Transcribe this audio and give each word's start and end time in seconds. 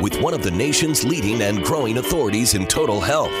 with 0.00 0.20
one 0.20 0.34
of 0.34 0.42
the 0.42 0.50
nation's 0.50 1.04
leading 1.04 1.42
and 1.42 1.64
growing 1.64 1.98
authorities 1.98 2.54
in 2.54 2.66
total 2.66 3.00
health. 3.00 3.32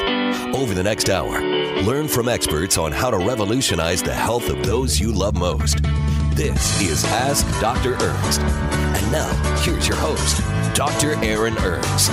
Over 0.54 0.74
the 0.74 0.82
next 0.82 1.10
hour, 1.10 1.40
learn 1.82 2.08
from 2.08 2.28
experts 2.28 2.78
on 2.78 2.92
how 2.92 3.10
to 3.10 3.18
revolutionize 3.18 4.02
the 4.02 4.14
health 4.14 4.48
of 4.48 4.64
those 4.64 4.98
you 4.98 5.12
love 5.12 5.34
most. 5.34 5.82
This 6.34 6.80
is 6.82 7.04
Ask 7.06 7.46
Dr. 7.60 7.94
Ernst. 7.94 8.40
And 8.40 9.12
now, 9.12 9.32
here's 9.62 9.88
your 9.88 9.96
host, 9.96 10.42
Dr. 10.74 11.14
Aaron 11.24 11.56
Ernst. 11.58 12.12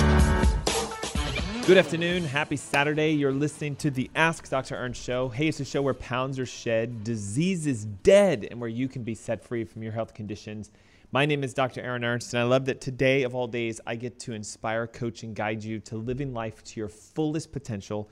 Good 1.66 1.78
afternoon. 1.78 2.24
Happy 2.24 2.56
Saturday. 2.56 3.12
You're 3.12 3.32
listening 3.32 3.76
to 3.76 3.90
the 3.90 4.10
Ask 4.14 4.50
Dr. 4.50 4.76
Ernst 4.76 5.02
show. 5.02 5.30
Hey, 5.30 5.48
it's 5.48 5.60
a 5.60 5.64
show 5.64 5.80
where 5.80 5.94
pounds 5.94 6.38
are 6.38 6.44
shed, 6.44 7.04
disease 7.04 7.66
is 7.66 7.86
dead, 7.86 8.46
and 8.50 8.60
where 8.60 8.68
you 8.68 8.86
can 8.86 9.02
be 9.02 9.14
set 9.14 9.42
free 9.42 9.64
from 9.64 9.82
your 9.82 9.92
health 9.92 10.12
conditions. 10.12 10.70
My 11.14 11.26
name 11.26 11.44
is 11.44 11.54
Dr. 11.54 11.80
Aaron 11.80 12.02
Ernst, 12.02 12.34
and 12.34 12.40
I 12.40 12.42
love 12.42 12.64
that 12.64 12.80
today, 12.80 13.22
of 13.22 13.36
all 13.36 13.46
days, 13.46 13.80
I 13.86 13.94
get 13.94 14.18
to 14.18 14.32
inspire, 14.32 14.88
coach, 14.88 15.22
and 15.22 15.32
guide 15.32 15.62
you 15.62 15.78
to 15.78 15.96
living 15.96 16.34
life 16.34 16.64
to 16.64 16.80
your 16.80 16.88
fullest 16.88 17.52
potential. 17.52 18.10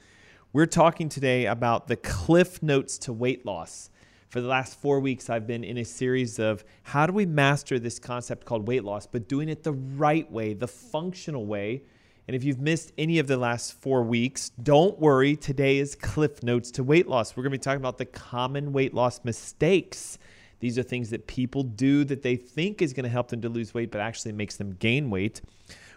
We're 0.53 0.67
talking 0.67 1.08
today 1.08 1.47
about 1.47 1.89
the 1.89 1.97
cliff 1.97 2.62
notes 2.62 2.98
to 2.98 3.12
weight 3.12 3.45
loss. 3.45 3.91
For 4.28 4.41
the 4.41 4.47
last 4.47 4.80
four 4.80 5.00
weeks, 5.00 5.28
I've 5.28 5.48
been 5.48 5.64
in 5.64 5.78
a 5.78 5.84
series 5.84 6.39
of 6.39 6.64
how 6.84 7.06
do 7.06 7.12
we 7.12 7.27
master 7.27 7.80
this 7.80 7.98
concept 7.98 8.47
called 8.47 8.69
weight 8.69 8.84
loss, 8.84 9.08
but 9.08 9.28
doing 9.28 9.48
it 9.48 9.64
the 9.64 9.73
right 9.73 10.30
way, 10.30 10.55
the 10.55 10.69
functional 10.69 11.45
way. 11.45 11.83
And 12.28 12.36
if 12.36 12.45
you've 12.45 12.61
missed 12.61 12.92
any 12.97 13.19
of 13.19 13.27
the 13.27 13.36
last 13.36 13.73
four 13.73 14.05
weeks, 14.05 14.50
don't 14.62 14.97
worry. 15.00 15.34
Today 15.34 15.78
is 15.78 15.97
Cliff 15.97 16.41
Notes 16.45 16.70
to 16.70 16.84
Weight 16.84 17.08
Loss. 17.08 17.36
We're 17.36 17.42
going 17.42 17.50
to 17.50 17.58
be 17.58 17.62
talking 17.62 17.80
about 17.80 17.98
the 17.98 18.06
common 18.06 18.73
weight 18.73 18.95
loss 18.95 19.25
mistakes 19.25 20.19
these 20.63 20.79
are 20.79 20.85
things 20.85 21.11
that 21.11 21.27
people 21.27 21.65
do 21.65 22.05
that 22.05 22.23
they 22.23 22.37
think 22.37 22.83
is 22.83 22.93
going 22.93 23.03
to 23.03 23.11
help 23.11 23.27
them 23.27 23.41
to 23.41 23.49
lose 23.49 23.75
weight, 23.75 23.91
but 23.91 24.01
actually 24.01 24.31
makes 24.31 24.57
them 24.57 24.77
gain 24.79 25.11
weight. 25.11 25.41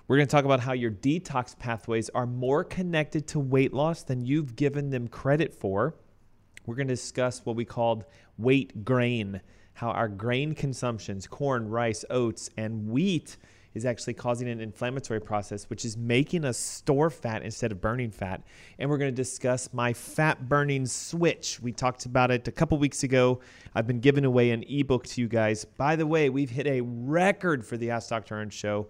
We're 0.07 0.16
going 0.17 0.27
to 0.27 0.31
talk 0.31 0.44
about 0.44 0.59
how 0.59 0.73
your 0.73 0.89
detox 0.89 1.57
pathways 1.57 2.09
are 2.16 2.25
more 2.25 2.63
connected 2.63 3.27
to 3.27 3.39
weight 3.39 3.73
loss 3.73 4.02
than 4.02 4.25
you've 4.25 4.55
given 4.55 4.89
them 4.89 5.07
credit 5.07 5.53
for. 5.53 5.94
We're 6.66 6.73
going 6.73 6.88
to 6.88 6.95
discuss 6.95 7.45
what 7.45 7.55
we 7.55 7.63
called 7.63 8.05
weight 8.39 8.83
grain, 8.83 9.39
how 9.73 9.91
our 9.91 10.07
grain 10.07 10.55
consumptions, 10.55 11.27
corn, 11.27 11.69
rice, 11.69 12.03
oats, 12.09 12.50
and 12.57 12.89
wheat 12.89 13.38
is 13.75 13.85
actually 13.85 14.13
causing 14.13 14.49
an 14.49 14.61
inflammatory 14.61 15.19
process, 15.19 15.69
which 15.69 15.85
is 15.85 15.97
making 15.97 16.45
us 16.45 16.57
store 16.57 17.09
fat 17.09 17.43
instead 17.43 17.71
of 17.71 17.81
burning 17.81 18.09
fat. 18.09 18.41
And 18.79 18.89
we're 18.89 18.97
going 18.97 19.11
to 19.11 19.15
discuss 19.15 19.71
my 19.73 19.93
fat 19.93 20.49
burning 20.49 20.87
switch. 20.87 21.59
We 21.61 21.73
talked 21.73 22.05
about 22.05 22.31
it 22.31 22.47
a 22.47 22.51
couple 22.51 22.77
weeks 22.77 23.03
ago. 23.03 23.41
I've 23.75 23.85
been 23.85 24.00
giving 24.00 24.25
away 24.25 24.51
an 24.51 24.63
ebook 24.67 25.05
to 25.07 25.22
you 25.22 25.27
guys. 25.27 25.66
By 25.66 25.97
the 25.97 26.07
way, 26.07 26.29
we've 26.29 26.50
hit 26.50 26.66
a 26.66 26.81
record 26.81 27.66
for 27.66 27.77
the 27.77 27.91
Ask 27.91 28.09
Dr. 28.09 28.35
Ernst 28.35 28.57
show. 28.57 28.88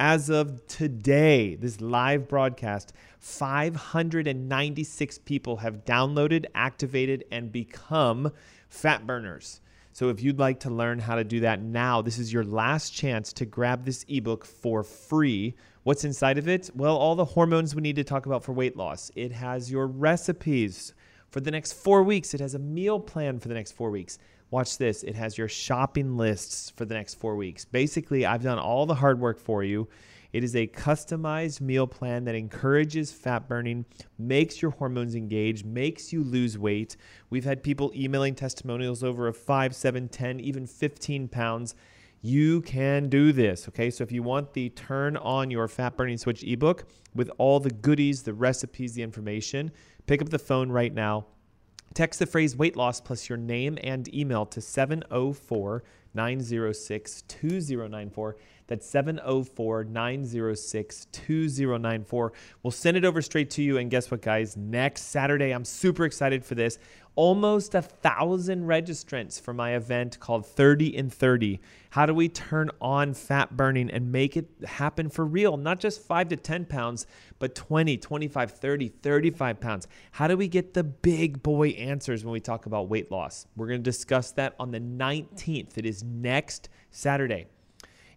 As 0.00 0.30
of 0.30 0.64
today, 0.68 1.56
this 1.56 1.80
live 1.80 2.28
broadcast, 2.28 2.92
596 3.18 5.18
people 5.18 5.56
have 5.56 5.84
downloaded, 5.84 6.46
activated, 6.54 7.24
and 7.32 7.50
become 7.50 8.30
fat 8.68 9.04
burners. 9.04 9.60
So 9.98 10.10
if 10.10 10.22
you'd 10.22 10.38
like 10.38 10.60
to 10.60 10.70
learn 10.70 11.00
how 11.00 11.16
to 11.16 11.24
do 11.24 11.40
that 11.40 11.60
now, 11.60 12.02
this 12.02 12.18
is 12.18 12.32
your 12.32 12.44
last 12.44 12.90
chance 12.90 13.32
to 13.32 13.44
grab 13.44 13.84
this 13.84 14.04
ebook 14.06 14.44
for 14.44 14.84
free. 14.84 15.56
What's 15.82 16.04
inside 16.04 16.38
of 16.38 16.46
it? 16.46 16.70
Well, 16.72 16.96
all 16.96 17.16
the 17.16 17.24
hormones 17.24 17.74
we 17.74 17.82
need 17.82 17.96
to 17.96 18.04
talk 18.04 18.26
about 18.26 18.44
for 18.44 18.52
weight 18.52 18.76
loss. 18.76 19.10
It 19.16 19.32
has 19.32 19.72
your 19.72 19.88
recipes 19.88 20.94
for 21.32 21.40
the 21.40 21.50
next 21.50 21.72
four 21.72 22.04
weeks, 22.04 22.32
it 22.32 22.38
has 22.38 22.54
a 22.54 22.60
meal 22.60 23.00
plan 23.00 23.40
for 23.40 23.48
the 23.48 23.54
next 23.54 23.72
four 23.72 23.90
weeks. 23.90 24.20
Watch 24.52 24.78
this. 24.78 25.02
It 25.02 25.16
has 25.16 25.36
your 25.36 25.48
shopping 25.48 26.16
lists 26.16 26.70
for 26.70 26.84
the 26.84 26.94
next 26.94 27.14
four 27.14 27.34
weeks. 27.34 27.64
Basically, 27.64 28.24
I've 28.24 28.44
done 28.44 28.60
all 28.60 28.86
the 28.86 28.94
hard 28.94 29.18
work 29.18 29.40
for 29.40 29.64
you. 29.64 29.88
It 30.32 30.44
is 30.44 30.54
a 30.54 30.66
customized 30.66 31.60
meal 31.60 31.86
plan 31.86 32.24
that 32.24 32.34
encourages 32.34 33.12
fat 33.12 33.48
burning, 33.48 33.86
makes 34.18 34.60
your 34.60 34.72
hormones 34.72 35.14
engage, 35.14 35.64
makes 35.64 36.12
you 36.12 36.22
lose 36.22 36.58
weight. 36.58 36.96
We've 37.30 37.44
had 37.44 37.62
people 37.62 37.92
emailing 37.94 38.34
testimonials 38.34 39.02
over 39.02 39.28
a 39.28 39.32
5, 39.32 39.74
7, 39.74 40.08
10, 40.08 40.40
even 40.40 40.66
15 40.66 41.28
pounds. 41.28 41.74
You 42.20 42.60
can 42.62 43.08
do 43.08 43.32
this, 43.32 43.68
okay? 43.68 43.90
So 43.90 44.02
if 44.02 44.12
you 44.12 44.22
want 44.22 44.52
the 44.52 44.68
Turn 44.70 45.16
On 45.16 45.50
Your 45.50 45.68
Fat 45.68 45.96
Burning 45.96 46.18
Switch 46.18 46.42
ebook 46.42 46.84
with 47.14 47.30
all 47.38 47.60
the 47.60 47.70
goodies, 47.70 48.22
the 48.22 48.34
recipes, 48.34 48.92
the 48.94 49.02
information, 49.02 49.70
pick 50.06 50.20
up 50.20 50.28
the 50.28 50.38
phone 50.38 50.70
right 50.70 50.92
now. 50.92 51.26
Text 51.94 52.18
the 52.18 52.26
phrase 52.26 52.54
weight 52.54 52.76
loss 52.76 53.00
plus 53.00 53.28
your 53.28 53.38
name 53.38 53.78
and 53.82 54.12
email 54.14 54.44
to 54.46 54.60
704 54.60 55.82
906 56.14 57.22
2094. 57.22 58.36
That's 58.68 58.86
704 58.86 59.84
906 59.84 61.06
2094. 61.10 62.32
We'll 62.62 62.70
send 62.70 62.98
it 62.98 63.04
over 63.04 63.22
straight 63.22 63.48
to 63.52 63.62
you. 63.62 63.78
And 63.78 63.90
guess 63.90 64.10
what, 64.10 64.20
guys? 64.20 64.58
Next 64.58 65.04
Saturday, 65.04 65.52
I'm 65.52 65.64
super 65.64 66.04
excited 66.04 66.44
for 66.44 66.54
this. 66.54 66.78
Almost 67.14 67.74
a 67.74 67.80
thousand 67.80 68.64
registrants 68.64 69.40
for 69.40 69.54
my 69.54 69.74
event 69.74 70.20
called 70.20 70.46
30 70.46 70.94
in 70.94 71.08
30. 71.08 71.60
How 71.90 72.04
do 72.04 72.12
we 72.12 72.28
turn 72.28 72.70
on 72.80 73.14
fat 73.14 73.56
burning 73.56 73.90
and 73.90 74.12
make 74.12 74.36
it 74.36 74.46
happen 74.66 75.08
for 75.08 75.24
real? 75.24 75.56
Not 75.56 75.80
just 75.80 76.02
five 76.02 76.28
to 76.28 76.36
10 76.36 76.66
pounds, 76.66 77.06
but 77.38 77.54
20, 77.54 77.96
25, 77.96 78.50
30, 78.50 78.88
35 78.88 79.60
pounds. 79.60 79.88
How 80.12 80.28
do 80.28 80.36
we 80.36 80.46
get 80.46 80.74
the 80.74 80.84
big 80.84 81.42
boy 81.42 81.70
answers 81.70 82.22
when 82.22 82.32
we 82.32 82.40
talk 82.40 82.66
about 82.66 82.90
weight 82.90 83.10
loss? 83.10 83.46
We're 83.56 83.66
going 83.66 83.80
to 83.80 83.90
discuss 83.90 84.30
that 84.32 84.54
on 84.60 84.70
the 84.70 84.80
19th. 84.80 85.78
It 85.78 85.86
is 85.86 86.04
next 86.04 86.68
Saturday. 86.90 87.46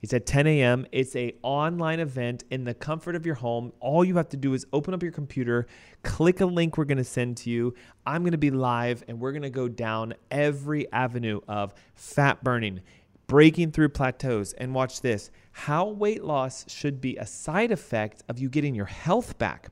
It's 0.01 0.13
at 0.13 0.25
10 0.25 0.47
a.m. 0.47 0.87
It's 0.91 1.15
a 1.15 1.35
online 1.43 1.99
event 1.99 2.43
in 2.49 2.63
the 2.63 2.73
comfort 2.73 3.15
of 3.15 3.25
your 3.25 3.35
home. 3.35 3.71
All 3.79 4.03
you 4.03 4.17
have 4.17 4.29
to 4.29 4.37
do 4.37 4.53
is 4.55 4.65
open 4.73 4.95
up 4.95 5.03
your 5.03 5.11
computer, 5.11 5.67
click 6.03 6.41
a 6.41 6.45
link 6.45 6.77
we're 6.77 6.85
going 6.85 6.97
to 6.97 7.03
send 7.03 7.37
to 7.37 7.51
you. 7.51 7.75
I'm 8.05 8.23
going 8.23 8.31
to 8.31 8.37
be 8.39 8.49
live 8.49 9.03
and 9.07 9.19
we're 9.19 9.31
going 9.31 9.43
to 9.43 9.51
go 9.51 9.67
down 9.67 10.15
every 10.31 10.91
avenue 10.91 11.41
of 11.47 11.75
fat 11.93 12.43
burning, 12.43 12.81
breaking 13.27 13.71
through 13.71 13.89
plateaus, 13.89 14.53
and 14.53 14.73
watch 14.73 15.01
this. 15.01 15.29
How 15.51 15.87
weight 15.87 16.23
loss 16.23 16.65
should 16.67 16.99
be 16.99 17.17
a 17.17 17.25
side 17.27 17.71
effect 17.71 18.23
of 18.27 18.39
you 18.39 18.49
getting 18.49 18.73
your 18.73 18.85
health 18.85 19.37
back. 19.37 19.69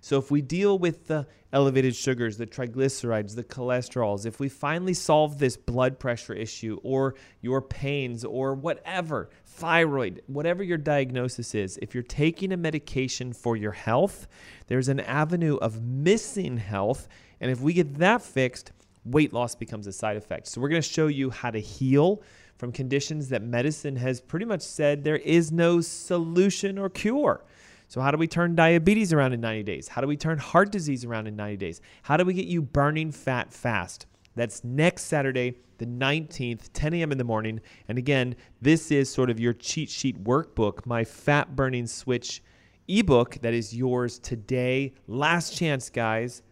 So 0.00 0.18
if 0.18 0.30
we 0.30 0.40
deal 0.40 0.78
with 0.78 1.06
the 1.06 1.26
elevated 1.52 1.94
sugars, 1.94 2.38
the 2.38 2.46
triglycerides, 2.46 3.34
the 3.34 3.44
cholesterols, 3.44 4.24
if 4.24 4.40
we 4.40 4.48
finally 4.48 4.94
solve 4.94 5.38
this 5.38 5.56
blood 5.56 5.98
pressure 5.98 6.32
issue 6.32 6.78
or 6.82 7.14
your 7.42 7.60
pains 7.60 8.24
or 8.24 8.54
whatever, 8.54 9.28
thyroid, 9.44 10.22
whatever 10.26 10.62
your 10.62 10.78
diagnosis 10.78 11.54
is, 11.54 11.78
if 11.82 11.92
you're 11.94 12.02
taking 12.02 12.52
a 12.52 12.56
medication 12.56 13.32
for 13.32 13.56
your 13.56 13.72
health, 13.72 14.26
there's 14.68 14.88
an 14.88 15.00
avenue 15.00 15.56
of 15.56 15.82
missing 15.82 16.56
health. 16.56 17.06
And 17.40 17.50
if 17.50 17.60
we 17.60 17.74
get 17.74 17.98
that 17.98 18.22
fixed, 18.22 18.72
weight 19.04 19.32
loss 19.32 19.54
becomes 19.54 19.86
a 19.86 19.92
side 19.92 20.16
effect. 20.16 20.46
So, 20.46 20.60
we're 20.60 20.68
going 20.68 20.82
to 20.82 20.88
show 20.88 21.08
you 21.08 21.30
how 21.30 21.50
to 21.50 21.60
heal 21.60 22.22
from 22.56 22.72
conditions 22.72 23.30
that 23.30 23.42
medicine 23.42 23.96
has 23.96 24.20
pretty 24.20 24.44
much 24.44 24.60
said 24.60 25.02
there 25.02 25.16
is 25.16 25.50
no 25.50 25.80
solution 25.80 26.78
or 26.78 26.90
cure. 26.90 27.42
So, 27.90 28.00
how 28.00 28.12
do 28.12 28.18
we 28.18 28.28
turn 28.28 28.54
diabetes 28.54 29.12
around 29.12 29.32
in 29.32 29.40
90 29.40 29.64
days? 29.64 29.88
How 29.88 30.00
do 30.00 30.06
we 30.06 30.16
turn 30.16 30.38
heart 30.38 30.70
disease 30.70 31.04
around 31.04 31.26
in 31.26 31.34
90 31.34 31.56
days? 31.56 31.80
How 32.02 32.16
do 32.16 32.24
we 32.24 32.34
get 32.34 32.46
you 32.46 32.62
burning 32.62 33.10
fat 33.10 33.52
fast? 33.52 34.06
That's 34.36 34.62
next 34.62 35.06
Saturday, 35.06 35.56
the 35.78 35.86
19th, 35.86 36.70
10 36.72 36.94
a.m. 36.94 37.10
in 37.10 37.18
the 37.18 37.24
morning. 37.24 37.60
And 37.88 37.98
again, 37.98 38.36
this 38.62 38.92
is 38.92 39.12
sort 39.12 39.28
of 39.28 39.40
your 39.40 39.52
cheat 39.54 39.90
sheet 39.90 40.22
workbook, 40.22 40.86
my 40.86 41.02
fat 41.02 41.56
burning 41.56 41.88
switch 41.88 42.44
ebook 42.86 43.40
that 43.42 43.54
is 43.54 43.74
yours 43.74 44.20
today. 44.20 44.92
Last 45.08 45.56
chance, 45.56 45.90
guys. 45.90 46.42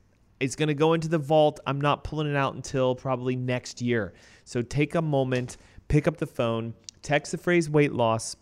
It's 0.40 0.56
going 0.56 0.66
to 0.66 0.74
go 0.74 0.94
into 0.94 1.06
the 1.06 1.18
vault. 1.18 1.60
I'm 1.68 1.80
not 1.80 2.02
pulling 2.02 2.28
it 2.28 2.34
out 2.34 2.56
until 2.56 2.96
probably 2.96 3.36
next 3.36 3.80
year. 3.80 4.12
So 4.44 4.60
take 4.60 4.96
a 4.96 5.02
moment, 5.02 5.56
pick 5.86 6.08
up 6.08 6.16
the 6.16 6.26
phone, 6.26 6.74
text 7.02 7.30
the 7.30 7.38
phrase 7.38 7.70
weight 7.70 7.92
loss 7.92 8.34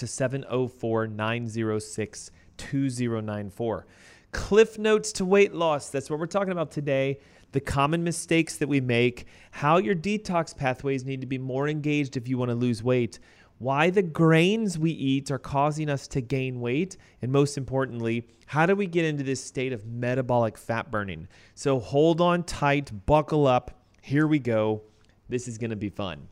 to 0.00 0.06
704 0.06 1.06
906 1.06 2.30
2094. 2.56 3.86
Cliff 4.32 4.78
notes 4.78 5.12
to 5.12 5.24
weight 5.24 5.54
loss. 5.54 5.90
That's 5.90 6.10
what 6.10 6.18
we're 6.18 6.26
talking 6.26 6.52
about 6.52 6.70
today. 6.70 7.20
The 7.52 7.60
common 7.60 8.04
mistakes 8.04 8.56
that 8.58 8.68
we 8.68 8.80
make, 8.80 9.26
how 9.50 9.78
your 9.78 9.94
detox 9.94 10.56
pathways 10.56 11.04
need 11.04 11.20
to 11.20 11.26
be 11.26 11.38
more 11.38 11.68
engaged 11.68 12.16
if 12.16 12.28
you 12.28 12.38
want 12.38 12.50
to 12.50 12.54
lose 12.54 12.82
weight, 12.82 13.18
why 13.58 13.90
the 13.90 14.02
grains 14.02 14.78
we 14.78 14.90
eat 14.92 15.30
are 15.30 15.38
causing 15.38 15.90
us 15.90 16.08
to 16.08 16.20
gain 16.20 16.60
weight, 16.60 16.96
and 17.20 17.30
most 17.30 17.58
importantly, 17.58 18.26
how 18.46 18.66
do 18.66 18.74
we 18.74 18.86
get 18.86 19.04
into 19.04 19.22
this 19.22 19.44
state 19.44 19.72
of 19.72 19.84
metabolic 19.84 20.56
fat 20.56 20.90
burning? 20.90 21.28
So 21.54 21.78
hold 21.78 22.20
on 22.20 22.44
tight, 22.44 23.04
buckle 23.04 23.46
up. 23.46 23.82
Here 24.00 24.26
we 24.26 24.38
go. 24.38 24.82
This 25.28 25.46
is 25.46 25.58
going 25.58 25.70
to 25.70 25.76
be 25.76 25.90
fun. 25.90 26.28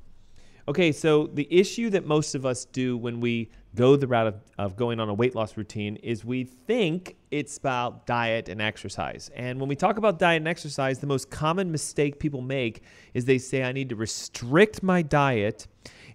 Okay, 0.68 0.92
so 0.92 1.28
the 1.28 1.48
issue 1.50 1.88
that 1.88 2.04
most 2.04 2.34
of 2.34 2.44
us 2.44 2.66
do 2.66 2.98
when 2.98 3.20
we 3.20 3.48
go 3.74 3.96
the 3.96 4.06
route 4.06 4.26
of, 4.26 4.34
of 4.58 4.76
going 4.76 5.00
on 5.00 5.08
a 5.08 5.14
weight 5.14 5.34
loss 5.34 5.56
routine 5.56 5.96
is 5.96 6.26
we 6.26 6.44
think 6.44 7.16
it's 7.30 7.56
about 7.56 8.06
diet 8.06 8.50
and 8.50 8.60
exercise. 8.60 9.30
And 9.34 9.58
when 9.58 9.70
we 9.70 9.76
talk 9.76 9.96
about 9.96 10.18
diet 10.18 10.42
and 10.42 10.46
exercise, 10.46 10.98
the 10.98 11.06
most 11.06 11.30
common 11.30 11.72
mistake 11.72 12.18
people 12.18 12.42
make 12.42 12.82
is 13.14 13.24
they 13.24 13.38
say, 13.38 13.62
I 13.62 13.72
need 13.72 13.88
to 13.88 13.96
restrict 13.96 14.82
my 14.82 15.00
diet 15.00 15.66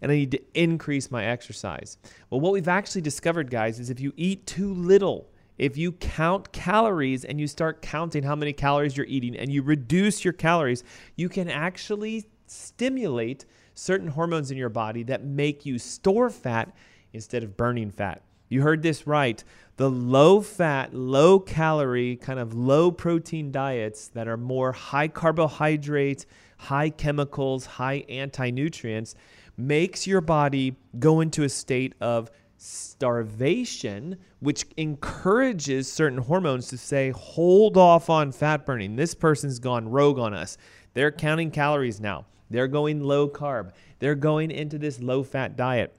and 0.04 0.12
I 0.12 0.16
need 0.18 0.32
to 0.32 0.42
increase 0.54 1.10
my 1.10 1.26
exercise. 1.26 1.98
Well, 2.30 2.40
what 2.40 2.54
we've 2.54 2.68
actually 2.68 3.02
discovered, 3.02 3.50
guys, 3.50 3.80
is 3.80 3.90
if 3.90 4.00
you 4.00 4.14
eat 4.18 4.46
too 4.46 4.72
little, 4.72 5.32
if 5.58 5.78
you 5.78 5.94
count 5.94 6.52
calories 6.52 7.26
and 7.26 7.40
you 7.42 7.48
start 7.48 7.82
counting 7.82 8.22
how 8.22 8.36
many 8.36 8.54
calories 8.54 8.98
you're 8.98 9.08
eating 9.08 9.36
and 9.36 9.52
you 9.52 9.64
reduce 9.64 10.24
your 10.24 10.34
calories, 10.34 10.84
you 11.16 11.28
can 11.28 11.50
actually 11.50 12.26
stimulate 12.46 13.46
certain 13.74 14.08
hormones 14.08 14.52
in 14.52 14.58
your 14.58 14.70
body 14.70 15.04
that 15.04 15.24
make 15.24 15.66
you 15.66 15.80
store 15.80 16.30
fat 16.30 16.74
instead 17.14 17.44
of 17.44 17.58
burning 17.58 17.92
fat. 17.92 18.22
You 18.50 18.62
heard 18.62 18.84
this 18.84 19.08
right. 19.08 19.44
The 19.78 19.90
low 19.90 20.42
fat, 20.42 20.94
low 20.94 21.40
calorie, 21.40 22.16
kind 22.18 22.40
of 22.40 22.54
low 22.54 22.92
protein 22.92 23.52
diets 23.52 24.10
that 24.10 24.28
are 24.28 24.38
more 24.38 24.72
high 24.72 25.08
carbohydrate, 25.08 26.26
high 26.58 26.90
chemicals, 26.92 27.66
high 27.66 28.04
anti 28.10 28.52
nutrients 28.52 29.16
makes 29.58 30.06
your 30.08 30.22
body 30.22 30.76
go 31.00 31.22
into 31.22 31.44
a 31.44 31.50
state 31.50 31.94
of 32.00 32.30
starvation, 32.58 34.18
which 34.40 34.66
encourages 34.78 35.92
certain 35.92 36.20
hormones 36.20 36.68
to 36.68 36.78
say, 36.78 37.10
hold 37.12 37.78
off 37.78 38.10
on 38.10 38.32
fat 38.32 38.66
burning. 38.66 38.96
This 38.96 39.14
person's 39.14 39.60
gone 39.60 39.90
rogue 39.90 40.20
on 40.20 40.34
us. 40.34 40.58
They're 40.94 41.12
counting 41.12 41.52
calories 41.52 42.00
now. 42.00 42.26
They're 42.54 42.68
going 42.68 43.02
low 43.02 43.28
carb. 43.28 43.72
They're 43.98 44.14
going 44.14 44.52
into 44.52 44.78
this 44.78 45.02
low 45.02 45.24
fat 45.24 45.56
diet. 45.56 45.96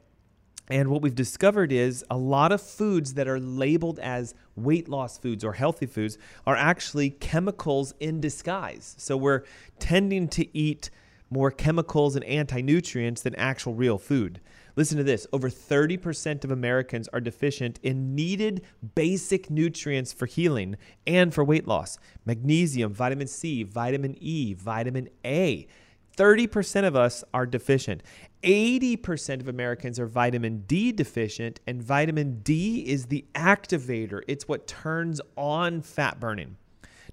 And 0.68 0.88
what 0.88 1.02
we've 1.02 1.14
discovered 1.14 1.72
is 1.72 2.04
a 2.08 2.16
lot 2.16 2.52
of 2.52 2.62
foods 2.62 3.14
that 3.14 3.26
are 3.26 3.40
labeled 3.40 3.98
as 3.98 4.34
weight 4.54 4.88
loss 4.88 5.18
foods 5.18 5.44
or 5.44 5.54
healthy 5.54 5.86
foods 5.86 6.16
are 6.46 6.56
actually 6.56 7.10
chemicals 7.10 7.92
in 7.98 8.20
disguise. 8.20 8.94
So 8.96 9.16
we're 9.16 9.42
tending 9.80 10.28
to 10.28 10.56
eat 10.56 10.90
more 11.28 11.50
chemicals 11.50 12.14
and 12.14 12.24
anti 12.24 12.62
nutrients 12.62 13.22
than 13.22 13.34
actual 13.34 13.74
real 13.74 13.98
food. 13.98 14.40
Listen 14.76 14.96
to 14.98 15.04
this 15.04 15.26
over 15.32 15.50
30% 15.50 16.44
of 16.44 16.50
Americans 16.52 17.08
are 17.08 17.20
deficient 17.20 17.80
in 17.82 18.14
needed 18.14 18.62
basic 18.94 19.50
nutrients 19.50 20.12
for 20.12 20.26
healing 20.26 20.76
and 21.04 21.34
for 21.34 21.42
weight 21.42 21.66
loss 21.66 21.98
magnesium, 22.24 22.94
vitamin 22.94 23.26
C, 23.26 23.64
vitamin 23.64 24.14
E, 24.20 24.54
vitamin 24.54 25.08
A. 25.24 25.66
30% 26.16 26.84
of 26.84 26.96
us 26.96 27.24
are 27.32 27.46
deficient. 27.46 28.02
80% 28.42 29.40
of 29.40 29.48
Americans 29.48 29.98
are 29.98 30.06
vitamin 30.06 30.64
D 30.66 30.92
deficient, 30.92 31.60
and 31.66 31.82
vitamin 31.82 32.40
D 32.42 32.80
is 32.86 33.06
the 33.06 33.24
activator. 33.34 34.20
It's 34.28 34.46
what 34.46 34.66
turns 34.66 35.20
on 35.36 35.80
fat 35.80 36.20
burning. 36.20 36.56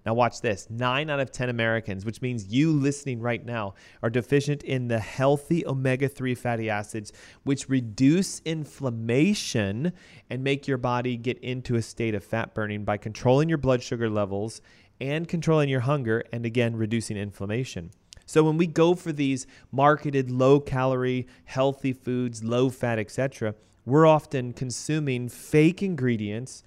Now, 0.06 0.15
watch 0.15 0.42
this 0.42 0.68
nine 0.69 1.09
out 1.09 1.19
of 1.19 1.31
10 1.31 1.50
Americans, 1.50 2.06
which 2.06 2.21
means 2.21 2.48
you 2.48 2.71
listening 2.71 3.19
right 3.21 3.45
now, 3.45 3.75
are 4.01 4.09
deficient 4.09 4.63
in 4.63 4.88
the 4.88 5.00
healthy 5.00 5.65
omega 5.65 6.09
3 6.09 6.33
fatty 6.33 6.69
acids, 6.69 7.13
which 7.44 7.69
reduce 7.69 8.42
inflammation 8.44 9.94
and 10.30 10.44
make 10.44 10.68
your 10.68 10.80
body 10.80 11.18
get 11.18 11.38
into 11.39 11.75
a 11.75 11.81
state 11.81 12.15
of 12.15 12.24
fat 12.24 12.56
burning 12.56 12.83
by 12.83 12.98
controlling 12.98 13.48
your 13.48 13.59
blood 13.59 13.83
sugar 13.83 14.09
levels 14.09 14.62
and 15.00 15.27
controlling 15.27 15.69
your 15.69 15.81
hunger, 15.81 16.24
and 16.31 16.45
again, 16.45 16.75
reducing 16.75 17.18
inflammation. 17.18 17.92
So 18.31 18.45
when 18.45 18.56
we 18.56 18.66
go 18.66 18.95
for 18.95 19.12
these 19.12 19.45
marketed 19.74 20.31
low 20.31 20.62
calorie, 20.62 21.28
healthy 21.44 21.92
foods, 21.92 22.42
low 22.42 22.69
fat, 22.69 22.98
etc., 22.98 23.56
we're 23.86 24.07
often 24.07 24.54
consuming 24.54 25.28
fake 25.28 25.83
ingredients, 25.83 26.63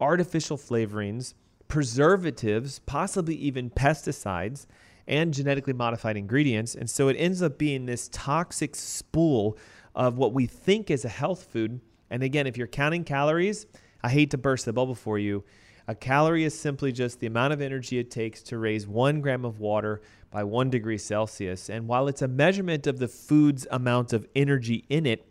artificial 0.00 0.58
flavorings, 0.58 1.34
preservatives, 1.68 2.80
possibly 2.80 3.36
even 3.36 3.70
pesticides, 3.70 4.66
and 5.06 5.32
genetically 5.32 5.72
modified 5.72 6.16
ingredients. 6.16 6.74
And 6.74 6.90
so 6.90 7.06
it 7.06 7.14
ends 7.14 7.42
up 7.42 7.58
being 7.58 7.86
this 7.86 8.08
toxic 8.10 8.74
spool 8.74 9.56
of 9.94 10.18
what 10.18 10.32
we 10.32 10.46
think 10.46 10.90
is 10.90 11.04
a 11.04 11.08
health 11.08 11.44
food. 11.44 11.80
And 12.10 12.24
again, 12.24 12.48
if 12.48 12.56
you're 12.56 12.66
counting 12.66 13.04
calories, 13.04 13.66
I 14.02 14.08
hate 14.08 14.32
to 14.32 14.38
burst 14.38 14.64
the 14.64 14.72
bubble 14.72 14.96
for 14.96 15.20
you. 15.20 15.44
A 15.86 15.94
calorie 15.94 16.44
is 16.44 16.58
simply 16.58 16.92
just 16.92 17.20
the 17.20 17.26
amount 17.26 17.52
of 17.52 17.60
energy 17.60 17.98
it 17.98 18.10
takes 18.10 18.42
to 18.44 18.56
raise 18.56 18.86
one 18.86 19.20
gram 19.20 19.44
of 19.44 19.60
water 19.60 20.00
by 20.30 20.42
one 20.42 20.70
degree 20.70 20.96
Celsius. 20.96 21.68
And 21.68 21.86
while 21.86 22.08
it's 22.08 22.22
a 22.22 22.28
measurement 22.28 22.86
of 22.86 22.98
the 22.98 23.08
food's 23.08 23.66
amount 23.70 24.14
of 24.14 24.26
energy 24.34 24.86
in 24.88 25.04
it, 25.04 25.28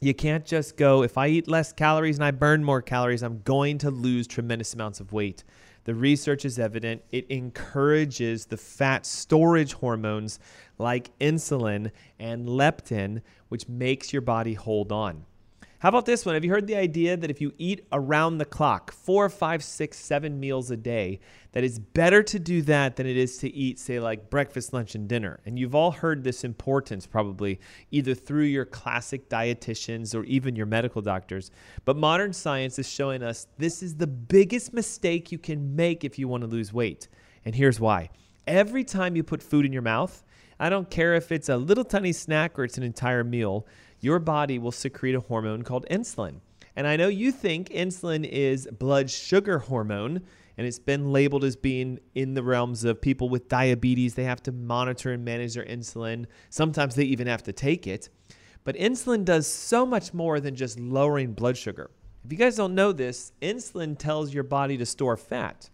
you 0.00 0.14
can't 0.14 0.46
just 0.46 0.76
go, 0.76 1.02
if 1.02 1.18
I 1.18 1.28
eat 1.28 1.48
less 1.48 1.72
calories 1.72 2.16
and 2.16 2.24
I 2.24 2.30
burn 2.30 2.64
more 2.64 2.82
calories, 2.82 3.22
I'm 3.22 3.42
going 3.42 3.78
to 3.78 3.90
lose 3.90 4.26
tremendous 4.26 4.72
amounts 4.72 5.00
of 5.00 5.12
weight. 5.12 5.44
The 5.84 5.94
research 5.94 6.46
is 6.46 6.58
evident. 6.58 7.02
It 7.12 7.26
encourages 7.30 8.46
the 8.46 8.56
fat 8.56 9.04
storage 9.04 9.74
hormones 9.74 10.38
like 10.78 11.16
insulin 11.18 11.90
and 12.18 12.48
leptin, 12.48 13.20
which 13.48 13.68
makes 13.68 14.12
your 14.12 14.22
body 14.22 14.54
hold 14.54 14.92
on. 14.92 15.26
How 15.84 15.90
about 15.90 16.06
this 16.06 16.24
one? 16.24 16.34
Have 16.34 16.46
you 16.46 16.50
heard 16.50 16.66
the 16.66 16.76
idea 16.76 17.14
that 17.14 17.30
if 17.30 17.42
you 17.42 17.52
eat 17.58 17.86
around 17.92 18.38
the 18.38 18.46
clock, 18.46 18.90
four, 18.90 19.28
five, 19.28 19.62
six, 19.62 19.98
seven 19.98 20.40
meals 20.40 20.70
a 20.70 20.78
day, 20.78 21.20
that 21.52 21.62
it's 21.62 21.78
better 21.78 22.22
to 22.22 22.38
do 22.38 22.62
that 22.62 22.96
than 22.96 23.06
it 23.06 23.18
is 23.18 23.36
to 23.40 23.54
eat, 23.54 23.78
say, 23.78 24.00
like 24.00 24.30
breakfast, 24.30 24.72
lunch, 24.72 24.94
and 24.94 25.06
dinner? 25.06 25.40
And 25.44 25.58
you've 25.58 25.74
all 25.74 25.90
heard 25.90 26.24
this 26.24 26.42
importance 26.42 27.06
probably 27.06 27.60
either 27.90 28.14
through 28.14 28.44
your 28.44 28.64
classic 28.64 29.28
dietitians 29.28 30.14
or 30.14 30.24
even 30.24 30.56
your 30.56 30.64
medical 30.64 31.02
doctors. 31.02 31.50
But 31.84 31.98
modern 31.98 32.32
science 32.32 32.78
is 32.78 32.88
showing 32.88 33.22
us 33.22 33.46
this 33.58 33.82
is 33.82 33.96
the 33.96 34.06
biggest 34.06 34.72
mistake 34.72 35.30
you 35.30 35.38
can 35.38 35.76
make 35.76 36.02
if 36.02 36.18
you 36.18 36.28
want 36.28 36.44
to 36.44 36.48
lose 36.48 36.72
weight. 36.72 37.08
And 37.44 37.54
here's 37.54 37.78
why. 37.78 38.08
Every 38.46 38.84
time 38.84 39.16
you 39.16 39.22
put 39.22 39.42
food 39.42 39.66
in 39.66 39.72
your 39.74 39.82
mouth, 39.82 40.24
I 40.58 40.70
don't 40.70 40.88
care 40.88 41.14
if 41.14 41.30
it's 41.30 41.50
a 41.50 41.58
little 41.58 41.84
tiny 41.84 42.12
snack 42.12 42.58
or 42.58 42.64
it's 42.64 42.78
an 42.78 42.84
entire 42.84 43.24
meal, 43.24 43.66
your 44.04 44.18
body 44.18 44.58
will 44.58 44.72
secrete 44.72 45.14
a 45.14 45.20
hormone 45.20 45.62
called 45.62 45.86
insulin. 45.90 46.40
And 46.76 46.86
I 46.86 46.96
know 46.96 47.08
you 47.08 47.32
think 47.32 47.68
insulin 47.70 48.28
is 48.28 48.68
blood 48.78 49.10
sugar 49.10 49.58
hormone, 49.58 50.22
and 50.56 50.66
it's 50.66 50.78
been 50.78 51.12
labeled 51.12 51.44
as 51.44 51.56
being 51.56 51.98
in 52.14 52.34
the 52.34 52.42
realms 52.42 52.84
of 52.84 53.00
people 53.00 53.28
with 53.28 53.48
diabetes. 53.48 54.14
They 54.14 54.24
have 54.24 54.42
to 54.44 54.52
monitor 54.52 55.12
and 55.12 55.24
manage 55.24 55.54
their 55.54 55.64
insulin. 55.64 56.26
Sometimes 56.50 56.94
they 56.94 57.04
even 57.04 57.26
have 57.26 57.42
to 57.44 57.52
take 57.52 57.86
it. 57.86 58.08
But 58.64 58.76
insulin 58.76 59.24
does 59.24 59.46
so 59.46 59.84
much 59.84 60.14
more 60.14 60.40
than 60.40 60.54
just 60.54 60.78
lowering 60.78 61.32
blood 61.32 61.56
sugar. 61.56 61.90
If 62.24 62.32
you 62.32 62.38
guys 62.38 62.56
don't 62.56 62.74
know 62.74 62.92
this, 62.92 63.32
insulin 63.42 63.98
tells 63.98 64.32
your 64.32 64.44
body 64.44 64.76
to 64.78 64.86
store 64.86 65.16
fat. 65.16 65.70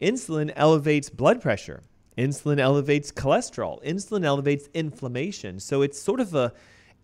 Insulin 0.00 0.52
elevates 0.54 1.08
blood 1.08 1.40
pressure. 1.40 1.82
Insulin 2.18 2.58
elevates 2.58 3.10
cholesterol. 3.10 3.82
Insulin 3.84 4.24
elevates 4.24 4.68
inflammation. 4.74 5.58
So 5.58 5.82
it's 5.82 6.00
sort 6.00 6.20
of 6.20 6.34
a 6.34 6.52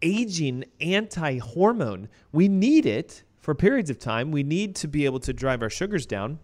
aging 0.02 0.64
anti 0.80 1.38
hormone. 1.38 2.08
We 2.32 2.48
need 2.48 2.86
it 2.86 3.24
for 3.40 3.54
periods 3.54 3.90
of 3.90 3.98
time. 3.98 4.30
We 4.30 4.42
need 4.42 4.76
to 4.76 4.88
be 4.88 5.04
able 5.04 5.20
to 5.20 5.32
drive 5.32 5.62
our 5.62 5.70
sugars 5.70 6.06
down. 6.06 6.38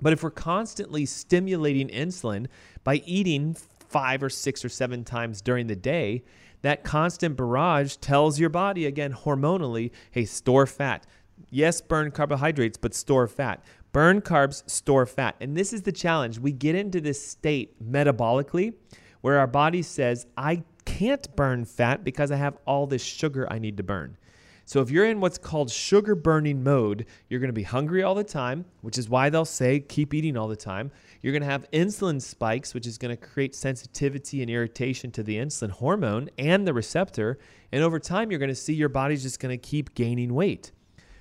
But 0.00 0.12
if 0.12 0.22
we're 0.22 0.30
constantly 0.30 1.06
stimulating 1.06 1.88
insulin 1.88 2.46
by 2.82 2.96
eating 3.06 3.56
five 3.88 4.22
or 4.22 4.30
six 4.30 4.64
or 4.64 4.68
seven 4.68 5.04
times 5.04 5.42
during 5.42 5.66
the 5.66 5.76
day, 5.76 6.24
that 6.62 6.84
constant 6.84 7.36
barrage 7.36 7.96
tells 7.96 8.40
your 8.40 8.48
body, 8.48 8.86
again, 8.86 9.12
hormonally, 9.12 9.90
hey, 10.10 10.24
store 10.24 10.66
fat. 10.66 11.06
Yes, 11.50 11.80
burn 11.80 12.10
carbohydrates, 12.10 12.78
but 12.78 12.94
store 12.94 13.26
fat. 13.26 13.64
Burn 13.92 14.22
carbs, 14.22 14.68
store 14.70 15.04
fat. 15.06 15.36
And 15.40 15.56
this 15.56 15.72
is 15.72 15.82
the 15.82 15.92
challenge. 15.92 16.38
We 16.38 16.52
get 16.52 16.74
into 16.74 17.00
this 17.00 17.24
state 17.24 17.76
metabolically 17.84 18.74
where 19.20 19.38
our 19.38 19.46
body 19.46 19.82
says, 19.82 20.26
I 20.36 20.62
can't 20.84 21.34
burn 21.36 21.64
fat 21.64 22.04
because 22.04 22.30
I 22.30 22.36
have 22.36 22.58
all 22.66 22.86
this 22.86 23.02
sugar 23.02 23.50
I 23.50 23.58
need 23.58 23.76
to 23.78 23.82
burn. 23.82 24.16
So 24.64 24.80
if 24.80 24.90
you're 24.90 25.06
in 25.06 25.20
what's 25.20 25.38
called 25.38 25.70
sugar 25.70 26.14
burning 26.14 26.62
mode, 26.62 27.06
you're 27.28 27.40
going 27.40 27.48
to 27.48 27.52
be 27.52 27.64
hungry 27.64 28.02
all 28.02 28.14
the 28.14 28.24
time, 28.24 28.64
which 28.80 28.96
is 28.96 29.08
why 29.08 29.28
they'll 29.28 29.44
say 29.44 29.80
keep 29.80 30.14
eating 30.14 30.36
all 30.36 30.48
the 30.48 30.56
time. 30.56 30.90
You're 31.20 31.32
going 31.32 31.42
to 31.42 31.48
have 31.48 31.70
insulin 31.72 32.22
spikes, 32.22 32.72
which 32.72 32.86
is 32.86 32.96
going 32.96 33.14
to 33.14 33.16
create 33.16 33.54
sensitivity 33.54 34.40
and 34.40 34.50
irritation 34.50 35.10
to 35.12 35.22
the 35.22 35.36
insulin 35.36 35.70
hormone 35.70 36.30
and 36.38 36.66
the 36.66 36.72
receptor. 36.72 37.38
And 37.72 37.82
over 37.82 37.98
time, 37.98 38.30
you're 38.30 38.38
going 38.38 38.48
to 38.48 38.54
see 38.54 38.74
your 38.74 38.88
body's 38.88 39.22
just 39.22 39.40
going 39.40 39.52
to 39.52 39.68
keep 39.68 39.94
gaining 39.94 40.32
weight. 40.32 40.70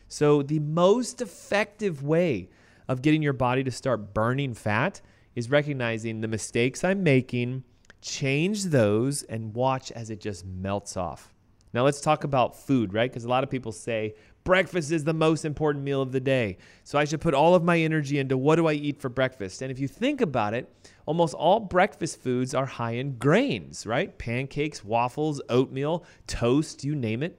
So, 0.08 0.44
the 0.44 0.60
most 0.60 1.22
effective 1.22 2.04
way 2.04 2.50
of 2.88 3.02
getting 3.02 3.22
your 3.22 3.34
body 3.34 3.64
to 3.64 3.72
start 3.72 4.14
burning 4.14 4.54
fat 4.54 5.02
is 5.36 5.50
recognizing 5.50 6.22
the 6.22 6.28
mistakes 6.28 6.84
I'm 6.84 7.04
making, 7.04 7.64
change 8.02 8.66
those, 8.66 9.24
and 9.24 9.54
watch 9.54 9.92
as 9.92 10.10
it 10.10 10.20
just 10.20 10.46
melts 10.46 10.98
off. 10.98 11.34
Now, 11.74 11.86
let's 11.86 12.02
talk 12.02 12.24
about 12.24 12.56
food, 12.56 12.94
right? 12.94 13.10
Because 13.10 13.24
a 13.24 13.30
lot 13.30 13.44
of 13.44 13.50
people 13.50 13.72
say 13.72 14.16
breakfast 14.44 14.92
is 14.92 15.04
the 15.04 15.14
most 15.14 15.46
important 15.46 15.84
meal 15.84 16.02
of 16.02 16.12
the 16.12 16.20
day. 16.20 16.58
So 16.84 16.98
I 16.98 17.06
should 17.06 17.22
put 17.22 17.34
all 17.34 17.56
of 17.56 17.64
my 17.64 17.80
energy 17.80 18.20
into 18.20 18.38
what 18.38 18.56
do 18.56 18.68
I 18.68 18.74
eat 18.74 19.00
for 19.00 19.10
breakfast? 19.10 19.62
And 19.62 19.72
if 19.72 19.80
you 19.80 19.88
think 19.88 20.20
about 20.20 20.54
it, 20.54 20.74
almost 21.06 21.34
all 21.34 21.60
breakfast 21.60 22.22
foods 22.22 22.54
are 22.54 22.66
high 22.66 22.94
in 22.94 23.18
grains, 23.18 23.86
right? 23.86 24.18
Pancakes, 24.18 24.84
waffles, 24.84 25.42
oatmeal, 25.50 26.04
toast, 26.28 26.84
you 26.84 26.96
name 26.96 27.24
it. 27.24 27.38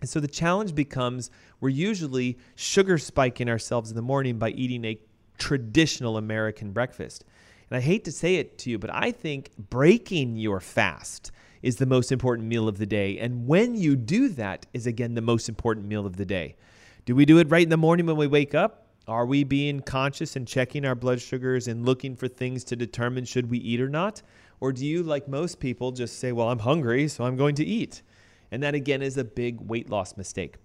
And 0.00 0.08
so 0.08 0.20
the 0.20 0.28
challenge 0.28 0.74
becomes 0.74 1.30
we're 1.60 1.70
usually 1.70 2.38
sugar 2.54 2.98
spiking 2.98 3.48
ourselves 3.48 3.90
in 3.90 3.96
the 3.96 4.02
morning 4.02 4.38
by 4.38 4.50
eating 4.50 4.84
a 4.84 5.00
traditional 5.38 6.18
American 6.18 6.72
breakfast. 6.72 7.24
And 7.70 7.76
I 7.76 7.80
hate 7.80 8.04
to 8.04 8.12
say 8.12 8.36
it 8.36 8.58
to 8.58 8.70
you, 8.70 8.78
but 8.78 8.90
I 8.92 9.10
think 9.10 9.50
breaking 9.56 10.36
your 10.36 10.60
fast 10.60 11.32
is 11.62 11.76
the 11.76 11.86
most 11.86 12.12
important 12.12 12.46
meal 12.46 12.68
of 12.68 12.78
the 12.78 12.86
day. 12.86 13.18
And 13.18 13.46
when 13.46 13.74
you 13.74 13.96
do 13.96 14.28
that, 14.30 14.66
is 14.72 14.86
again 14.86 15.14
the 15.14 15.20
most 15.20 15.48
important 15.48 15.86
meal 15.86 16.06
of 16.06 16.16
the 16.16 16.24
day. 16.24 16.56
Do 17.04 17.14
we 17.14 17.24
do 17.24 17.38
it 17.38 17.50
right 17.50 17.62
in 17.62 17.70
the 17.70 17.76
morning 17.76 18.06
when 18.06 18.16
we 18.16 18.26
wake 18.26 18.54
up? 18.54 18.86
Are 19.08 19.26
we 19.26 19.44
being 19.44 19.80
conscious 19.80 20.36
and 20.36 20.46
checking 20.46 20.84
our 20.84 20.96
blood 20.96 21.20
sugars 21.20 21.68
and 21.68 21.86
looking 21.86 22.16
for 22.16 22.26
things 22.26 22.64
to 22.64 22.76
determine 22.76 23.24
should 23.24 23.50
we 23.50 23.58
eat 23.58 23.80
or 23.80 23.88
not? 23.88 24.22
Or 24.58 24.72
do 24.72 24.84
you, 24.84 25.02
like 25.02 25.28
most 25.28 25.60
people, 25.60 25.92
just 25.92 26.18
say, 26.18 26.32
well, 26.32 26.48
I'm 26.48 26.58
hungry, 26.58 27.06
so 27.08 27.24
I'm 27.24 27.36
going 27.36 27.54
to 27.56 27.64
eat? 27.64 28.02
And 28.50 28.62
that 28.62 28.74
again 28.74 29.02
is 29.02 29.16
a 29.16 29.24
big 29.24 29.60
weight 29.60 29.90
loss 29.90 30.16
mistake. 30.16 30.56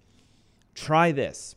Try 0.74 1.12
this. 1.12 1.54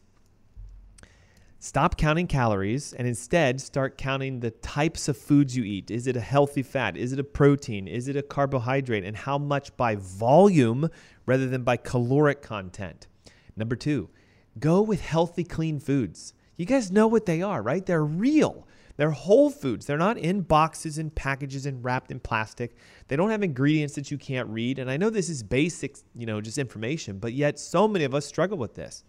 Stop 1.66 1.98
counting 1.98 2.28
calories 2.28 2.94
and 2.94 3.08
instead 3.08 3.60
start 3.60 3.98
counting 3.98 4.40
the 4.40 4.52
types 4.52 5.08
of 5.08 5.18
foods 5.18 5.58
you 5.58 5.64
eat. 5.64 5.90
Is 5.90 6.06
it 6.06 6.16
a 6.16 6.22
healthy 6.22 6.62
fat? 6.62 6.96
Is 6.96 7.12
it 7.12 7.18
a 7.18 7.24
protein? 7.24 7.88
Is 7.88 8.08
it 8.08 8.16
a 8.16 8.22
carbohydrate? 8.22 9.04
And 9.04 9.18
how 9.18 9.40
much 9.40 9.76
by 9.76 9.96
volume 9.96 10.92
rather 11.26 11.48
than 11.48 11.64
by 11.64 11.78
caloric 11.78 12.44
content? 12.44 13.08
Number 13.56 13.76
two, 13.76 14.12
go 14.60 14.80
with 14.80 15.02
healthy, 15.02 15.44
clean 15.44 15.80
foods. 15.80 16.36
You 16.56 16.68
guys 16.68 16.92
know 16.92 17.08
what 17.08 17.26
they 17.26 17.42
are, 17.42 17.64
right? 17.64 17.84
They're 17.84 18.06
real. 18.06 18.68
They're 18.98 19.10
whole 19.10 19.50
foods. 19.50 19.88
They're 19.88 19.98
not 19.98 20.20
in 20.20 20.42
boxes 20.42 21.00
and 21.00 21.16
packages 21.16 21.66
and 21.66 21.84
wrapped 21.84 22.12
in 22.12 22.20
plastic. 22.20 22.76
They 23.08 23.16
don't 23.16 23.32
have 23.32 23.42
ingredients 23.42 23.96
that 23.96 24.12
you 24.12 24.20
can't 24.20 24.50
read. 24.50 24.78
And 24.78 24.88
I 24.88 24.98
know 24.98 25.10
this 25.10 25.30
is 25.30 25.42
basic, 25.42 25.98
you 26.14 26.28
know, 26.28 26.42
just 26.42 26.60
information, 26.60 27.18
but 27.18 27.34
yet 27.34 27.58
so 27.58 27.88
many 27.88 28.06
of 28.06 28.14
us 28.14 28.28
struggle 28.28 28.60
with 28.60 28.76
this. 28.76 29.04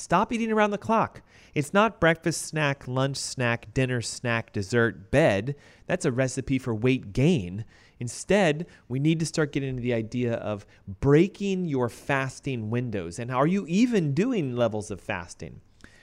Stop 0.00 0.32
eating 0.32 0.50
around 0.50 0.70
the 0.70 0.78
clock. 0.78 1.20
It's 1.54 1.74
not 1.74 2.00
breakfast 2.00 2.46
snack, 2.46 2.88
lunch 2.88 3.18
snack, 3.18 3.74
dinner 3.74 4.00
snack, 4.00 4.50
dessert, 4.50 5.10
bed. 5.10 5.56
That's 5.86 6.06
a 6.06 6.10
recipe 6.10 6.58
for 6.58 6.74
weight 6.74 7.12
gain. 7.12 7.66
Instead, 7.98 8.66
we 8.88 8.98
need 8.98 9.20
to 9.20 9.26
start 9.26 9.52
getting 9.52 9.68
into 9.68 9.82
the 9.82 9.92
idea 9.92 10.36
of 10.36 10.64
breaking 11.00 11.66
your 11.66 11.90
fasting 11.90 12.70
windows. 12.70 13.18
And 13.18 13.30
are 13.30 13.46
you 13.46 13.66
even 13.68 14.14
doing 14.14 14.56
levels 14.56 14.90
of 14.90 15.02
fasting? 15.02 15.60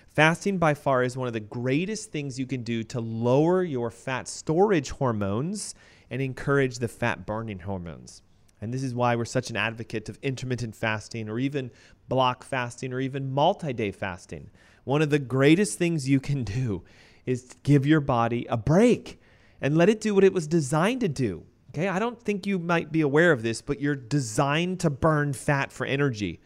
Fasting 0.07 0.59
by 0.59 0.75
far 0.75 1.01
is 1.01 1.17
one 1.17 1.27
of 1.27 1.33
the 1.33 1.39
greatest 1.39 2.11
things 2.11 2.37
you 2.37 2.45
can 2.45 2.61
do 2.61 2.83
to 2.83 3.01
lower 3.01 3.63
your 3.63 3.89
fat 3.89 4.27
storage 4.27 4.91
hormones 4.91 5.73
and 6.11 6.21
encourage 6.21 6.77
the 6.77 6.87
fat 6.87 7.25
burning 7.25 7.59
hormones. 7.59 8.21
And 8.61 8.73
this 8.73 8.83
is 8.83 8.93
why 8.93 9.15
we're 9.15 9.25
such 9.25 9.49
an 9.49 9.55
advocate 9.55 10.09
of 10.09 10.17
intermittent 10.21 10.75
fasting 10.75 11.29
or 11.29 11.39
even 11.39 11.71
block 12.07 12.43
fasting 12.43 12.93
or 12.93 12.99
even 12.99 13.31
multi 13.31 13.73
day 13.73 13.91
fasting. 13.91 14.49
One 14.83 15.01
of 15.01 15.09
the 15.09 15.19
greatest 15.19 15.77
things 15.77 16.09
you 16.09 16.19
can 16.19 16.43
do 16.43 16.83
is 17.25 17.55
give 17.63 17.85
your 17.85 17.99
body 17.99 18.45
a 18.49 18.57
break 18.57 19.19
and 19.61 19.77
let 19.77 19.89
it 19.89 20.01
do 20.01 20.15
what 20.15 20.23
it 20.23 20.33
was 20.33 20.47
designed 20.47 21.01
to 21.01 21.07
do. 21.07 21.43
Okay, 21.71 21.87
I 21.89 21.99
don't 21.99 22.21
think 22.21 22.47
you 22.47 22.57
might 22.57 22.91
be 22.91 23.01
aware 23.01 23.31
of 23.31 23.43
this, 23.43 23.61
but 23.61 23.81
you're 23.81 23.95
designed 23.95 24.79
to 24.79 24.89
burn 24.89 25.33
fat 25.33 25.71
for 25.71 25.85
energy. 25.85 26.39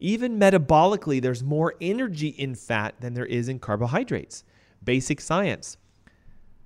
Even 0.00 0.38
metabolically, 0.38 1.22
there's 1.22 1.42
more 1.42 1.74
energy 1.80 2.28
in 2.28 2.54
fat 2.54 2.94
than 3.00 3.14
there 3.14 3.24
is 3.24 3.48
in 3.48 3.60
carbohydrates. 3.60 4.44
Basic 4.82 5.20
science. 5.20 5.78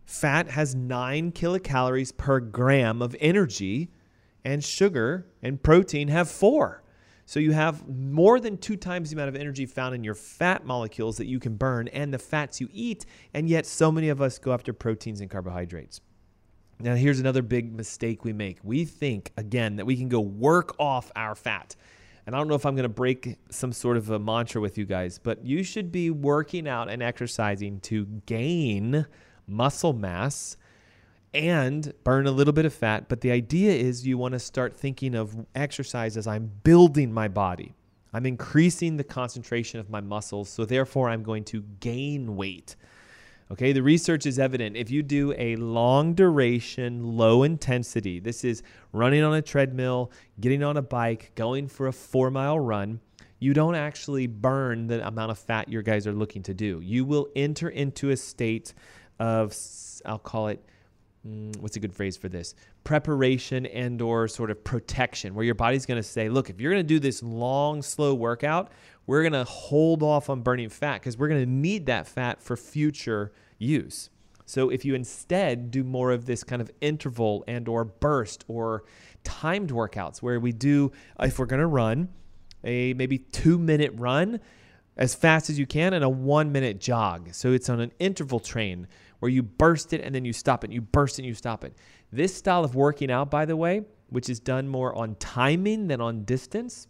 Fat 0.07 0.49
has 0.49 0.75
nine 0.75 1.31
kilocalories 1.31 2.17
per 2.17 2.41
gram 2.41 3.03
of 3.03 3.15
energy 3.21 3.91
and 4.45 4.63
sugar 4.63 5.27
and 5.43 5.63
protein 5.63 6.09
have 6.09 6.31
four. 6.31 6.83
So 7.27 7.41
you 7.41 7.53
have 7.53 7.87
more 7.87 8.41
than 8.41 8.57
two 8.57 8.77
times 8.77 9.11
the 9.11 9.17
amount 9.17 9.29
of 9.29 9.37
energy 9.37 9.67
found 9.67 9.95
in 9.95 10.03
your 10.03 10.15
fat 10.15 10.65
molecules 10.65 11.19
that 11.19 11.27
you 11.27 11.39
can 11.39 11.57
burn 11.57 11.89
and 11.89 12.13
the 12.13 12.19
fats 12.19 12.61
you 12.61 12.69
eat, 12.73 13.05
and 13.35 13.49
yet 13.49 13.67
so 13.67 13.93
many 13.93 14.09
of 14.09 14.23
us 14.23 14.39
go 14.39 14.53
after 14.53 14.73
proteins 14.73 15.21
and 15.21 15.31
carbohydrates. 15.31 16.01
Now, 16.81 16.95
here's 16.95 17.19
another 17.19 17.43
big 17.43 17.75
mistake 17.75 18.25
we 18.25 18.33
make. 18.33 18.59
We 18.63 18.85
think, 18.85 19.33
again, 19.37 19.77
that 19.77 19.85
we 19.85 19.97
can 19.97 20.09
go 20.09 20.21
work 20.21 20.77
off 20.79 21.11
our 21.17 21.35
fat. 21.35 21.75
And 22.29 22.37
I 22.37 22.39
don't 22.39 22.47
know 22.47 22.55
if 22.55 22.67
I'm 22.67 22.77
going 22.77 22.83
to 22.83 22.91
break 22.91 23.37
some 23.51 23.73
sort 23.73 23.97
of 23.97 24.11
a 24.11 24.19
mantra 24.19 24.61
with 24.61 24.77
you 24.77 24.85
guys, 24.85 25.19
but 25.19 25.45
you 25.45 25.63
should 25.63 25.91
be 25.91 26.11
working 26.11 26.69
out 26.69 26.91
and 26.91 27.03
exercising 27.03 27.81
to 27.81 28.05
gain 28.27 29.07
muscle 29.47 29.95
mass 29.95 30.58
and 31.35 31.93
burn 32.05 32.27
a 32.27 32.31
little 32.31 32.53
bit 32.53 32.65
of 32.65 32.73
fat. 32.73 33.09
But 33.09 33.21
the 33.21 33.31
idea 33.31 33.73
is 33.73 34.07
you 34.07 34.19
want 34.19 34.33
to 34.33 34.39
start 34.39 34.77
thinking 34.77 35.15
of 35.15 35.47
exercise 35.55 36.17
as 36.17 36.27
I'm 36.27 36.51
building 36.63 37.13
my 37.13 37.29
body. 37.29 37.75
I'm 38.13 38.27
increasing 38.27 38.97
the 38.97 39.05
concentration 39.05 39.81
of 39.81 39.91
my 39.91 40.01
muscles, 40.01 40.49
so 40.49 40.65
therefore 40.65 41.11
I'm 41.11 41.23
going 41.23 41.45
to 41.45 41.63
gain 41.81 42.37
weight. 42.37 42.77
Okay, 43.51 43.73
the 43.73 43.83
research 43.83 44.27
is 44.27 44.39
evident. 44.39 44.77
If 44.77 44.91
you 44.91 45.03
do 45.03 45.35
a 45.37 45.57
long 45.57 46.15
duration, 46.15 47.17
low 47.17 47.43
intensity, 47.43 48.19
this 48.19 48.45
is 48.45 48.63
running 48.93 49.23
on 49.23 49.35
a 49.35 49.43
treadmill, 49.43 50.11
getting 50.41 50.63
on 50.63 50.77
a 50.77 50.83
bike, 50.83 51.33
going 51.35 51.69
for 51.69 51.87
a 51.87 51.93
four 51.93 52.31
mile 52.31 52.59
run, 52.59 53.01
you 53.39 53.55
don't 53.55 53.75
actually 53.75 54.27
burn 54.27 54.87
the 54.87 55.07
amount 55.07 55.31
of 55.31 55.39
fat 55.39 55.69
your 55.69 55.83
guys 55.83 56.07
are 56.07 56.13
looking 56.13 56.43
to 56.43 56.55
do. 56.55 56.81
You 56.83 57.05
will 57.05 57.29
enter 57.37 57.69
into 57.69 58.11
a 58.11 58.17
state 58.17 58.75
of, 59.19 59.57
I'll 60.05 60.19
call 60.19 60.49
it, 60.49 60.65
mm, 61.27 61.57
what's 61.59 61.77
a 61.77 61.81
good 61.81 61.95
phrase 61.95 62.17
for 62.17 62.29
this? 62.29 62.55
Preparation 62.85 63.67
and 63.67 64.01
or 64.03 64.29
sort 64.29 64.51
of 64.51 64.63
protection 64.65 65.35
where 65.35 65.45
your 65.45 65.55
body's 65.55 65.87
going 65.87 66.01
to 66.01 66.09
say 66.09 66.29
look 66.29 66.51
if 66.51 66.61
you're 66.61 66.73
going 66.73 66.83
to 66.83 66.87
do 66.87 66.99
this 67.01 67.23
long 67.23 67.83
slow 67.83 68.15
workout 68.15 68.71
we're 69.09 69.23
going 69.23 69.33
to 69.33 69.45
hold 69.45 70.03
off 70.03 70.29
on 70.29 70.43
burning 70.43 70.69
fat 70.69 71.01
because 71.01 71.17
we're 71.17 71.29
going 71.29 71.43
to 71.43 71.51
need 71.51 71.87
that 71.87 72.07
fat 72.07 72.43
for 72.43 72.59
future 72.59 73.33
use. 73.57 74.11
So 74.45 74.69
if 74.69 74.85
you 74.85 74.95
instead 74.95 75.71
do 75.71 75.83
more 75.83 76.11
of 76.11 76.27
this 76.27 76.45
kind 76.45 76.61
of 76.61 76.71
interval 76.83 77.43
and 77.49 77.67
or 77.69 77.85
burst 77.85 78.45
or 78.49 78.85
timed 79.25 79.71
workouts 79.71 80.19
where 80.19 80.39
we 80.39 80.53
do 80.53 80.93
if 81.21 81.39
we're 81.39 81.47
going 81.47 81.61
to 81.61 81.67
run 81.67 82.11
a 82.65 82.93
maybe 82.95 83.19
2 83.19 83.59
minute 83.59 83.93
run 83.95 84.41
as 84.99 85.15
fast 85.15 85.49
as 85.49 85.59
you 85.59 85.67
can 85.67 85.95
and 85.95 86.05
a 86.05 86.09
1 86.09 86.53
minute 86.53 86.79
jog. 86.79 87.33
So 87.33 87.53
it's 87.53 87.71
on 87.71 87.81
an 87.81 87.93
interval 87.99 88.41
train 88.41 88.89
where 89.21 89.31
you 89.31 89.43
burst 89.43 89.93
it 89.93 90.01
and 90.01 90.15
then 90.15 90.25
you 90.25 90.33
stop 90.33 90.65
it, 90.65 90.73
you 90.73 90.81
burst 90.81 91.19
it 91.19 91.23
and 91.23 91.27
you 91.29 91.35
stop 91.35 91.65
it. 91.65 91.75
This 92.13 92.35
style 92.35 92.65
of 92.65 92.75
working 92.75 93.11
out, 93.11 93.31
by 93.31 93.45
the 93.45 93.57
way, 93.57 93.83
which 94.09 94.29
is 94.29 94.41
done 94.41 94.69
more 94.69 94.95
on 94.95 95.15
timing 95.17 95.89
than 95.89 96.01
on 96.01 96.25
distance, 96.25 96.87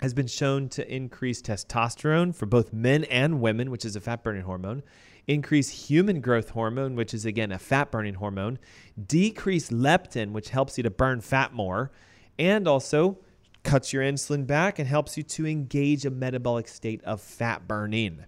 has 0.00 0.14
been 0.14 0.26
shown 0.26 0.68
to 0.68 0.94
increase 0.94 1.42
testosterone 1.42 2.34
for 2.34 2.46
both 2.46 2.72
men 2.72 3.04
and 3.04 3.40
women, 3.40 3.70
which 3.70 3.84
is 3.84 3.96
a 3.96 4.00
fat 4.00 4.22
burning 4.22 4.42
hormone, 4.42 4.82
increase 5.26 5.68
human 5.68 6.20
growth 6.20 6.50
hormone, 6.50 6.94
which 6.94 7.12
is 7.12 7.24
again 7.24 7.50
a 7.52 7.58
fat 7.58 7.90
burning 7.90 8.14
hormone, 8.14 8.58
decrease 9.06 9.70
leptin, 9.70 10.32
which 10.32 10.50
helps 10.50 10.76
you 10.78 10.82
to 10.84 10.90
burn 10.90 11.20
fat 11.20 11.52
more, 11.52 11.90
and 12.38 12.68
also 12.68 13.18
cuts 13.64 13.92
your 13.92 14.02
insulin 14.02 14.46
back 14.46 14.78
and 14.78 14.88
helps 14.88 15.16
you 15.16 15.22
to 15.22 15.46
engage 15.46 16.06
a 16.06 16.10
metabolic 16.10 16.68
state 16.68 17.02
of 17.04 17.20
fat 17.20 17.66
burning. 17.66 18.24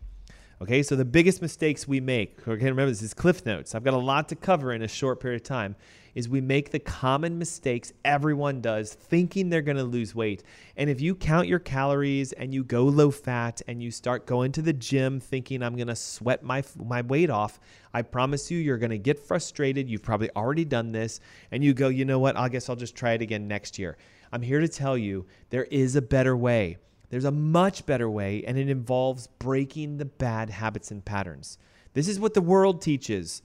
Okay, 0.62 0.82
so 0.82 0.94
the 0.94 1.06
biggest 1.06 1.40
mistakes 1.40 1.88
we 1.88 2.00
make, 2.00 2.38
okay, 2.46 2.66
remember 2.66 2.90
this 2.90 3.00
is 3.00 3.14
Cliff 3.14 3.46
Notes. 3.46 3.74
I've 3.74 3.82
got 3.82 3.94
a 3.94 3.98
lot 3.98 4.28
to 4.28 4.36
cover 4.36 4.74
in 4.74 4.82
a 4.82 4.88
short 4.88 5.18
period 5.18 5.40
of 5.40 5.46
time. 5.46 5.74
Is 6.14 6.28
we 6.28 6.42
make 6.42 6.70
the 6.70 6.78
common 6.78 7.38
mistakes 7.38 7.94
everyone 8.04 8.60
does 8.60 8.92
thinking 8.92 9.48
they're 9.48 9.62
gonna 9.62 9.84
lose 9.84 10.14
weight. 10.14 10.42
And 10.76 10.90
if 10.90 11.00
you 11.00 11.14
count 11.14 11.48
your 11.48 11.60
calories 11.60 12.32
and 12.32 12.52
you 12.52 12.62
go 12.62 12.84
low 12.84 13.10
fat 13.10 13.62
and 13.68 13.82
you 13.82 13.90
start 13.90 14.26
going 14.26 14.52
to 14.52 14.60
the 14.60 14.74
gym 14.74 15.18
thinking 15.18 15.62
I'm 15.62 15.76
gonna 15.76 15.96
sweat 15.96 16.42
my, 16.42 16.62
my 16.76 17.00
weight 17.00 17.30
off, 17.30 17.58
I 17.94 18.02
promise 18.02 18.50
you, 18.50 18.58
you're 18.58 18.76
gonna 18.76 18.98
get 18.98 19.18
frustrated. 19.18 19.88
You've 19.88 20.02
probably 20.02 20.28
already 20.36 20.66
done 20.66 20.92
this. 20.92 21.20
And 21.52 21.64
you 21.64 21.72
go, 21.72 21.88
you 21.88 22.04
know 22.04 22.18
what? 22.18 22.36
I 22.36 22.50
guess 22.50 22.68
I'll 22.68 22.76
just 22.76 22.94
try 22.94 23.12
it 23.12 23.22
again 23.22 23.48
next 23.48 23.78
year. 23.78 23.96
I'm 24.30 24.42
here 24.42 24.60
to 24.60 24.68
tell 24.68 24.98
you 24.98 25.24
there 25.48 25.64
is 25.64 25.96
a 25.96 26.02
better 26.02 26.36
way. 26.36 26.76
There's 27.10 27.24
a 27.24 27.30
much 27.30 27.84
better 27.86 28.08
way, 28.08 28.42
and 28.46 28.56
it 28.56 28.68
involves 28.68 29.26
breaking 29.26 29.98
the 29.98 30.04
bad 30.04 30.50
habits 30.50 30.90
and 30.90 31.04
patterns. 31.04 31.58
This 31.92 32.08
is 32.08 32.18
what 32.18 32.34
the 32.34 32.40
world 32.40 32.80
teaches 32.80 33.42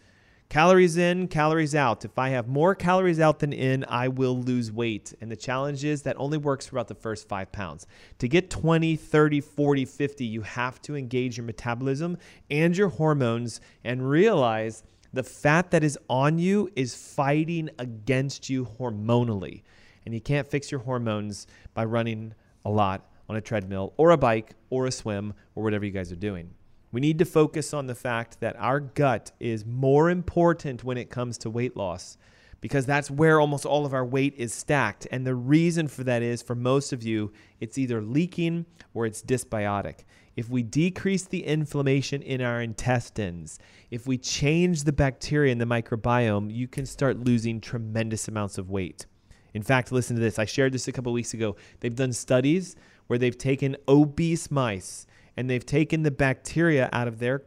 Calories 0.47 0.95
in, 0.95 1.27
calories 1.27 1.73
out. 1.73 2.05
If 2.05 2.19
I 2.19 2.29
have 2.29 2.47
more 2.47 2.75
calories 2.75 3.19
out 3.19 3.39
than 3.39 3.51
in, 3.51 3.83
I 3.89 4.07
will 4.07 4.39
lose 4.39 4.71
weight. 4.71 5.13
And 5.19 5.31
the 5.31 5.35
challenge 5.35 5.83
is 5.83 6.03
that 6.03 6.15
only 6.19 6.37
works 6.37 6.67
for 6.67 6.77
about 6.77 6.87
the 6.87 6.95
first 6.95 7.27
five 7.27 7.51
pounds. 7.51 7.87
To 8.19 8.27
get 8.27 8.49
20, 8.49 8.95
30, 8.95 9.41
40, 9.41 9.85
50, 9.85 10.25
you 10.25 10.41
have 10.41 10.81
to 10.83 10.95
engage 10.95 11.37
your 11.37 11.45
metabolism 11.45 12.17
and 12.49 12.77
your 12.77 12.89
hormones 12.89 13.59
and 13.83 14.07
realize 14.07 14.83
the 15.13 15.23
fat 15.23 15.71
that 15.71 15.83
is 15.83 15.97
on 16.09 16.37
you 16.37 16.69
is 16.75 16.95
fighting 16.95 17.69
against 17.79 18.49
you 18.49 18.65
hormonally. 18.65 19.63
And 20.05 20.13
you 20.13 20.21
can't 20.21 20.47
fix 20.47 20.71
your 20.71 20.81
hormones 20.81 21.47
by 21.73 21.85
running 21.85 22.35
a 22.63 22.69
lot 22.69 23.09
on 23.29 23.35
a 23.35 23.41
treadmill 23.41 23.93
or 23.97 24.11
a 24.11 24.17
bike 24.17 24.55
or 24.69 24.85
a 24.85 24.91
swim 24.91 25.33
or 25.55 25.63
whatever 25.63 25.85
you 25.85 25.91
guys 25.91 26.11
are 26.11 26.17
doing. 26.17 26.51
We 26.91 27.01
need 27.01 27.19
to 27.19 27.25
focus 27.25 27.73
on 27.73 27.87
the 27.87 27.95
fact 27.95 28.39
that 28.39 28.55
our 28.57 28.79
gut 28.79 29.31
is 29.39 29.65
more 29.65 30.09
important 30.09 30.83
when 30.83 30.97
it 30.97 31.09
comes 31.09 31.37
to 31.39 31.49
weight 31.49 31.75
loss 31.75 32.17
because 32.61 32.85
that's 32.85 33.11
where 33.11 33.39
almost 33.39 33.65
all 33.65 33.85
of 33.85 33.93
our 33.93 34.05
weight 34.05 34.33
is 34.37 34.53
stacked. 34.53 35.07
And 35.11 35.25
the 35.25 35.35
reason 35.35 35.87
for 35.87 36.03
that 36.05 36.23
is 36.23 36.41
for 36.41 36.55
most 36.55 36.93
of 36.93 37.03
you, 37.03 37.31
it's 37.59 37.77
either 37.77 38.01
leaking 38.01 38.65
or 38.93 39.05
it's 39.05 39.21
dysbiotic. 39.21 40.05
If 40.35 40.49
we 40.49 40.63
decrease 40.63 41.25
the 41.25 41.45
inflammation 41.45 42.21
in 42.21 42.41
our 42.41 42.61
intestines, 42.61 43.59
if 43.91 44.07
we 44.07 44.17
change 44.17 44.83
the 44.83 44.93
bacteria 44.93 45.51
in 45.51 45.57
the 45.57 45.65
microbiome, 45.65 46.53
you 46.53 46.67
can 46.67 46.85
start 46.85 47.19
losing 47.19 47.61
tremendous 47.61 48.27
amounts 48.27 48.57
of 48.57 48.69
weight. 48.69 49.05
In 49.53 49.61
fact, 49.61 49.91
listen 49.91 50.15
to 50.15 50.21
this. 50.21 50.37
I 50.37 50.45
shared 50.45 50.73
this 50.73 50.87
a 50.87 50.91
couple 50.91 51.13
weeks 51.13 51.33
ago. 51.33 51.55
They've 51.79 51.95
done 51.95 52.11
studies 52.11 52.75
where 53.07 53.19
they've 53.19 53.37
taken 53.37 53.75
obese 53.87 54.49
mice 54.49 55.05
and 55.37 55.49
they've 55.49 55.65
taken 55.65 56.03
the 56.03 56.11
bacteria 56.11 56.89
out 56.91 57.07
of 57.07 57.19
their 57.19 57.43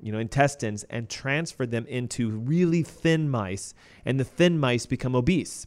you 0.00 0.12
know 0.12 0.18
intestines 0.18 0.84
and 0.84 1.08
transferred 1.08 1.70
them 1.70 1.86
into 1.86 2.30
really 2.30 2.82
thin 2.82 3.28
mice 3.28 3.74
and 4.04 4.18
the 4.18 4.24
thin 4.24 4.58
mice 4.58 4.86
become 4.86 5.14
obese. 5.14 5.66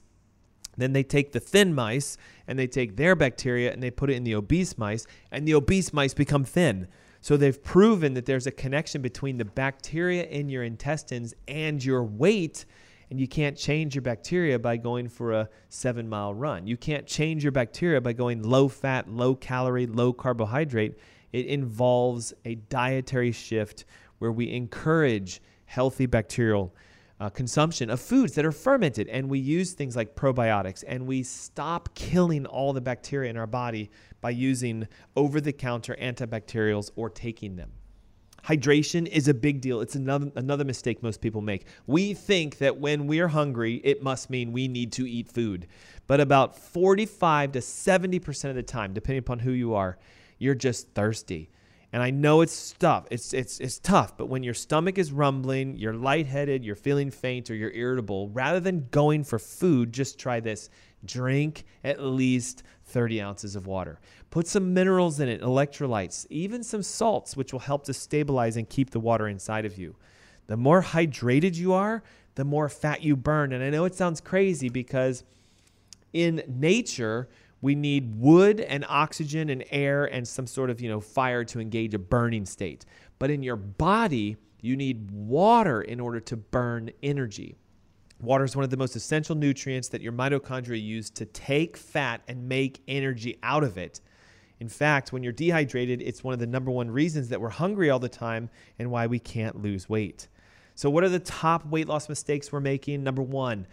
Then 0.78 0.92
they 0.92 1.04
take 1.04 1.32
the 1.32 1.40
thin 1.40 1.74
mice 1.74 2.18
and 2.48 2.60
they 2.60 2.68
take 2.68 2.98
their 2.98 3.16
bacteria 3.16 3.72
and 3.72 3.82
they 3.82 3.92
put 3.92 4.10
it 4.10 4.16
in 4.16 4.26
the 4.26 4.36
obese 4.36 4.78
mice 4.78 5.08
and 5.32 5.48
the 5.48 5.54
obese 5.54 5.94
mice 5.94 6.14
become 6.14 6.44
thin. 6.44 6.88
So 7.22 7.38
they've 7.38 7.64
proven 7.64 8.14
that 8.14 8.26
there's 8.26 8.46
a 8.46 8.52
connection 8.52 9.02
between 9.02 9.38
the 9.38 9.46
bacteria 9.46 10.26
in 10.26 10.50
your 10.50 10.64
intestines 10.64 11.34
and 11.48 11.84
your 11.84 12.04
weight 12.04 12.66
and 13.16 13.22
you 13.22 13.30
can't 13.30 13.56
change 13.56 13.96
your 13.96 14.02
bacteria 14.02 14.60
by 14.60 14.76
going 14.76 15.08
for 15.08 15.32
a 15.32 15.50
seven 15.70 16.10
mile 16.10 16.34
run. 16.34 16.68
You 16.68 16.76
can't 16.76 17.08
change 17.08 17.44
your 17.44 17.54
bacteria 17.54 18.02
by 18.02 18.12
going 18.12 18.44
low 18.44 18.68
fat, 18.68 19.10
low 19.10 19.36
calorie, 19.36 19.88
low 19.88 20.12
carbohydrate. 20.12 21.00
It 21.32 21.46
involves 21.46 22.34
a 22.44 22.56
dietary 22.56 23.32
shift 23.32 23.86
where 24.20 24.34
we 24.34 24.52
encourage 24.52 25.42
healthy 25.64 26.08
bacterial 26.08 26.76
uh, 27.22 27.30
consumption 27.30 27.90
of 27.90 28.02
foods 28.02 28.34
that 28.34 28.44
are 28.44 28.52
fermented. 28.52 29.08
And 29.08 29.30
we 29.30 29.40
use 29.40 29.72
things 29.72 29.96
like 29.96 30.14
probiotics 30.14 30.84
and 30.86 31.08
we 31.08 31.24
stop 31.24 31.96
killing 31.96 32.46
all 32.46 32.74
the 32.74 32.82
bacteria 32.82 33.30
in 33.30 33.38
our 33.38 33.48
body 33.48 33.92
by 34.20 34.32
using 34.32 34.90
over 35.16 35.40
the 35.40 35.54
counter 35.54 35.96
antibacterials 36.02 36.92
or 36.98 37.10
taking 37.10 37.56
them. 37.56 37.72
Hydration 38.48 39.08
is 39.08 39.28
a 39.28 39.34
big 39.34 39.62
deal. 39.62 39.82
It's 39.82 39.96
another, 39.96 40.32
another 40.36 40.64
mistake 40.64 41.02
most 41.02 41.20
people 41.20 41.42
make. 41.42 41.66
We 41.88 42.14
think 42.14 42.60
that 42.60 42.78
when 42.78 43.08
we're 43.08 43.30
hungry, 43.30 43.82
it 43.84 44.04
must 44.04 44.30
mean 44.30 44.52
we 44.52 44.68
need 44.68 44.92
to 44.94 45.10
eat 45.10 45.28
food. 45.28 45.68
But 46.06 46.20
about 46.20 46.58
45 46.58 47.54
to 47.54 47.60
70% 47.60 48.50
of 48.50 48.56
the 48.56 48.62
time, 48.64 48.94
depending 48.94 49.20
upon 49.20 49.40
who 49.40 49.52
you 49.52 49.74
are, 49.74 49.98
you're 50.38 50.54
just 50.54 50.90
thirsty. 50.90 51.50
And 51.96 52.04
I 52.04 52.10
know 52.10 52.42
it's 52.42 52.74
tough. 52.78 53.08
It's 53.10 53.34
it's 53.34 53.62
it's 53.62 53.80
tough, 53.80 54.18
but 54.18 54.26
when 54.26 54.44
your 54.44 54.54
stomach 54.54 54.98
is 54.98 55.14
rumbling, 55.14 55.78
you're 55.78 55.94
lightheaded, 55.94 56.66
you're 56.66 56.76
feeling 56.76 57.10
faint 57.10 57.50
or 57.50 57.56
you're 57.56 57.72
irritable, 57.72 58.28
rather 58.32 58.60
than 58.60 58.90
going 58.92 59.24
for 59.24 59.40
food, 59.40 59.94
just 59.94 60.20
try 60.20 60.42
this. 60.42 60.70
Drink 61.06 61.64
at 61.86 62.02
least 62.02 62.64
30 62.84 63.22
ounces 63.22 63.56
of 63.56 63.66
water. 63.66 64.02
Put 64.30 64.46
some 64.46 64.74
minerals 64.74 65.22
in 65.22 65.30
it, 65.30 65.40
electrolytes, 65.40 66.28
even 66.30 66.64
some 66.64 66.84
salts, 66.84 67.38
which 67.38 67.54
will 67.54 67.62
help 67.62 67.86
to 67.86 67.94
stabilize 67.94 68.58
and 68.58 68.68
keep 68.68 68.90
the 68.90 69.00
water 69.00 69.30
inside 69.30 69.64
of 69.64 69.78
you. 69.78 69.96
The 70.48 70.58
more 70.58 70.84
hydrated 70.84 71.56
you 71.56 71.72
are, 71.72 72.04
the 72.34 72.44
more 72.44 72.68
fat 72.68 73.04
you 73.04 73.16
burn. 73.16 73.54
And 73.54 73.64
I 73.64 73.70
know 73.70 73.86
it 73.86 73.96
sounds 73.96 74.20
crazy 74.20 74.68
because 74.68 75.24
in 76.12 76.44
nature, 76.46 77.30
we 77.66 77.74
need 77.74 78.20
wood 78.20 78.60
and 78.60 78.86
oxygen 78.88 79.50
and 79.50 79.66
air 79.72 80.06
and 80.06 80.28
some 80.28 80.46
sort 80.46 80.70
of, 80.70 80.80
you 80.80 80.88
know, 80.88 81.00
fire 81.00 81.44
to 81.44 81.60
engage 81.60 81.96
a 81.96 81.98
burning 81.98 82.46
state. 82.46 82.86
But 83.18 83.32
in 83.32 83.42
your 83.42 83.56
body, 83.56 84.38
you 84.62 84.78
need 84.78 85.10
water 85.10 85.82
in 85.82 86.00
order 86.00 86.20
to 86.20 86.38
burn 86.38 86.92
energy. 87.02 87.56
Water 88.22 88.44
is 88.44 88.56
one 88.56 88.64
of 88.64 88.70
the 88.70 88.78
most 88.78 88.96
essential 88.96 89.36
nutrients 89.36 89.88
that 89.88 90.02
your 90.02 90.14
mitochondria 90.14 90.80
use 90.80 91.10
to 91.10 91.26
take 91.26 91.76
fat 91.76 92.22
and 92.28 92.48
make 92.48 92.84
energy 92.88 93.40
out 93.42 93.64
of 93.64 93.80
it. 93.80 94.00
In 94.60 94.70
fact, 94.70 95.12
when 95.12 95.24
you're 95.24 95.34
dehydrated, 95.34 96.04
it's 96.04 96.24
one 96.24 96.36
of 96.36 96.40
the 96.40 96.46
number 96.46 96.70
one 96.70 96.92
reasons 96.92 97.30
that 97.30 97.42
we're 97.42 97.50
hungry 97.50 97.90
all 97.90 97.98
the 97.98 98.08
time 98.08 98.52
and 98.78 98.92
why 98.92 99.08
we 99.08 99.18
can't 99.18 99.64
lose 99.64 99.90
weight. 99.90 100.28
So, 100.76 100.92
what 100.92 101.04
are 101.04 101.10
the 101.10 101.18
top 101.18 101.66
weight 101.66 101.88
loss 101.88 102.10
mistakes 102.10 102.52
we're 102.52 102.60
making? 102.60 103.04
Number 103.04 103.24
one, 103.24 103.66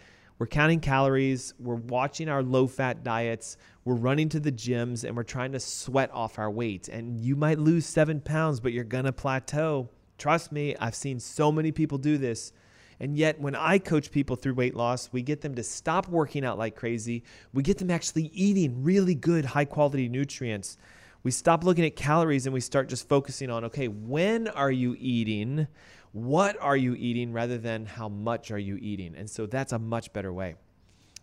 we're 0.43 0.47
counting 0.47 0.81
calories, 0.81 1.55
we're 1.61 1.77
watching 1.77 2.29
our 2.29 2.43
low 2.43 2.67
fat 2.67 3.05
diets, 3.05 3.57
we're 3.85 3.95
running 3.95 4.29
to 4.29 4.41
the 4.41 4.51
gyms, 4.51 5.05
and 5.05 5.17
we're 5.17 5.23
trying 5.23 5.53
to 5.53 5.61
sweat 5.61 6.11
off 6.13 6.37
our 6.37 6.51
weight. 6.51 6.89
And 6.89 7.17
you 7.17 7.37
might 7.37 7.61
lose 7.61 7.87
seven 7.87 8.21
pounds, 8.21 8.59
but 8.59 8.73
you're 8.73 8.83
gonna 8.83 9.13
plateau. 9.13 9.89
Trust 10.19 10.51
me, 10.51 10.75
I've 10.81 10.97
seen 10.97 11.21
so 11.21 11.53
many 11.53 11.71
people 11.71 11.97
do 11.97 12.19
this. 12.19 12.53
And 12.99 13.17
yet, 13.17 13.41
when 13.41 13.55
I 13.55 13.79
coach 13.79 14.11
people 14.11 14.35
through 14.35 14.55
weight 14.55 14.75
loss, 14.75 15.11
we 15.13 15.23
get 15.23 15.43
them 15.43 15.55
to 15.55 15.63
stop 15.63 16.09
working 16.09 16.45
out 16.45 16.59
like 16.59 16.75
crazy. 16.75 17.23
We 17.53 17.63
get 17.63 17.79
them 17.79 17.93
actually 17.93 18.33
eating 18.35 18.83
really 18.83 19.15
good, 19.15 19.45
high 19.45 19.67
quality 19.67 20.09
nutrients. 20.09 20.77
We 21.23 21.31
stop 21.31 21.63
looking 21.63 21.85
at 21.85 21.95
calories 21.95 22.47
and 22.47 22.53
we 22.53 22.61
start 22.61 22.89
just 22.89 23.09
focusing 23.09 23.49
on 23.49 23.65
okay, 23.67 23.87
when 23.87 24.49
are 24.49 24.73
you 24.73 24.97
eating? 24.99 25.69
What 26.13 26.57
are 26.61 26.77
you 26.77 26.95
eating 26.95 27.33
rather 27.33 27.59
than 27.59 27.87
how 27.87 28.09
much 28.09 28.51
are 28.51 28.59
you 28.59 28.79
eating. 28.81 29.15
And 29.17 29.29
so 29.29 29.47
that's 29.47 29.73
a 29.73 29.79
much 29.79 30.13
better 30.13 30.33
way. 30.33 30.55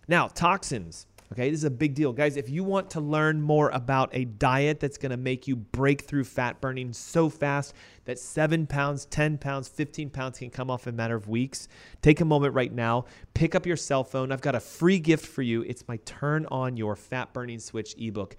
Now, 0.08 0.28
toxins. 0.28 1.06
Okay, 1.32 1.52
this 1.52 1.60
is 1.60 1.64
a 1.64 1.70
big 1.70 1.94
deal. 1.94 2.12
Guys, 2.12 2.38
if 2.38 2.50
you 2.50 2.64
want 2.64 2.90
to 2.92 3.00
learn 3.00 3.40
more 3.40 3.70
about 3.70 4.10
a 4.14 4.26
diet 4.26 4.80
that's 4.80 4.98
to 4.98 5.16
make 5.16 5.48
you 5.48 5.56
break 5.56 6.02
through 6.02 6.24
fat 6.24 6.60
burning 6.60 6.92
so 6.92 7.30
fast 7.30 7.76
that 8.06 8.18
seven 8.18 8.66
pounds, 8.66 9.06
10 9.06 9.38
pounds, 9.38 9.68
15 9.68 10.10
pounds 10.10 10.40
can 10.40 10.50
come 10.50 10.72
off 10.72 10.88
in 10.88 10.96
a 10.96 10.98
matter 10.98 11.16
of 11.16 11.30
weeks, 11.30 11.68
take 12.02 12.20
a 12.20 12.26
moment 12.26 12.56
right 12.56 12.74
now, 12.74 13.06
pick 13.36 13.54
up 13.54 13.68
your 13.68 13.78
cell 13.78 14.04
phone. 14.04 14.32
I've 14.32 14.42
got 14.42 14.56
a 14.56 14.60
free 14.60 14.98
gift 14.98 15.24
for 15.24 15.44
you. 15.44 15.62
It's 15.62 15.88
my 15.88 15.98
Turn 15.98 16.48
On 16.48 16.76
Your 16.76 16.96
Fat 16.96 17.32
Burning 17.32 17.60
Switch 17.60 17.94
ebook. 18.00 18.36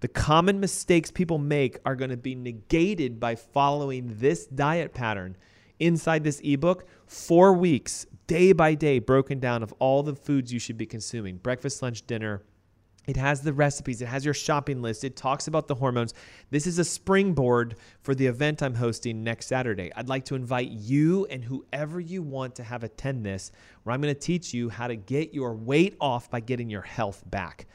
The 0.00 0.08
common 0.08 0.60
mistakes 0.60 1.10
people 1.10 1.38
make 1.38 1.78
are 1.86 1.96
to 2.10 2.18
be 2.18 2.34
negated 2.34 3.18
by 3.18 3.36
following 3.36 4.16
this 4.18 4.44
diet 4.44 4.92
pattern 4.92 5.38
inside 5.78 6.24
this 6.24 6.40
ebook 6.44 6.86
four 7.06 7.52
weeks, 7.52 8.06
day 8.26 8.52
by 8.52 8.74
day, 8.74 8.98
broken 8.98 9.40
down 9.40 9.62
of 9.62 9.72
all 9.78 10.02
the 10.02 10.14
foods 10.14 10.52
you 10.52 10.58
should 10.58 10.78
be 10.78 10.86
consuming 10.86 11.36
breakfast, 11.36 11.82
lunch, 11.82 12.06
dinner. 12.06 12.42
It 13.06 13.18
has 13.18 13.42
the 13.42 13.52
recipes, 13.52 14.00
it 14.00 14.06
has 14.06 14.24
your 14.24 14.32
shopping 14.32 14.80
list, 14.80 15.04
it 15.04 15.14
talks 15.14 15.46
about 15.46 15.68
the 15.68 15.74
hormones. 15.74 16.14
This 16.50 16.66
is 16.66 16.78
a 16.78 16.84
springboard 16.84 17.76
for 18.00 18.14
the 18.14 18.26
event 18.26 18.62
I'm 18.62 18.74
hosting 18.74 19.22
next 19.22 19.46
Saturday. 19.46 19.92
I'd 19.94 20.08
like 20.08 20.24
to 20.26 20.34
invite 20.34 20.70
you 20.70 21.26
and 21.26 21.44
whoever 21.44 22.00
you 22.00 22.22
want 22.22 22.54
to 22.56 22.62
have 22.62 22.82
attend 22.82 23.26
this, 23.26 23.52
where 23.82 23.92
I'm 23.92 24.00
going 24.00 24.14
to 24.14 24.18
teach 24.18 24.54
you 24.54 24.70
how 24.70 24.86
to 24.86 24.96
get 24.96 25.34
your 25.34 25.54
weight 25.54 25.96
off 26.00 26.30
by 26.30 26.40
getting 26.40 26.70
your 26.70 26.80
health 26.80 27.22
back. 27.26 27.66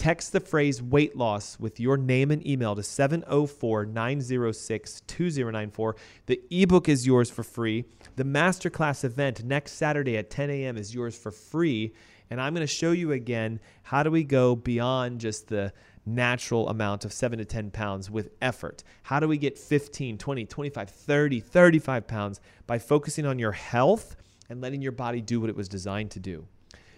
Text 0.00 0.32
the 0.32 0.40
phrase 0.40 0.82
weight 0.82 1.14
loss 1.14 1.60
with 1.60 1.78
your 1.78 1.98
name 1.98 2.30
and 2.30 2.46
email 2.46 2.74
to 2.74 2.82
704 2.82 3.84
906 3.84 5.02
2094. 5.06 5.96
The 6.24 6.40
ebook 6.50 6.88
is 6.88 7.06
yours 7.06 7.28
for 7.28 7.42
free. 7.42 7.84
The 8.16 8.24
masterclass 8.24 9.04
event 9.04 9.44
next 9.44 9.72
Saturday 9.72 10.16
at 10.16 10.30
10 10.30 10.48
a.m. 10.48 10.78
is 10.78 10.94
yours 10.94 11.18
for 11.18 11.30
free. 11.30 11.92
And 12.30 12.40
I'm 12.40 12.54
going 12.54 12.66
to 12.66 12.72
show 12.72 12.92
you 12.92 13.12
again 13.12 13.60
how 13.82 14.02
do 14.02 14.10
we 14.10 14.24
go 14.24 14.56
beyond 14.56 15.20
just 15.20 15.48
the 15.48 15.70
natural 16.06 16.70
amount 16.70 17.04
of 17.04 17.12
7 17.12 17.38
to 17.38 17.44
10 17.44 17.70
pounds 17.70 18.10
with 18.10 18.30
effort. 18.40 18.82
How 19.02 19.20
do 19.20 19.28
we 19.28 19.36
get 19.36 19.58
15, 19.58 20.16
20, 20.16 20.46
25, 20.46 20.88
30, 20.88 21.40
35 21.40 22.06
pounds 22.06 22.40
by 22.66 22.78
focusing 22.78 23.26
on 23.26 23.38
your 23.38 23.52
health 23.52 24.16
and 24.48 24.62
letting 24.62 24.80
your 24.80 24.92
body 24.92 25.20
do 25.20 25.42
what 25.42 25.50
it 25.50 25.56
was 25.56 25.68
designed 25.68 26.10
to 26.12 26.20
do? 26.20 26.46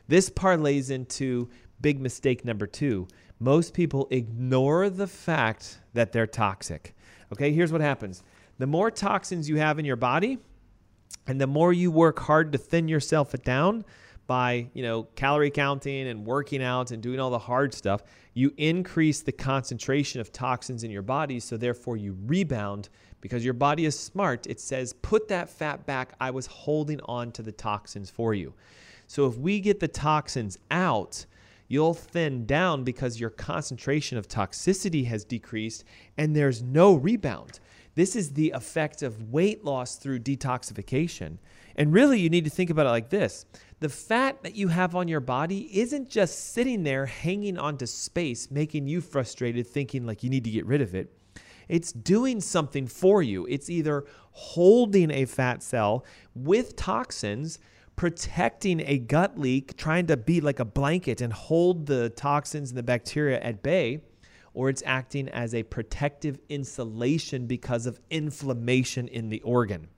This 0.09 0.31
parlays 0.31 0.91
into 0.91 1.49
big 1.83 2.01
mistake 2.01 2.45
number 2.45 2.66
two. 2.66 3.09
Most 3.38 3.75
people 3.75 4.09
ignore 4.11 4.88
the 4.88 5.07
fact 5.07 5.81
that 5.95 6.12
they're 6.12 6.27
toxic. 6.27 6.95
Okay, 7.33 7.53
here's 7.53 7.73
what 7.73 7.81
happens 7.81 8.23
the 8.59 8.66
more 8.66 8.90
toxins 8.90 9.49
you 9.49 9.57
have 9.57 9.79
in 9.79 9.85
your 9.85 9.97
body, 9.97 10.38
and 11.27 11.40
the 11.40 11.47
more 11.47 11.73
you 11.73 11.90
work 11.90 12.18
hard 12.21 12.53
to 12.53 12.59
thin 12.59 12.88
yourself 12.88 13.33
down 13.42 13.85
by 14.27 14.68
you 14.73 14.83
know 14.83 15.05
calorie 15.16 15.51
counting 15.51 16.09
and 16.09 16.25
working 16.25 16.62
out 16.62 16.92
and 16.92 17.03
doing 17.03 17.18
all 17.18 17.31
the 17.31 17.38
hard 17.38 17.75
stuff 17.75 18.05
you 18.35 18.55
increase 18.57 19.21
the 19.21 19.33
concentration 19.33 20.21
of 20.21 20.33
toxins 20.33 20.85
in 20.85 20.92
your 20.92 21.03
body 21.03 21.40
so 21.40 21.57
therefore 21.57 21.97
you 21.97 22.16
rebound 22.27 22.88
because 23.23 23.45
your 23.45 23.55
body 23.55 23.87
is 23.87 23.99
smart. 23.99 24.47
It 24.47 24.61
says, 24.61 24.92
put 24.92 25.29
that 25.29 25.49
fat 25.49 25.87
back. 25.87 26.14
I 26.21 26.31
was 26.31 26.45
holding 26.45 27.01
on 27.07 27.33
to 27.33 27.42
the 27.42 27.53
toxins 27.53 28.11
for 28.11 28.35
you. 28.35 28.53
So 29.07 29.27
if 29.27 29.38
we 29.38 29.61
get 29.61 29.81
the 29.81 29.88
toxins 29.88 30.59
out, 30.71 31.25
you'll 31.72 31.94
thin 31.94 32.44
down 32.44 32.85
because 32.85 33.18
your 33.18 33.30
concentration 33.30 34.18
of 34.18 34.28
toxicity 34.28 35.06
has 35.06 35.24
decreased 35.24 35.85
and 36.18 36.37
there's 36.37 36.62
no 36.62 36.94
rebound. 36.94 37.61
This 37.94 38.14
is 38.14 38.32
the 38.32 38.50
effect 38.50 39.02
of 39.02 39.32
weight 39.32 39.64
loss 39.64 39.96
through 39.96 40.20
detoxification. 40.20 41.38
And 41.74 41.92
really, 41.92 42.20
you 42.20 42.28
need 42.28 42.44
to 42.44 42.50
think 42.50 42.68
about 42.68 42.87
it 42.87 42.90
like 42.90 43.08
this 43.08 43.46
the 43.80 43.88
fat 43.88 44.42
that 44.42 44.54
you 44.54 44.68
have 44.68 44.94
on 44.94 45.08
your 45.08 45.20
body 45.20 45.80
isn't 45.80 46.08
just 46.08 46.52
sitting 46.52 46.82
there 46.85 47.06
hanging 47.06 47.58
onto 47.58 47.87
space, 47.87 48.50
making 48.50 48.87
you 48.87 49.00
frustrated, 49.00 49.66
thinking 49.66 50.06
like 50.06 50.22
you 50.22 50.30
need 50.30 50.44
to 50.44 50.50
get 50.50 50.66
rid 50.66 50.82
of 50.82 50.94
it. 50.94 51.11
It's 51.68 51.90
doing 51.90 52.40
something 52.40 52.87
for 52.87 53.22
you. 53.22 53.46
It's 53.46 53.70
either 53.70 54.04
holding 54.32 55.11
a 55.11 55.24
fat 55.24 55.62
cell 55.62 56.04
with 56.35 56.76
toxins, 56.76 57.58
protecting 57.96 58.81
a 58.87 58.98
gut 58.98 59.38
leak, 59.38 59.76
trying 59.76 60.07
to 60.07 60.16
be 60.16 60.40
like 60.40 60.61
a 60.61 60.64
blanket 60.64 61.20
and 61.20 61.33
hold 61.33 61.87
the 61.87 62.11
toxins 62.11 62.70
and 62.70 62.78
the 62.78 62.83
bacteria 62.83 63.40
at 63.40 63.62
bay, 63.62 64.00
or 64.55 64.68
it's 64.68 64.83
acting 64.85 65.28
as 65.28 65.55
a 65.55 65.62
protective 65.62 66.38
insulation 66.48 67.46
because 67.46 67.87
of 67.87 68.00
inflammation 68.11 69.09
in 69.09 69.28
the 69.28 69.40
organ. 69.42 69.88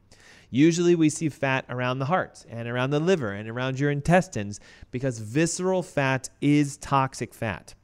Usually, 0.51 0.95
we 0.95 1.11
see 1.11 1.29
fat 1.29 1.65
around 1.69 1.99
the 1.99 2.05
heart 2.05 2.45
and 2.49 2.69
around 2.69 2.91
the 2.91 3.01
liver 3.01 3.33
and 3.33 3.49
around 3.49 3.81
your 3.81 3.91
intestines 3.91 4.61
because 4.93 5.19
visceral 5.19 5.83
fat 5.83 6.31
is 6.41 6.77
toxic 6.77 7.35
fat. 7.35 7.75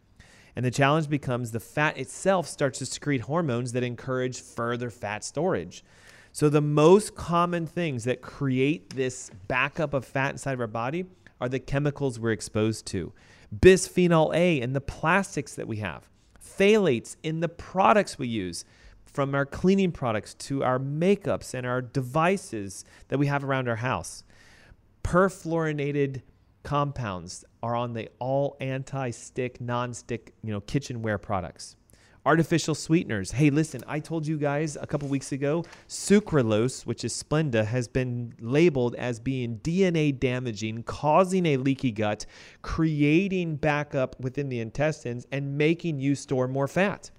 And 0.54 0.64
the 0.64 0.70
challenge 0.70 1.08
becomes 1.08 1.50
the 1.50 1.60
fat 1.60 1.98
itself 1.98 2.46
starts 2.46 2.78
to 2.78 2.86
secrete 2.86 3.22
hormones 3.22 3.72
that 3.72 3.82
encourage 3.82 4.40
further 4.40 4.90
fat 4.90 5.24
storage. 5.24 5.82
So, 6.32 6.48
the 6.48 6.60
most 6.60 7.16
common 7.16 7.66
things 7.66 8.04
that 8.04 8.22
create 8.22 8.90
this 8.90 9.30
backup 9.48 9.94
of 9.94 10.04
fat 10.04 10.30
inside 10.30 10.52
of 10.52 10.60
our 10.60 10.66
body 10.66 11.06
are 11.40 11.48
the 11.48 11.58
chemicals 11.58 12.20
we're 12.20 12.32
exposed 12.32 12.86
to 12.86 13.12
bisphenol 13.58 14.34
A 14.34 14.60
in 14.60 14.72
the 14.72 14.80
plastics 14.80 15.54
that 15.56 15.66
we 15.66 15.78
have, 15.78 16.08
phthalates 16.40 17.16
in 17.22 17.40
the 17.40 17.48
products 17.48 18.18
we 18.18 18.28
use, 18.28 18.64
from 19.12 19.34
our 19.34 19.44
cleaning 19.44 19.90
products 19.90 20.34
to 20.34 20.62
our 20.62 20.78
makeups 20.78 21.52
and 21.52 21.66
our 21.66 21.82
devices 21.82 22.84
that 23.08 23.18
we 23.18 23.26
have 23.26 23.42
around 23.42 23.68
our 23.68 23.76
house. 23.76 24.22
Perfluorinated 25.02 26.22
compounds 26.62 27.44
are 27.62 27.74
on 27.74 27.94
the 27.94 28.08
all 28.20 28.56
anti-stick, 28.60 29.60
non-stick, 29.60 30.32
you 30.42 30.52
know, 30.52 30.60
kitchenware 30.60 31.18
products. 31.18 31.74
Artificial 32.26 32.74
sweeteners. 32.74 33.30
Hey, 33.30 33.48
listen, 33.48 33.82
I 33.86 33.98
told 33.98 34.26
you 34.26 34.36
guys 34.36 34.76
a 34.78 34.86
couple 34.86 35.08
weeks 35.08 35.32
ago, 35.32 35.64
sucralose, 35.88 36.84
which 36.84 37.02
is 37.02 37.14
Splenda, 37.14 37.64
has 37.64 37.88
been 37.88 38.34
labeled 38.38 38.94
as 38.96 39.18
being 39.18 39.58
DNA 39.60 40.18
damaging, 40.18 40.82
causing 40.82 41.46
a 41.46 41.56
leaky 41.56 41.90
gut, 41.90 42.26
creating 42.60 43.56
backup 43.56 44.20
within 44.20 44.50
the 44.50 44.60
intestines, 44.60 45.26
and 45.32 45.56
making 45.56 45.98
you 45.98 46.14
store 46.14 46.46
more 46.46 46.68
fat. 46.68 47.10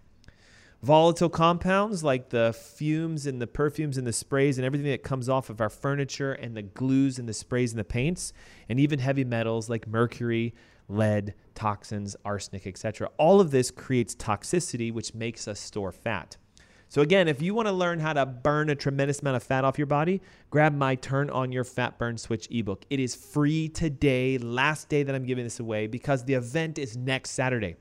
Volatile 0.84 1.30
compounds 1.30 2.04
like 2.04 2.30
the 2.30 2.54
fumes 2.54 3.26
and 3.26 3.42
the 3.42 3.48
perfumes 3.48 3.98
and 3.98 4.06
the 4.06 4.14
sprays 4.14 4.60
and 4.60 4.66
everything 4.66 4.90
that 4.92 5.02
comes 5.02 5.30
off 5.30 5.50
of 5.50 5.62
our 5.62 5.70
furniture 5.70 6.34
and 6.34 6.56
the 6.56 6.62
glues 6.62 7.18
and 7.18 7.28
the 7.28 7.34
sprays 7.34 7.72
and 7.72 7.80
the 7.80 7.84
paints, 7.84 8.34
and 8.70 8.80
even 8.80 9.00
heavy 9.00 9.24
metals 9.24 9.68
like 9.68 9.88
mercury, 9.88 10.54
lead, 10.91 11.34
toxins, 11.56 12.15
arsenic, 12.25 12.67
etc. 12.67 13.10
All 13.17 13.41
of 13.41 13.51
this 13.51 13.71
creates 13.71 14.15
toxicity, 14.15 14.93
which 14.93 15.13
makes 15.13 15.47
us 15.47 15.60
store 15.60 15.91
fat. 15.91 16.38
So, 16.91 17.01
again, 17.01 17.30
if 17.30 17.41
you 17.41 17.54
want 17.54 17.69
to 17.69 17.71
learn 17.71 18.01
how 18.01 18.12
to 18.12 18.25
burn 18.25 18.69
a 18.69 18.75
tremendous 18.75 19.21
amount 19.21 19.38
of 19.38 19.43
fat 19.43 19.63
off 19.63 19.77
your 19.77 19.88
body, 19.88 20.21
grab 20.49 20.75
my 20.75 20.95
Turn 20.95 21.30
on 21.30 21.49
Your 21.49 21.63
Fat 21.63 21.97
Burn 21.97 22.17
Switch 22.17 22.49
ebook. 22.51 22.84
It 22.89 22.99
is 22.99 23.15
free 23.15 23.69
today, 23.69 24.38
last 24.38 24.89
day 24.89 25.04
that 25.04 25.15
I'm 25.15 25.23
giving 25.25 25.45
this 25.45 25.62
away, 25.62 25.88
because 25.88 26.25
the 26.25 26.34
event 26.34 26.77
is 26.77 26.97
next 26.97 27.30
Saturday. 27.30 27.77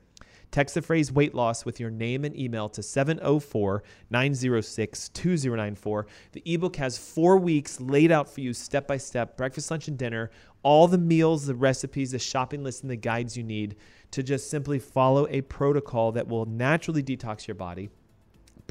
Text 0.51 0.75
the 0.75 0.81
phrase 0.81 1.13
weight 1.13 1.33
loss 1.33 1.63
with 1.63 1.79
your 1.79 1.89
name 1.89 2.25
and 2.25 2.37
email 2.37 2.67
to 2.69 2.83
704 2.83 3.83
906 4.09 5.09
2094. 5.09 6.07
The 6.33 6.43
ebook 6.45 6.75
has 6.75 6.97
four 6.97 7.37
weeks 7.37 7.79
laid 7.79 8.11
out 8.11 8.29
for 8.29 8.41
you 8.41 8.53
step 8.53 8.85
by 8.85 8.97
step 8.97 9.37
breakfast, 9.37 9.71
lunch, 9.71 9.87
and 9.87 9.97
dinner, 9.97 10.29
all 10.63 10.87
the 10.87 10.97
meals, 10.97 11.45
the 11.45 11.55
recipes, 11.55 12.11
the 12.11 12.19
shopping 12.19 12.63
list, 12.63 12.83
and 12.83 12.91
the 12.91 12.95
guides 12.95 13.35
you 13.35 13.43
need 13.43 13.75
to 14.11 14.21
just 14.21 14.49
simply 14.49 14.79
follow 14.79 15.27
a 15.29 15.41
protocol 15.41 16.11
that 16.11 16.27
will 16.27 16.45
naturally 16.45 17.01
detox 17.01 17.47
your 17.47 17.55
body 17.55 17.89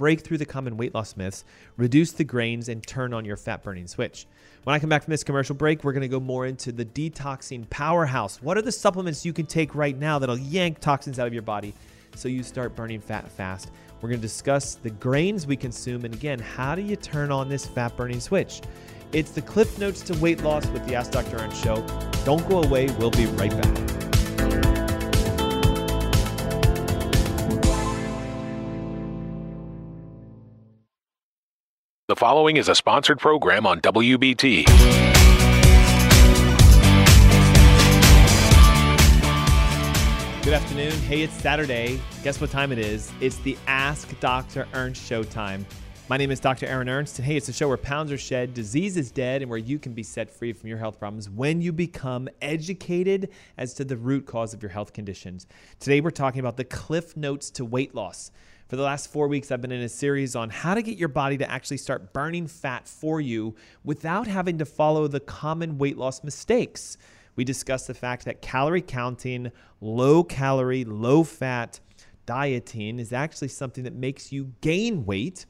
break 0.00 0.22
through 0.22 0.38
the 0.38 0.46
common 0.46 0.78
weight 0.78 0.94
loss 0.94 1.14
myths, 1.14 1.44
reduce 1.76 2.12
the 2.12 2.24
grains, 2.24 2.70
and 2.70 2.86
turn 2.86 3.12
on 3.12 3.22
your 3.26 3.36
fat 3.36 3.62
burning 3.62 3.86
switch. 3.86 4.26
When 4.64 4.74
I 4.74 4.78
come 4.78 4.88
back 4.88 5.04
from 5.04 5.10
this 5.10 5.22
commercial 5.22 5.54
break, 5.54 5.84
we're 5.84 5.92
to 5.92 6.08
go 6.08 6.18
more 6.18 6.46
into 6.46 6.72
the 6.72 6.86
detoxing 6.86 7.68
powerhouse. 7.68 8.40
What 8.40 8.56
are 8.56 8.62
the 8.62 8.72
supplements 8.72 9.26
you 9.26 9.34
can 9.34 9.44
take 9.44 9.74
right 9.74 9.94
now 9.94 10.18
that'll 10.18 10.38
yank 10.38 10.80
toxins 10.80 11.18
out 11.18 11.26
of 11.26 11.34
your 11.34 11.42
body 11.42 11.74
so 12.16 12.28
you 12.28 12.42
start 12.42 12.74
burning 12.74 12.98
fat 12.98 13.30
fast? 13.30 13.72
We're 14.00 14.08
to 14.12 14.16
discuss 14.16 14.76
the 14.76 14.88
grains 14.88 15.46
we 15.46 15.56
consume 15.56 16.06
and 16.06 16.14
again, 16.14 16.38
how 16.38 16.74
do 16.74 16.80
you 16.80 16.96
turn 16.96 17.30
on 17.30 17.50
this 17.50 17.66
fat 17.66 17.94
burning 17.94 18.20
switch? 18.20 18.62
It's 19.12 19.32
the 19.32 19.42
Cliff 19.42 19.76
Notes 19.76 20.02
to 20.02 20.16
Weight 20.18 20.40
Loss 20.44 20.68
with 20.68 20.86
the 20.86 20.94
Ask 20.94 21.10
Dr. 21.10 21.38
Ernst 21.38 21.64
show. 21.64 21.84
Don't 22.24 22.48
go 22.48 22.62
away, 22.62 22.86
we'll 22.98 23.10
be 23.10 23.26
right 23.26 23.50
back. 23.50 23.74
The 32.06 32.14
following 32.16 32.56
is 32.56 32.68
a 32.68 32.74
sponsored 32.76 33.18
program 33.18 33.66
on 33.66 33.80
WBT. 33.80 34.66
Good 40.44 40.54
afternoon. 40.54 40.92
Hey, 41.02 41.22
it's 41.22 41.34
Saturday. 41.34 42.00
Guess 42.22 42.40
what 42.40 42.50
time 42.50 42.70
it 42.70 42.78
is? 42.78 43.10
It's 43.20 43.38
the 43.38 43.58
Ask 43.66 44.18
Dr. 44.20 44.68
Ernst 44.72 45.04
show 45.04 45.24
time. 45.24 45.66
My 46.10 46.16
name 46.16 46.32
is 46.32 46.40
Dr. 46.40 46.66
Aaron 46.66 46.88
Ernst, 46.88 47.20
and 47.20 47.24
hey, 47.24 47.36
it's 47.36 47.48
a 47.48 47.52
show 47.52 47.68
where 47.68 47.76
pounds 47.76 48.10
are 48.10 48.18
shed, 48.18 48.52
disease 48.52 48.96
is 48.96 49.12
dead, 49.12 49.42
and 49.42 49.48
where 49.48 49.60
you 49.60 49.78
can 49.78 49.92
be 49.92 50.02
set 50.02 50.28
free 50.28 50.52
from 50.52 50.68
your 50.68 50.78
health 50.78 50.98
problems 50.98 51.30
when 51.30 51.62
you 51.62 51.72
become 51.72 52.28
educated 52.42 53.28
as 53.56 53.74
to 53.74 53.84
the 53.84 53.96
root 53.96 54.26
cause 54.26 54.52
of 54.52 54.60
your 54.60 54.72
health 54.72 54.92
conditions. 54.92 55.46
Today, 55.78 56.00
we're 56.00 56.10
talking 56.10 56.40
about 56.40 56.56
the 56.56 56.64
cliff 56.64 57.16
notes 57.16 57.48
to 57.50 57.64
weight 57.64 57.94
loss. 57.94 58.32
For 58.66 58.74
the 58.74 58.82
last 58.82 59.12
four 59.12 59.28
weeks, 59.28 59.52
I've 59.52 59.60
been 59.60 59.70
in 59.70 59.82
a 59.82 59.88
series 59.88 60.34
on 60.34 60.50
how 60.50 60.74
to 60.74 60.82
get 60.82 60.98
your 60.98 61.08
body 61.08 61.38
to 61.38 61.48
actually 61.48 61.76
start 61.76 62.12
burning 62.12 62.48
fat 62.48 62.88
for 62.88 63.20
you 63.20 63.54
without 63.84 64.26
having 64.26 64.58
to 64.58 64.64
follow 64.64 65.06
the 65.06 65.20
common 65.20 65.78
weight 65.78 65.96
loss 65.96 66.24
mistakes. 66.24 66.98
We 67.36 67.44
discussed 67.44 67.86
the 67.86 67.94
fact 67.94 68.24
that 68.24 68.42
calorie 68.42 68.82
counting, 68.82 69.52
low 69.80 70.24
calorie, 70.24 70.84
low 70.84 71.22
fat 71.22 71.78
dieting 72.26 72.98
is 72.98 73.12
actually 73.12 73.46
something 73.46 73.84
that 73.84 73.94
makes 73.94 74.32
you 74.32 74.54
gain 74.60 75.06
weight. 75.06 75.46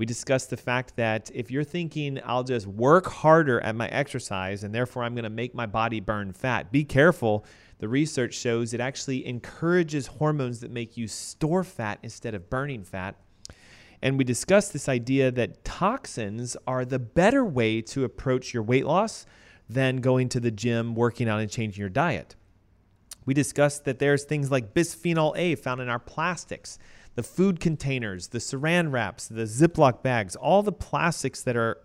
We 0.00 0.06
discussed 0.06 0.48
the 0.48 0.56
fact 0.56 0.96
that 0.96 1.30
if 1.34 1.50
you're 1.50 1.62
thinking, 1.62 2.20
I'll 2.24 2.42
just 2.42 2.66
work 2.66 3.04
harder 3.04 3.60
at 3.60 3.76
my 3.76 3.86
exercise 3.88 4.64
and 4.64 4.74
therefore 4.74 5.02
I'm 5.02 5.14
going 5.14 5.24
to 5.24 5.28
make 5.28 5.54
my 5.54 5.66
body 5.66 6.00
burn 6.00 6.32
fat, 6.32 6.72
be 6.72 6.84
careful 6.84 7.44
the 7.80 7.86
research 7.86 8.32
shows 8.32 8.72
it 8.72 8.80
actually 8.80 9.26
encourages 9.26 10.06
hormones 10.06 10.60
that 10.60 10.70
make 10.70 10.96
you 10.96 11.06
store 11.06 11.64
fat 11.64 11.98
instead 12.02 12.34
of 12.34 12.48
burning 12.48 12.82
fat. 12.82 13.14
And 14.00 14.16
we 14.16 14.24
discussed 14.24 14.72
this 14.72 14.88
idea 14.88 15.30
that 15.32 15.66
toxins 15.66 16.56
are 16.66 16.86
the 16.86 16.98
better 16.98 17.44
way 17.44 17.82
to 17.82 18.04
approach 18.04 18.54
your 18.54 18.62
weight 18.62 18.86
loss 18.86 19.26
than 19.68 19.98
going 19.98 20.30
to 20.30 20.40
the 20.40 20.50
gym, 20.50 20.94
working 20.94 21.28
out, 21.28 21.40
and 21.40 21.50
changing 21.50 21.78
your 21.78 21.90
diet. 21.90 22.36
We 23.26 23.34
discussed 23.34 23.84
that 23.84 23.98
there's 23.98 24.24
things 24.24 24.50
like 24.50 24.72
bisphenol 24.72 25.36
A 25.36 25.56
found 25.56 25.82
in 25.82 25.90
our 25.90 25.98
plastics, 25.98 26.78
the 27.14 27.22
food 27.22 27.60
containers, 27.60 28.28
the 28.28 28.38
saran 28.38 28.92
wraps, 28.92 29.28
the 29.28 29.42
Ziploc 29.42 30.02
bags, 30.02 30.36
all 30.36 30.62
the 30.62 30.72
plastics 30.72 31.42
that 31.42 31.56
are 31.56 31.78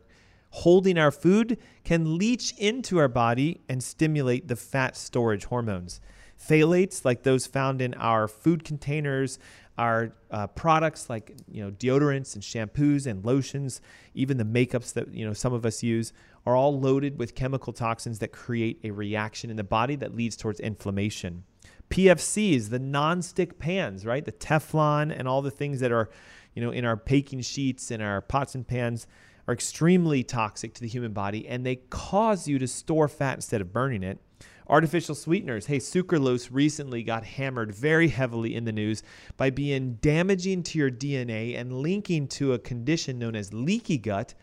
holding 0.51 0.97
our 0.97 1.11
food 1.11 1.57
can 1.83 2.17
leach 2.17 2.53
into 2.57 2.97
our 2.97 3.07
body 3.07 3.61
and 3.67 3.83
stimulate 3.83 4.47
the 4.47 4.55
fat 4.55 4.95
storage 4.95 5.45
hormones. 5.45 5.99
Phthalates, 6.39 7.03
like 7.03 7.23
those 7.23 7.47
found 7.47 7.81
in 7.81 7.93
our 7.95 8.27
food 8.27 8.63
containers, 8.63 9.39
our 9.77 10.13
uh, 10.31 10.47
products 10.47 11.09
like 11.09 11.35
you 11.51 11.63
know 11.63 11.71
deodorants 11.71 12.35
and 12.35 12.43
shampoos 12.43 13.07
and 13.07 13.25
lotions, 13.25 13.81
even 14.13 14.37
the 14.37 14.45
makeups 14.45 14.93
that 14.93 15.13
you 15.13 15.25
know 15.25 15.33
some 15.33 15.53
of 15.53 15.65
us 15.65 15.83
use, 15.83 16.13
are 16.45 16.55
all 16.55 16.79
loaded 16.79 17.19
with 17.19 17.35
chemical 17.35 17.73
toxins 17.73 18.19
that 18.19 18.31
create 18.31 18.79
a 18.83 18.91
reaction 18.91 19.49
in 19.49 19.57
the 19.57 19.63
body 19.63 19.95
that 19.95 20.15
leads 20.15 20.37
towards 20.37 20.59
inflammation. 20.59 21.43
PFCs, 21.89 22.69
the 22.69 22.79
non-stick 22.79 23.59
pans, 23.59 24.05
right? 24.05 24.25
The 24.25 24.31
Teflon 24.31 25.17
and 25.17 25.27
all 25.27 25.41
the 25.41 25.51
things 25.51 25.79
that 25.79 25.91
are, 25.91 26.09
you 26.53 26.61
know, 26.61 26.71
in 26.71 26.85
our 26.85 26.95
baking 26.95 27.41
sheets 27.41 27.91
and 27.91 28.01
our 28.01 28.21
pots 28.21 28.55
and 28.55 28.67
pans 28.67 29.07
are 29.47 29.53
extremely 29.53 30.23
toxic 30.23 30.73
to 30.73 30.81
the 30.81 30.87
human 30.87 31.13
body 31.13 31.47
and 31.47 31.65
they 31.65 31.75
cause 31.75 32.47
you 32.47 32.57
to 32.59 32.67
store 32.67 33.07
fat 33.07 33.35
instead 33.35 33.61
of 33.61 33.71
burning 33.71 34.03
it. 34.03 34.19
Artificial 34.67 35.13
sweeteners. 35.13 35.67
Hey, 35.67 35.77
sucralose 35.77 36.49
recently 36.51 37.03
got 37.03 37.23
hammered 37.23 37.73
very 37.73 38.07
heavily 38.07 38.55
in 38.55 38.65
the 38.65 38.71
news 38.71 39.03
by 39.37 39.51
being 39.51 39.93
damaging 40.01 40.63
to 40.63 40.79
your 40.79 40.89
DNA 40.89 41.55
and 41.55 41.71
linking 41.71 42.27
to 42.29 42.53
a 42.53 42.59
condition 42.59 43.19
known 43.19 43.35
as 43.35 43.53
leaky 43.53 43.99
gut, 43.99 44.33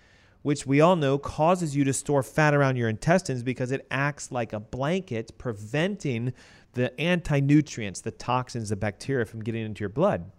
which 0.43 0.65
we 0.65 0.81
all 0.81 0.95
know 0.95 1.19
causes 1.19 1.75
you 1.75 1.83
to 1.83 1.93
store 1.93 2.23
fat 2.23 2.55
around 2.55 2.77
your 2.77 2.89
intestines 2.89 3.43
because 3.43 3.73
it 3.73 3.85
acts 3.91 4.31
like 4.31 4.53
a 4.53 4.61
blanket, 4.61 5.37
preventing 5.39 6.33
the 6.73 6.99
anti 7.01 7.41
nutrients, 7.41 8.01
the 8.01 8.11
toxins, 8.11 8.71
the 8.71 8.77
bacteria 8.77 9.25
from 9.25 9.43
getting 9.43 9.65
into 9.65 9.81
your 9.81 9.89
blood. 9.89 10.31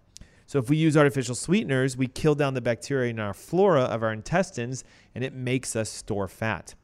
So, 0.46 0.58
if 0.58 0.68
we 0.68 0.76
use 0.76 0.96
artificial 0.96 1.34
sweeteners, 1.34 1.96
we 1.96 2.06
kill 2.06 2.34
down 2.34 2.54
the 2.54 2.60
bacteria 2.60 3.10
in 3.10 3.18
our 3.18 3.34
flora 3.34 3.82
of 3.82 4.02
our 4.02 4.12
intestines 4.12 4.84
and 5.14 5.24
it 5.24 5.32
makes 5.32 5.74
us 5.74 5.88
store 5.88 6.28
fat. 6.28 6.74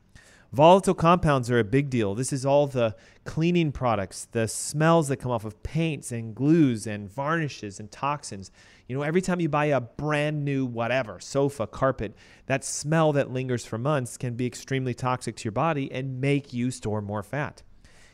Volatile 0.52 0.94
compounds 0.94 1.48
are 1.48 1.60
a 1.60 1.64
big 1.64 1.90
deal. 1.90 2.16
This 2.16 2.32
is 2.32 2.44
all 2.44 2.66
the 2.66 2.96
cleaning 3.24 3.70
products, 3.70 4.26
the 4.32 4.48
smells 4.48 5.06
that 5.06 5.18
come 5.18 5.30
off 5.30 5.44
of 5.44 5.62
paints 5.62 6.10
and 6.10 6.34
glues 6.34 6.88
and 6.88 7.08
varnishes 7.08 7.78
and 7.78 7.88
toxins. 7.88 8.50
You 8.88 8.96
know, 8.96 9.02
every 9.02 9.20
time 9.20 9.38
you 9.38 9.48
buy 9.48 9.66
a 9.66 9.80
brand 9.80 10.44
new 10.44 10.66
whatever, 10.66 11.20
sofa, 11.20 11.68
carpet, 11.68 12.16
that 12.46 12.64
smell 12.64 13.12
that 13.12 13.30
lingers 13.30 13.64
for 13.64 13.78
months 13.78 14.16
can 14.16 14.34
be 14.34 14.46
extremely 14.46 14.92
toxic 14.92 15.36
to 15.36 15.44
your 15.44 15.52
body 15.52 15.92
and 15.92 16.20
make 16.20 16.52
you 16.52 16.72
store 16.72 17.00
more 17.00 17.22
fat. 17.22 17.62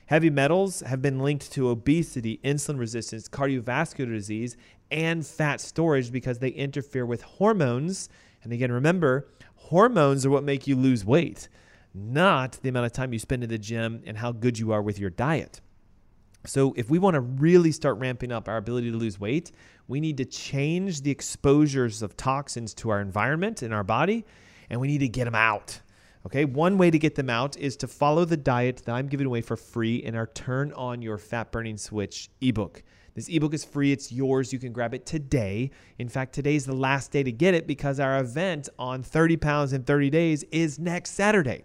Heavy 0.06 0.30
metals 0.30 0.80
have 0.80 1.02
been 1.02 1.20
linked 1.20 1.52
to 1.52 1.68
obesity, 1.68 2.40
insulin 2.44 2.78
resistance, 2.78 3.28
cardiovascular 3.28 4.12
disease, 4.12 4.56
and 4.90 5.26
fat 5.26 5.60
storage 5.60 6.12
because 6.12 6.38
they 6.38 6.50
interfere 6.50 7.04
with 7.04 7.22
hormones. 7.22 8.08
And 8.42 8.52
again, 8.52 8.70
remember, 8.70 9.28
hormones 9.56 10.24
are 10.24 10.30
what 10.30 10.44
make 10.44 10.66
you 10.66 10.76
lose 10.76 11.04
weight 11.04 11.48
not 11.96 12.52
the 12.62 12.68
amount 12.68 12.86
of 12.86 12.92
time 12.92 13.12
you 13.12 13.18
spend 13.18 13.42
in 13.42 13.48
the 13.48 13.58
gym 13.58 14.02
and 14.04 14.18
how 14.18 14.30
good 14.30 14.58
you 14.58 14.72
are 14.72 14.82
with 14.82 14.98
your 14.98 15.10
diet. 15.10 15.60
So, 16.44 16.74
if 16.76 16.90
we 16.90 16.98
want 16.98 17.14
to 17.14 17.20
really 17.20 17.72
start 17.72 17.98
ramping 17.98 18.30
up 18.30 18.48
our 18.48 18.56
ability 18.56 18.92
to 18.92 18.96
lose 18.96 19.18
weight, 19.18 19.50
we 19.88 19.98
need 19.98 20.18
to 20.18 20.24
change 20.24 21.00
the 21.00 21.10
exposures 21.10 22.02
of 22.02 22.16
toxins 22.16 22.72
to 22.74 22.90
our 22.90 23.00
environment 23.00 23.62
and 23.62 23.74
our 23.74 23.82
body, 23.82 24.24
and 24.70 24.80
we 24.80 24.86
need 24.86 24.98
to 24.98 25.08
get 25.08 25.24
them 25.24 25.34
out. 25.34 25.80
Okay, 26.26 26.44
one 26.44 26.76
way 26.76 26.90
to 26.90 26.98
get 26.98 27.14
them 27.14 27.30
out 27.30 27.56
is 27.56 27.76
to 27.76 27.86
follow 27.86 28.24
the 28.24 28.36
diet 28.36 28.82
that 28.84 28.92
I'm 28.92 29.06
giving 29.06 29.28
away 29.28 29.42
for 29.42 29.56
free 29.56 29.98
in 29.98 30.16
our 30.16 30.26
Turn 30.26 30.72
On 30.72 31.00
Your 31.00 31.18
Fat 31.18 31.52
Burning 31.52 31.76
Switch 31.76 32.30
ebook. 32.40 32.82
This 33.14 33.28
ebook 33.28 33.54
is 33.54 33.64
free, 33.64 33.92
it's 33.92 34.10
yours. 34.10 34.52
You 34.52 34.58
can 34.58 34.72
grab 34.72 34.92
it 34.92 35.06
today. 35.06 35.70
In 36.00 36.08
fact, 36.08 36.34
today's 36.34 36.66
the 36.66 36.74
last 36.74 37.12
day 37.12 37.22
to 37.22 37.30
get 37.30 37.54
it 37.54 37.68
because 37.68 38.00
our 38.00 38.18
event 38.18 38.68
on 38.76 39.04
30 39.04 39.36
pounds 39.36 39.72
in 39.72 39.84
30 39.84 40.10
days 40.10 40.42
is 40.50 40.80
next 40.80 41.12
Saturday. 41.12 41.62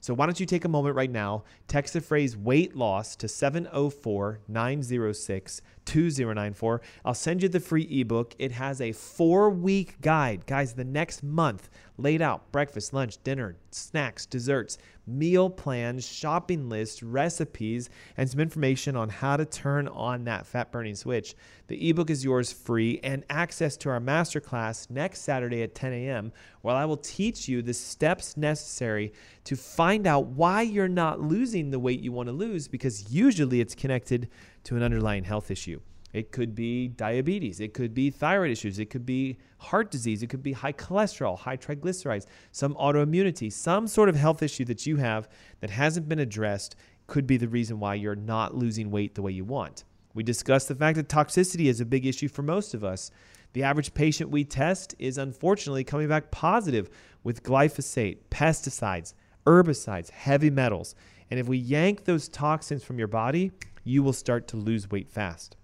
So 0.00 0.12
why 0.12 0.26
don't 0.26 0.38
you 0.38 0.44
take 0.44 0.66
a 0.66 0.68
moment 0.68 0.94
right 0.94 1.10
now, 1.10 1.44
text 1.66 1.94
the 1.94 2.02
phrase 2.02 2.36
weight 2.36 2.76
loss 2.76 3.16
to 3.16 3.26
704 3.26 4.40
906 4.46 5.62
2094. 5.88 6.80
I'll 7.04 7.14
send 7.14 7.42
you 7.42 7.48
the 7.48 7.60
free 7.60 7.84
ebook. 7.90 8.34
It 8.38 8.52
has 8.52 8.80
a 8.80 8.92
four 8.92 9.50
week 9.50 10.00
guide. 10.00 10.46
Guys, 10.46 10.74
the 10.74 10.84
next 10.84 11.22
month, 11.22 11.70
laid 11.96 12.22
out 12.22 12.52
breakfast, 12.52 12.92
lunch, 12.92 13.22
dinner, 13.24 13.56
snacks, 13.70 14.26
desserts, 14.26 14.78
meal 15.06 15.48
plans, 15.48 16.06
shopping 16.06 16.68
lists, 16.68 17.02
recipes, 17.02 17.88
and 18.16 18.28
some 18.28 18.40
information 18.40 18.94
on 18.96 19.08
how 19.08 19.36
to 19.36 19.44
turn 19.44 19.88
on 19.88 20.24
that 20.24 20.46
fat 20.46 20.70
burning 20.70 20.94
switch. 20.94 21.34
The 21.68 21.88
ebook 21.88 22.10
is 22.10 22.24
yours 22.24 22.52
free 22.52 23.00
and 23.02 23.24
access 23.30 23.76
to 23.78 23.88
our 23.88 24.00
masterclass 24.00 24.90
next 24.90 25.22
Saturday 25.22 25.62
at 25.62 25.74
10 25.74 25.92
a.m., 25.92 26.32
where 26.60 26.74
I 26.74 26.84
will 26.84 26.98
teach 26.98 27.48
you 27.48 27.62
the 27.62 27.74
steps 27.74 28.36
necessary 28.36 29.12
to 29.44 29.56
find 29.56 30.06
out 30.06 30.26
why 30.26 30.62
you're 30.62 30.88
not 30.88 31.20
losing 31.20 31.70
the 31.70 31.78
weight 31.78 32.00
you 32.00 32.12
want 32.12 32.28
to 32.28 32.34
lose, 32.34 32.68
because 32.68 33.10
usually 33.10 33.60
it's 33.60 33.74
connected 33.74 34.28
to 34.64 34.76
an 34.76 34.82
underlying 34.82 35.24
health 35.24 35.50
issue. 35.50 35.80
It 36.12 36.32
could 36.32 36.54
be 36.54 36.88
diabetes. 36.88 37.60
It 37.60 37.74
could 37.74 37.92
be 37.92 38.10
thyroid 38.10 38.50
issues. 38.50 38.78
It 38.78 38.86
could 38.86 39.04
be 39.04 39.36
heart 39.58 39.90
disease. 39.90 40.22
It 40.22 40.28
could 40.28 40.42
be 40.42 40.52
high 40.52 40.72
cholesterol, 40.72 41.38
high 41.38 41.56
triglycerides, 41.56 42.26
some 42.50 42.74
autoimmunity, 42.76 43.52
some 43.52 43.86
sort 43.86 44.08
of 44.08 44.16
health 44.16 44.42
issue 44.42 44.64
that 44.66 44.86
you 44.86 44.96
have 44.96 45.28
that 45.60 45.70
hasn't 45.70 46.08
been 46.08 46.18
addressed 46.18 46.76
could 47.06 47.26
be 47.26 47.36
the 47.36 47.48
reason 47.48 47.78
why 47.78 47.94
you're 47.94 48.14
not 48.14 48.54
losing 48.54 48.90
weight 48.90 49.14
the 49.14 49.22
way 49.22 49.32
you 49.32 49.44
want. 49.44 49.84
We 50.14 50.22
discussed 50.22 50.68
the 50.68 50.74
fact 50.74 50.96
that 50.96 51.08
toxicity 51.08 51.66
is 51.66 51.80
a 51.80 51.86
big 51.86 52.06
issue 52.06 52.28
for 52.28 52.42
most 52.42 52.74
of 52.74 52.84
us. 52.84 53.10
The 53.52 53.62
average 53.62 53.94
patient 53.94 54.30
we 54.30 54.44
test 54.44 54.94
is 54.98 55.18
unfortunately 55.18 55.84
coming 55.84 56.08
back 56.08 56.30
positive 56.30 56.90
with 57.22 57.42
glyphosate, 57.42 58.18
pesticides, 58.30 59.14
herbicides, 59.46 60.10
heavy 60.10 60.50
metals. 60.50 60.94
And 61.30 61.38
if 61.38 61.48
we 61.48 61.58
yank 61.58 62.04
those 62.04 62.28
toxins 62.28 62.82
from 62.82 62.98
your 62.98 63.08
body, 63.08 63.52
you 63.88 64.02
will 64.02 64.12
start 64.12 64.46
to 64.48 64.56
lose 64.56 64.90
weight 64.90 65.08
fast. 65.08 65.56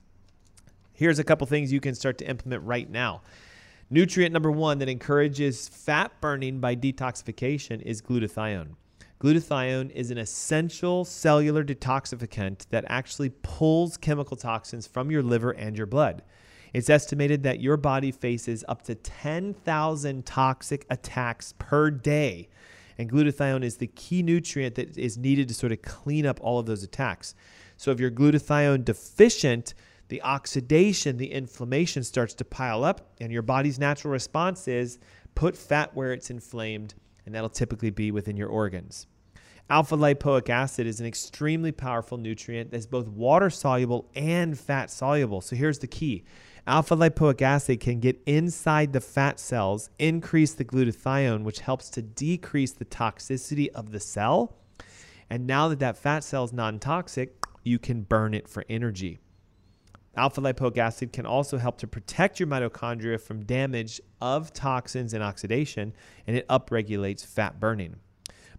Here's 0.94 1.18
a 1.18 1.24
couple 1.24 1.46
things 1.46 1.72
you 1.72 1.80
can 1.80 1.94
start 1.94 2.18
to 2.18 2.28
implement 2.28 2.62
right 2.62 2.88
now. 2.88 3.22
Nutrient 3.90 4.32
number 4.32 4.50
one 4.50 4.78
that 4.78 4.88
encourages 4.88 5.68
fat 5.68 6.10
burning 6.20 6.58
by 6.58 6.74
detoxification 6.74 7.82
is 7.82 8.00
glutathione. 8.00 8.76
Glutathione 9.20 9.90
is 9.90 10.10
an 10.10 10.18
essential 10.18 11.04
cellular 11.04 11.62
detoxificant 11.62 12.66
that 12.70 12.84
actually 12.88 13.30
pulls 13.42 13.96
chemical 13.96 14.37
toxins 14.37 14.87
from 14.87 15.10
your 15.10 15.22
liver 15.22 15.50
and 15.50 15.76
your 15.76 15.87
blood. 15.87 16.22
It's 16.72 16.90
estimated 16.90 17.42
that 17.42 17.60
your 17.60 17.76
body 17.76 18.10
faces 18.10 18.64
up 18.68 18.82
to 18.82 18.94
10,000 18.94 20.26
toxic 20.26 20.87
attacks 20.90 21.54
per 21.58 21.90
day. 21.90 22.48
And 22.98 23.10
glutathione 23.10 23.64
is 23.64 23.76
the 23.76 23.87
key 23.87 24.22
nutrient 24.22 24.76
that 24.76 24.96
is 24.96 25.18
needed 25.18 25.48
to 25.48 25.54
sort 25.54 25.72
of 25.72 25.82
clean 25.82 26.26
up 26.26 26.40
all 26.42 26.58
of 26.58 26.66
those 26.66 26.82
attacks. 26.82 27.34
So 27.76 27.90
if 27.90 28.00
you're 28.00 28.10
glutathione 28.10 28.84
deficient, 28.84 29.74
the 30.08 30.22
oxidation, 30.22 31.16
the 31.16 31.32
inflammation 31.32 32.04
starts 32.04 32.34
to 32.34 32.44
pile 32.44 32.84
up, 32.84 33.14
and 33.20 33.32
your 33.32 33.42
body's 33.42 33.78
natural 33.78 34.12
response 34.12 34.68
is 34.68 34.98
put 35.34 35.56
fat 35.56 35.94
where 35.94 36.12
it's 36.12 36.30
inflamed, 36.30 36.94
and 37.26 37.34
that'll 37.34 37.48
typically 37.48 37.90
be 37.90 38.10
within 38.10 38.37
your 38.37 38.48
organs. 38.48 39.06
Alpha 39.70 39.96
lipoic 39.96 40.50
acid 40.50 40.87
is 40.87 41.00
an 41.00 41.06
extremely 41.06 41.72
powerful 41.72 42.18
nutrient 42.18 42.70
that's 42.70 42.84
both 42.84 43.08
water 43.08 43.48
soluble 43.48 44.10
and 44.14 44.58
fat 44.58 44.90
soluble. 44.90 45.40
So 45.40 45.56
here's 45.56 45.78
the 45.78 45.87
key 45.87 46.24
alpha 46.66 46.94
lipoic 46.94 47.40
acid 47.40 47.80
can 47.80 48.00
get 48.00 48.20
inside 48.26 48.92
the 48.92 49.00
fat 49.00 49.40
cells, 49.40 49.90
increase 49.98 50.52
the 50.52 50.64
glutathione, 50.64 51.44
which 51.44 51.60
helps 51.60 51.88
to 51.90 52.02
decrease 52.02 52.72
the 52.72 52.84
toxicity 52.84 53.68
of 53.68 53.90
the 53.90 54.00
cell. 54.00 54.54
And 55.30 55.46
now 55.46 55.68
that 55.68 55.78
that 55.78 55.96
fat 55.96 56.24
cell 56.24 56.44
is 56.44 56.52
non 56.52 56.78
toxic, 56.78 57.43
you 57.64 57.79
can 57.79 58.03
burn 58.03 58.35
it 58.35 58.48
for 58.48 58.64
energy. 58.68 59.18
Alpha 60.16 60.40
lipoic 60.40 60.79
acid 60.79 61.12
can 61.12 61.27
also 61.27 61.59
help 61.59 61.77
to 61.79 61.88
protect 61.88 62.38
your 62.38 62.46
mitochondria 62.46 63.20
from 63.20 63.44
damage 63.44 64.00
of 64.20 64.53
toxins 64.53 65.12
and 65.12 65.24
oxidation, 65.24 65.92
and 66.27 66.37
it 66.37 66.46
upregulates 66.46 67.27
fat 67.27 67.59
burning. 67.59 67.96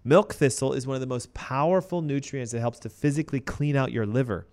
Milk 0.04 0.34
thistle 0.34 0.74
is 0.74 0.86
one 0.86 0.96
of 0.96 1.02
the 1.02 1.08
most 1.08 1.34
powerful 1.34 2.02
nutrients 2.02 2.52
that 2.52 2.60
helps 2.60 2.80
to 2.80 2.90
physically 2.90 3.40
clean 3.40 3.76
out 3.76 3.92
your 3.92 4.06
liver. 4.06 4.48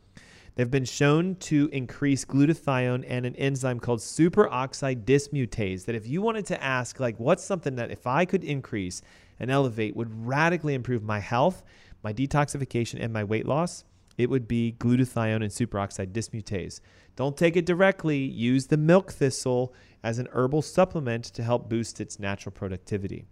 They've 0.55 0.71
been 0.71 0.85
shown 0.85 1.37
to 1.37 1.69
increase 1.73 2.25
glutathione 2.25 3.05
and 3.09 3.27
an 3.27 3.35
enzyme 3.37 3.81
called 3.81 4.01
superoxide 4.01 5.05
dismutase. 5.05 5.87
That 5.87 5.95
if 5.95 6.07
you 6.07 6.23
wanted 6.23 6.47
to 6.47 6.63
ask, 6.63 7.01
like, 7.01 7.19
what's 7.19 7.45
something 7.45 7.77
that 7.77 7.91
if 7.91 8.07
I 8.07 8.27
could 8.27 8.45
increase 8.45 9.03
and 9.41 9.51
elevate 9.51 9.97
would 9.97 10.27
radically 10.27 10.75
improve 10.75 11.03
my 11.03 11.21
health, 11.21 11.63
my 12.03 12.13
detoxification, 12.13 13.03
and 13.03 13.13
my 13.13 13.25
weight 13.25 13.47
loss, 13.47 13.85
it 14.19 14.31
would 14.31 14.47
be 14.47 14.77
glutathione 14.79 15.37
and 15.37 15.51
superoxide 15.51 16.13
dismutase. 16.13 16.81
Don't 17.17 17.37
take 17.37 17.57
it 17.57 17.67
directly. 17.67 18.19
Use 18.19 18.67
the 18.67 18.77
milk 18.77 19.13
thistle 19.13 19.75
as 20.03 20.19
an 20.19 20.29
herbal 20.33 20.63
supplement 20.63 21.25
to 21.25 21.43
help 21.43 21.69
boost 21.69 22.01
its 22.01 22.19
natural 22.19 22.53
productivity. 22.53 23.25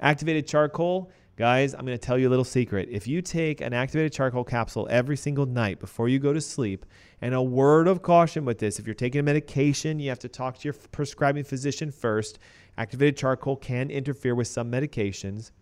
Activated 0.00 0.46
charcoal, 0.46 1.10
guys, 1.36 1.74
I'm 1.74 1.86
going 1.86 1.98
to 1.98 2.06
tell 2.06 2.18
you 2.18 2.28
a 2.28 2.30
little 2.30 2.44
secret. 2.44 2.88
If 2.90 3.06
you 3.06 3.22
take 3.22 3.60
an 3.60 3.72
activated 3.72 4.12
charcoal 4.12 4.44
capsule 4.44 4.86
every 4.90 5.16
single 5.16 5.46
night 5.46 5.80
before 5.80 6.08
you 6.08 6.18
go 6.18 6.32
to 6.32 6.40
sleep, 6.40 6.84
and 7.20 7.34
a 7.34 7.42
word 7.42 7.86
of 7.86 8.02
caution 8.02 8.44
with 8.44 8.58
this 8.58 8.78
if 8.78 8.86
you're 8.86 8.94
taking 8.94 9.20
a 9.20 9.22
medication, 9.22 10.00
you 10.00 10.08
have 10.08 10.18
to 10.18 10.28
talk 10.28 10.58
to 10.58 10.64
your 10.64 10.74
prescribing 10.90 11.44
physician 11.44 11.90
first. 11.90 12.38
Activated 12.76 13.16
charcoal 13.16 13.56
can 13.56 13.90
interfere 13.90 14.34
with 14.34 14.48
some 14.48 14.70
medications. 14.70 15.52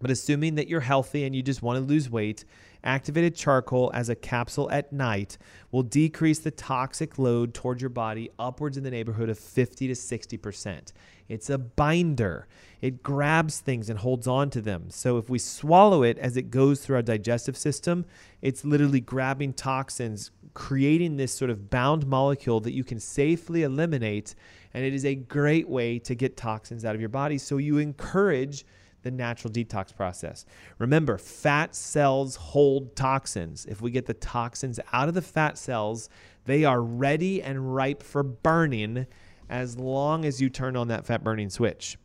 But 0.00 0.10
assuming 0.10 0.56
that 0.56 0.68
you're 0.68 0.80
healthy 0.80 1.24
and 1.24 1.34
you 1.34 1.42
just 1.42 1.62
want 1.62 1.78
to 1.78 1.84
lose 1.84 2.10
weight, 2.10 2.44
activated 2.86 3.34
charcoal 3.34 3.90
as 3.92 4.08
a 4.08 4.14
capsule 4.14 4.70
at 4.70 4.92
night 4.92 5.36
will 5.70 5.82
decrease 5.82 6.38
the 6.38 6.50
toxic 6.50 7.18
load 7.18 7.52
towards 7.52 7.82
your 7.82 7.90
body 7.90 8.30
upwards 8.38 8.78
in 8.78 8.84
the 8.84 8.90
neighborhood 8.90 9.28
of 9.28 9.38
50 9.38 9.88
to 9.88 9.94
60%. 9.94 10.92
It's 11.28 11.50
a 11.50 11.58
binder. 11.58 12.46
It 12.80 13.02
grabs 13.02 13.58
things 13.60 13.90
and 13.90 13.98
holds 13.98 14.26
on 14.26 14.50
to 14.50 14.60
them. 14.60 14.90
So 14.90 15.18
if 15.18 15.28
we 15.28 15.38
swallow 15.38 16.02
it 16.02 16.18
as 16.18 16.36
it 16.36 16.50
goes 16.50 16.80
through 16.80 16.96
our 16.96 17.02
digestive 17.02 17.56
system, 17.56 18.06
it's 18.42 18.64
literally 18.64 19.00
grabbing 19.00 19.54
toxins, 19.54 20.30
creating 20.54 21.16
this 21.16 21.32
sort 21.32 21.50
of 21.50 21.68
bound 21.68 22.06
molecule 22.06 22.60
that 22.60 22.72
you 22.72 22.84
can 22.84 23.00
safely 23.00 23.64
eliminate. 23.64 24.34
And 24.72 24.84
it 24.84 24.94
is 24.94 25.04
a 25.04 25.14
great 25.14 25.68
way 25.68 25.98
to 26.00 26.14
get 26.14 26.36
toxins 26.36 26.84
out 26.84 26.94
of 26.94 27.00
your 27.00 27.08
body. 27.08 27.38
So 27.38 27.56
you 27.56 27.78
encourage 27.78 28.64
the 29.06 29.10
natural 29.12 29.52
detox 29.52 29.94
process. 29.94 30.44
Remember, 30.78 31.16
fat 31.16 31.74
cells 31.76 32.34
hold 32.34 32.96
toxins. 32.96 33.64
If 33.66 33.80
we 33.80 33.92
get 33.92 34.06
the 34.06 34.14
toxins 34.14 34.80
out 34.92 35.08
of 35.08 35.14
the 35.14 35.22
fat 35.22 35.56
cells, 35.56 36.08
they 36.44 36.64
are 36.64 36.82
ready 36.82 37.40
and 37.40 37.74
ripe 37.74 38.02
for 38.02 38.24
burning 38.24 39.06
as 39.48 39.78
long 39.78 40.24
as 40.24 40.40
you 40.40 40.50
turn 40.50 40.76
on 40.76 40.88
that 40.88 41.06
fat 41.06 41.22
burning 41.22 41.50
switch. 41.50 41.96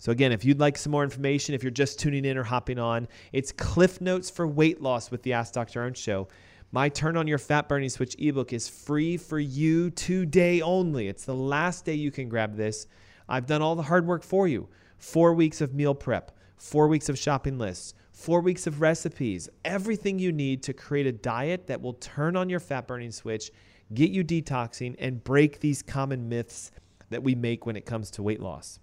So, 0.00 0.10
again, 0.10 0.32
if 0.32 0.44
you'd 0.44 0.58
like 0.58 0.76
some 0.76 0.90
more 0.90 1.04
information, 1.04 1.54
if 1.54 1.62
you're 1.62 1.70
just 1.70 2.00
tuning 2.00 2.24
in 2.24 2.36
or 2.36 2.42
hopping 2.42 2.78
on, 2.78 3.06
it's 3.32 3.52
Cliff 3.52 4.00
Notes 4.00 4.28
for 4.28 4.46
Weight 4.46 4.82
Loss 4.82 5.12
with 5.12 5.22
the 5.22 5.34
Ask 5.34 5.54
Dr. 5.54 5.80
Ernst 5.80 6.02
Show. 6.02 6.26
My 6.72 6.88
Turn 6.88 7.16
on 7.16 7.28
Your 7.28 7.38
Fat 7.38 7.68
Burning 7.68 7.88
Switch 7.88 8.16
ebook 8.18 8.52
is 8.52 8.68
free 8.68 9.16
for 9.16 9.38
you 9.38 9.90
today 9.90 10.60
only. 10.60 11.06
It's 11.06 11.24
the 11.24 11.34
last 11.34 11.84
day 11.84 11.94
you 11.94 12.10
can 12.10 12.28
grab 12.28 12.56
this. 12.56 12.88
I've 13.28 13.46
done 13.46 13.62
all 13.62 13.76
the 13.76 13.82
hard 13.82 14.06
work 14.06 14.24
for 14.24 14.48
you 14.48 14.68
four 14.98 15.32
weeks 15.32 15.60
of 15.60 15.74
meal 15.74 15.94
prep, 15.94 16.36
four 16.58 16.88
weeks 16.88 17.08
of 17.08 17.18
shopping 17.18 17.58
lists, 17.58 17.94
four 18.12 18.40
weeks 18.40 18.66
of 18.66 18.80
recipes, 18.80 19.48
everything 19.64 20.18
you 20.18 20.32
need 20.32 20.62
to 20.64 20.72
create 20.72 21.06
a 21.06 21.12
diet 21.12 21.66
that 21.68 21.80
will 21.80 21.94
turn 21.94 22.36
on 22.36 22.50
your 22.50 22.60
fat 22.60 22.86
burning 22.86 23.12
switch, 23.12 23.50
get 23.94 24.10
you 24.10 24.24
detoxing, 24.24 24.94
and 24.98 25.22
break 25.24 25.60
these 25.60 25.82
common 25.82 26.28
myths 26.28 26.70
that 27.10 27.22
we 27.22 27.34
make 27.34 27.64
when 27.64 27.76
it 27.76 27.86
comes 27.86 28.10
to 28.10 28.22
weight 28.22 28.40
loss. 28.40 28.80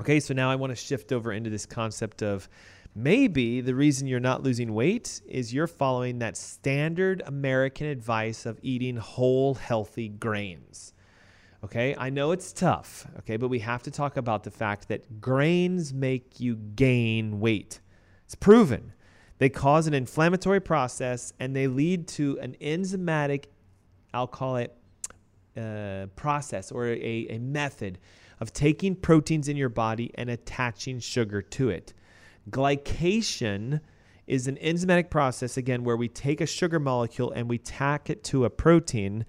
Okay, 0.00 0.20
so 0.20 0.34
now 0.34 0.50
I 0.50 0.56
want 0.56 0.70
to 0.70 0.76
shift 0.76 1.12
over 1.12 1.32
into 1.32 1.50
this 1.50 1.66
concept 1.66 2.22
of 2.22 2.48
maybe 2.94 3.60
the 3.60 3.74
reason 3.74 4.06
you're 4.06 4.20
not 4.20 4.42
losing 4.42 4.74
weight 4.74 5.20
is 5.26 5.54
you're 5.54 5.66
following 5.66 6.18
that 6.18 6.36
standard 6.36 7.22
American 7.26 7.86
advice 7.86 8.46
of 8.46 8.58
eating 8.62 8.96
whole, 8.96 9.54
healthy 9.54 10.08
grains. 10.08 10.93
Okay, 11.64 11.94
I 11.96 12.10
know 12.10 12.32
it's 12.32 12.52
tough, 12.52 13.06
okay, 13.20 13.38
but 13.38 13.48
we 13.48 13.60
have 13.60 13.82
to 13.84 13.90
talk 13.90 14.18
about 14.18 14.44
the 14.44 14.50
fact 14.50 14.88
that 14.88 15.22
grains 15.22 15.94
make 15.94 16.38
you 16.38 16.56
gain 16.56 17.40
weight. 17.40 17.80
It's 18.26 18.34
proven. 18.34 18.92
They 19.38 19.48
cause 19.48 19.86
an 19.86 19.94
inflammatory 19.94 20.60
process 20.60 21.32
and 21.40 21.56
they 21.56 21.66
lead 21.66 22.06
to 22.08 22.38
an 22.40 22.54
enzymatic, 22.60 23.46
I'll 24.12 24.26
call 24.26 24.56
it, 24.56 24.76
uh, 25.56 26.08
process 26.16 26.70
or 26.70 26.88
a, 26.88 27.26
a 27.30 27.38
method 27.38 27.98
of 28.40 28.52
taking 28.52 28.94
proteins 28.94 29.48
in 29.48 29.56
your 29.56 29.70
body 29.70 30.12
and 30.16 30.28
attaching 30.28 30.98
sugar 30.98 31.40
to 31.40 31.70
it. 31.70 31.94
Glycation 32.50 33.80
is 34.26 34.48
an 34.48 34.56
enzymatic 34.56 35.08
process, 35.08 35.56
again, 35.56 35.82
where 35.82 35.96
we 35.96 36.08
take 36.08 36.42
a 36.42 36.46
sugar 36.46 36.78
molecule 36.78 37.30
and 37.30 37.48
we 37.48 37.56
tack 37.56 38.10
it 38.10 38.22
to 38.24 38.44
a 38.44 38.50
protein. 38.50 39.24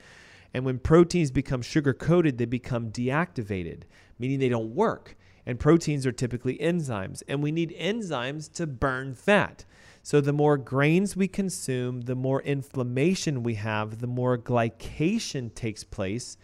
And 0.55 0.63
when 0.63 0.79
proteins 0.79 1.31
become 1.31 1.61
sugar 1.61 1.93
coated, 1.93 2.37
they 2.37 2.45
become 2.45 2.89
deactivated, 2.89 3.81
meaning 4.17 4.39
they 4.39 4.47
don't 4.47 4.73
work. 4.73 5.17
And 5.45 5.59
proteins 5.59 6.05
are 6.05 6.13
typically 6.13 6.57
enzymes, 6.59 7.21
and 7.27 7.43
we 7.43 7.51
need 7.51 7.75
enzymes 7.77 8.49
to 8.53 8.65
burn 8.65 9.15
fat. 9.15 9.65
So 10.01 10.21
the 10.21 10.31
more 10.31 10.55
grains 10.55 11.13
we 11.13 11.27
consume, 11.27 12.03
the 12.03 12.15
more 12.15 12.41
inflammation 12.41 13.43
we 13.43 13.55
have, 13.55 13.99
the 13.99 14.07
more 14.07 14.37
glycation 14.37 15.53
takes 15.53 15.83
place. 15.83 16.37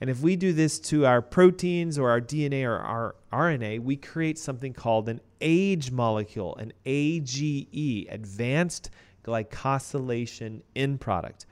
And 0.00 0.08
if 0.08 0.22
we 0.22 0.34
do 0.34 0.54
this 0.54 0.78
to 0.88 1.04
our 1.04 1.20
proteins 1.20 1.98
or 1.98 2.08
our 2.08 2.22
DNA 2.22 2.64
or 2.64 2.78
our 2.78 3.16
RNA, 3.30 3.80
we 3.80 3.96
create 3.96 4.38
something 4.38 4.72
called 4.72 5.10
an 5.10 5.20
age 5.42 5.90
molecule, 5.90 6.56
an 6.56 6.72
AGE, 6.86 8.06
advanced 8.08 8.88
glycosylation 9.22 10.62
end 10.74 11.02
product. 11.02 11.44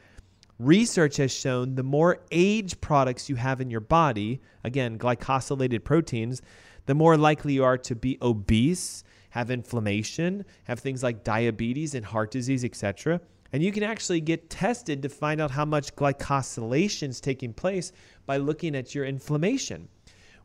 Research 0.59 1.19
has 1.19 1.33
shown 1.33 1.75
the 1.75 1.83
more 1.83 2.19
age 2.31 2.81
products 2.81 3.29
you 3.29 3.37
have 3.37 3.61
in 3.61 3.71
your 3.71 3.81
body, 3.81 4.41
again, 4.65 4.99
glycosylated 4.99 5.85
proteins, 5.85 6.41
the 6.87 6.95
more 6.95 7.19
likely 7.19 7.53
you 7.53 7.65
are 7.65 7.77
to 7.77 7.95
be 7.95 8.17
obese, 8.23 9.05
have 9.31 9.51
inflammation, 9.51 10.47
have 10.65 10.81
things 10.81 11.03
like 11.03 11.25
diabetes 11.25 11.95
and 11.95 12.07
heart 12.07 12.31
disease, 12.31 12.65
etc. 12.65 13.21
And 13.53 13.63
you 13.63 13.71
can 13.71 13.83
actually 13.83 14.23
get 14.23 14.49
tested 14.49 15.03
to 15.03 15.11
find 15.11 15.43
out 15.43 15.51
how 15.51 15.67
much 15.67 15.95
glycosylation 15.95 17.11
is 17.11 17.21
taking 17.21 17.53
place 17.53 17.93
by 18.25 18.39
looking 18.39 18.75
at 18.75 18.95
your 18.95 19.05
inflammation. 19.05 19.89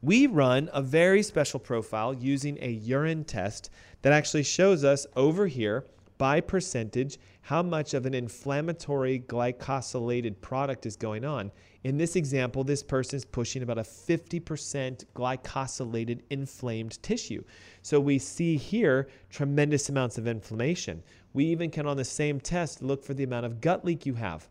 We 0.02 0.28
run 0.28 0.70
a 0.74 0.82
very 0.82 1.24
special 1.24 1.60
profile 1.60 2.14
using 2.14 2.58
a 2.60 2.70
urine 2.70 3.24
test 3.24 3.70
that 4.02 4.12
actually 4.12 4.44
shows 4.44 4.84
us 4.84 5.08
over 5.16 5.48
here 5.48 5.86
by 6.18 6.42
percentage 6.42 7.18
how 7.42 7.64
much 7.64 7.94
of 7.94 8.06
an 8.06 8.14
inflammatory 8.14 9.20
glycosylated 9.20 10.40
product 10.42 10.86
is 10.86 10.96
going 10.96 11.26
on. 11.26 11.52
In 11.84 11.98
this 11.98 12.16
example, 12.16 12.64
this 12.64 12.84
person 12.84 13.18
is 13.18 13.26
pushing 13.26 13.64
about 13.64 13.80
a 13.80 13.84
50% 13.84 15.06
glycosylated 15.16 16.22
inflamed 16.30 17.02
tissue. 17.02 17.44
So 17.82 18.00
we 18.00 18.20
see 18.20 18.58
here 18.58 19.10
tremendous 19.32 19.90
amounts 19.90 20.20
of 20.20 20.28
inflammation. 20.28 21.02
We 21.34 21.46
even 21.46 21.72
can, 21.72 21.88
on 21.88 21.98
the 21.98 22.06
same 22.06 22.40
test, 22.40 22.84
look 22.84 23.04
for 23.04 23.16
the 23.16 23.24
amount 23.24 23.48
of 23.48 23.60
gut 23.60 23.84
leak 23.84 24.06
you 24.06 24.14
have. 24.14 24.48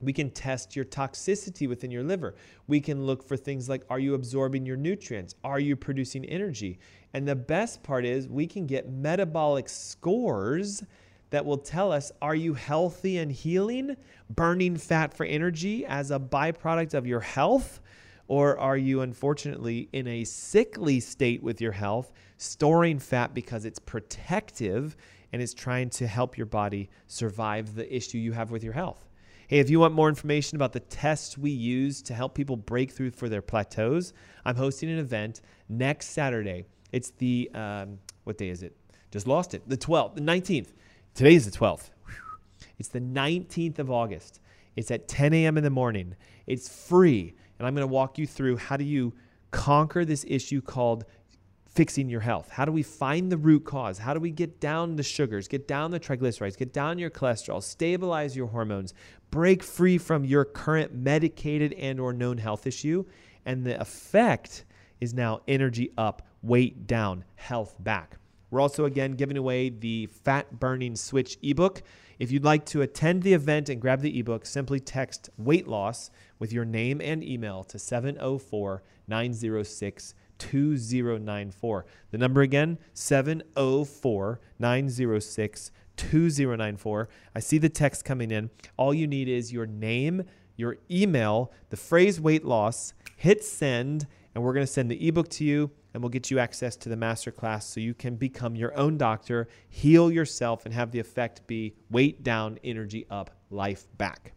We 0.00 0.12
can 0.12 0.30
test 0.30 0.74
your 0.74 0.84
toxicity 0.84 1.68
within 1.68 1.90
your 1.90 2.02
liver. 2.02 2.34
We 2.66 2.80
can 2.80 3.06
look 3.06 3.22
for 3.22 3.36
things 3.36 3.68
like 3.68 3.84
are 3.88 4.00
you 4.00 4.14
absorbing 4.14 4.66
your 4.66 4.76
nutrients? 4.76 5.36
Are 5.44 5.60
you 5.60 5.76
producing 5.76 6.24
energy? 6.24 6.80
And 7.14 7.26
the 7.26 7.36
best 7.36 7.82
part 7.82 8.04
is 8.04 8.28
we 8.28 8.46
can 8.46 8.66
get 8.66 8.90
metabolic 8.90 9.68
scores 9.68 10.82
that 11.32 11.44
will 11.44 11.58
tell 11.58 11.90
us 11.90 12.12
are 12.20 12.34
you 12.34 12.54
healthy 12.54 13.18
and 13.18 13.32
healing, 13.32 13.96
burning 14.30 14.76
fat 14.76 15.12
for 15.14 15.24
energy 15.24 15.84
as 15.84 16.10
a 16.10 16.18
byproduct 16.20 16.94
of 16.94 17.06
your 17.06 17.20
health? 17.20 17.80
Or 18.28 18.58
are 18.58 18.76
you 18.76 19.00
unfortunately 19.00 19.88
in 19.92 20.06
a 20.06 20.24
sickly 20.24 21.00
state 21.00 21.42
with 21.42 21.60
your 21.60 21.72
health, 21.72 22.12
storing 22.36 22.98
fat 22.98 23.34
because 23.34 23.64
it's 23.64 23.78
protective 23.78 24.96
and 25.32 25.42
it's 25.42 25.54
trying 25.54 25.90
to 25.90 26.06
help 26.06 26.36
your 26.36 26.46
body 26.46 26.88
survive 27.06 27.74
the 27.74 27.94
issue 27.94 28.18
you 28.18 28.32
have 28.32 28.50
with 28.50 28.62
your 28.62 28.74
health? 28.74 29.08
Hey, 29.48 29.58
if 29.58 29.68
you 29.68 29.80
want 29.80 29.94
more 29.94 30.08
information 30.08 30.56
about 30.56 30.72
the 30.72 30.80
tests 30.80 31.36
we 31.36 31.50
use 31.50 32.00
to 32.02 32.14
help 32.14 32.34
people 32.34 32.56
break 32.56 32.92
through 32.92 33.10
for 33.10 33.28
their 33.28 33.42
plateaus, 33.42 34.12
I'm 34.44 34.56
hosting 34.56 34.90
an 34.90 34.98
event 34.98 35.40
next 35.68 36.10
Saturday. 36.10 36.66
It's 36.92 37.10
the, 37.12 37.50
um, 37.54 37.98
what 38.24 38.38
day 38.38 38.48
is 38.48 38.62
it? 38.62 38.76
Just 39.10 39.26
lost 39.26 39.54
it. 39.54 39.62
The 39.66 39.76
12th, 39.76 40.14
the 40.14 40.20
19th. 40.20 40.68
Today 41.14 41.34
is 41.34 41.44
the 41.44 41.56
12th. 41.56 41.90
It's 42.78 42.88
the 42.88 43.00
19th 43.00 43.78
of 43.78 43.90
August. 43.90 44.40
It's 44.76 44.90
at 44.90 45.08
10 45.08 45.34
a.m. 45.34 45.58
in 45.58 45.62
the 45.62 45.68
morning. 45.68 46.16
It's 46.46 46.68
free. 46.88 47.34
And 47.58 47.66
I'm 47.66 47.74
going 47.74 47.86
to 47.86 47.92
walk 47.92 48.16
you 48.16 48.26
through 48.26 48.56
how 48.56 48.78
do 48.78 48.84
you 48.84 49.12
conquer 49.50 50.06
this 50.06 50.24
issue 50.26 50.62
called 50.62 51.04
fixing 51.66 52.08
your 52.08 52.20
health? 52.20 52.48
How 52.50 52.64
do 52.64 52.72
we 52.72 52.82
find 52.82 53.30
the 53.30 53.36
root 53.36 53.66
cause? 53.66 53.98
How 53.98 54.14
do 54.14 54.20
we 54.20 54.30
get 54.30 54.58
down 54.58 54.96
the 54.96 55.02
sugars, 55.02 55.48
get 55.48 55.68
down 55.68 55.90
the 55.90 56.00
triglycerides, 56.00 56.56
get 56.56 56.72
down 56.72 56.98
your 56.98 57.10
cholesterol, 57.10 57.62
stabilize 57.62 58.34
your 58.34 58.46
hormones, 58.46 58.94
break 59.30 59.62
free 59.62 59.98
from 59.98 60.24
your 60.24 60.46
current 60.46 60.94
medicated 60.94 61.74
and 61.74 62.00
or 62.00 62.14
known 62.14 62.38
health 62.38 62.66
issue? 62.66 63.04
And 63.44 63.66
the 63.66 63.78
effect 63.78 64.64
is 65.00 65.12
now 65.12 65.40
energy 65.46 65.92
up, 65.98 66.26
weight 66.42 66.86
down, 66.86 67.24
health 67.34 67.76
back. 67.80 68.16
We're 68.52 68.60
also 68.60 68.84
again 68.84 69.12
giving 69.12 69.38
away 69.38 69.70
the 69.70 70.06
Fat 70.06 70.60
Burning 70.60 70.94
Switch 70.94 71.38
ebook. 71.42 71.82
If 72.18 72.30
you'd 72.30 72.44
like 72.44 72.66
to 72.66 72.82
attend 72.82 73.22
the 73.22 73.32
event 73.32 73.70
and 73.70 73.80
grab 73.80 74.02
the 74.02 74.18
ebook, 74.18 74.44
simply 74.44 74.78
text 74.78 75.30
weight 75.38 75.66
loss 75.66 76.10
with 76.38 76.52
your 76.52 76.66
name 76.66 77.00
and 77.00 77.24
email 77.24 77.64
to 77.64 77.78
704 77.78 78.82
906 79.08 80.14
2094. 80.36 81.86
The 82.10 82.18
number 82.18 82.42
again, 82.42 82.78
704 82.92 84.40
906 84.58 85.70
2094. 85.96 87.08
I 87.34 87.40
see 87.40 87.56
the 87.56 87.70
text 87.70 88.04
coming 88.04 88.30
in. 88.30 88.50
All 88.76 88.92
you 88.92 89.06
need 89.06 89.28
is 89.28 89.50
your 89.50 89.66
name, 89.66 90.24
your 90.56 90.76
email, 90.90 91.52
the 91.70 91.78
phrase 91.78 92.20
weight 92.20 92.44
loss, 92.44 92.92
hit 93.16 93.42
send, 93.42 94.06
and 94.34 94.44
we're 94.44 94.52
going 94.52 94.66
to 94.66 94.72
send 94.72 94.90
the 94.90 95.08
ebook 95.08 95.30
to 95.30 95.44
you 95.44 95.70
and 95.92 96.02
we'll 96.02 96.10
get 96.10 96.30
you 96.30 96.38
access 96.38 96.76
to 96.76 96.88
the 96.88 96.96
masterclass 96.96 97.64
so 97.64 97.80
you 97.80 97.94
can 97.94 98.16
become 98.16 98.54
your 98.54 98.76
own 98.76 98.96
doctor, 98.96 99.48
heal 99.68 100.10
yourself, 100.10 100.64
and 100.64 100.74
have 100.74 100.90
the 100.90 100.98
effect 100.98 101.46
be 101.46 101.74
weight 101.90 102.22
down, 102.22 102.58
energy 102.64 103.06
up, 103.10 103.30
life 103.50 103.86
back. 103.98 104.32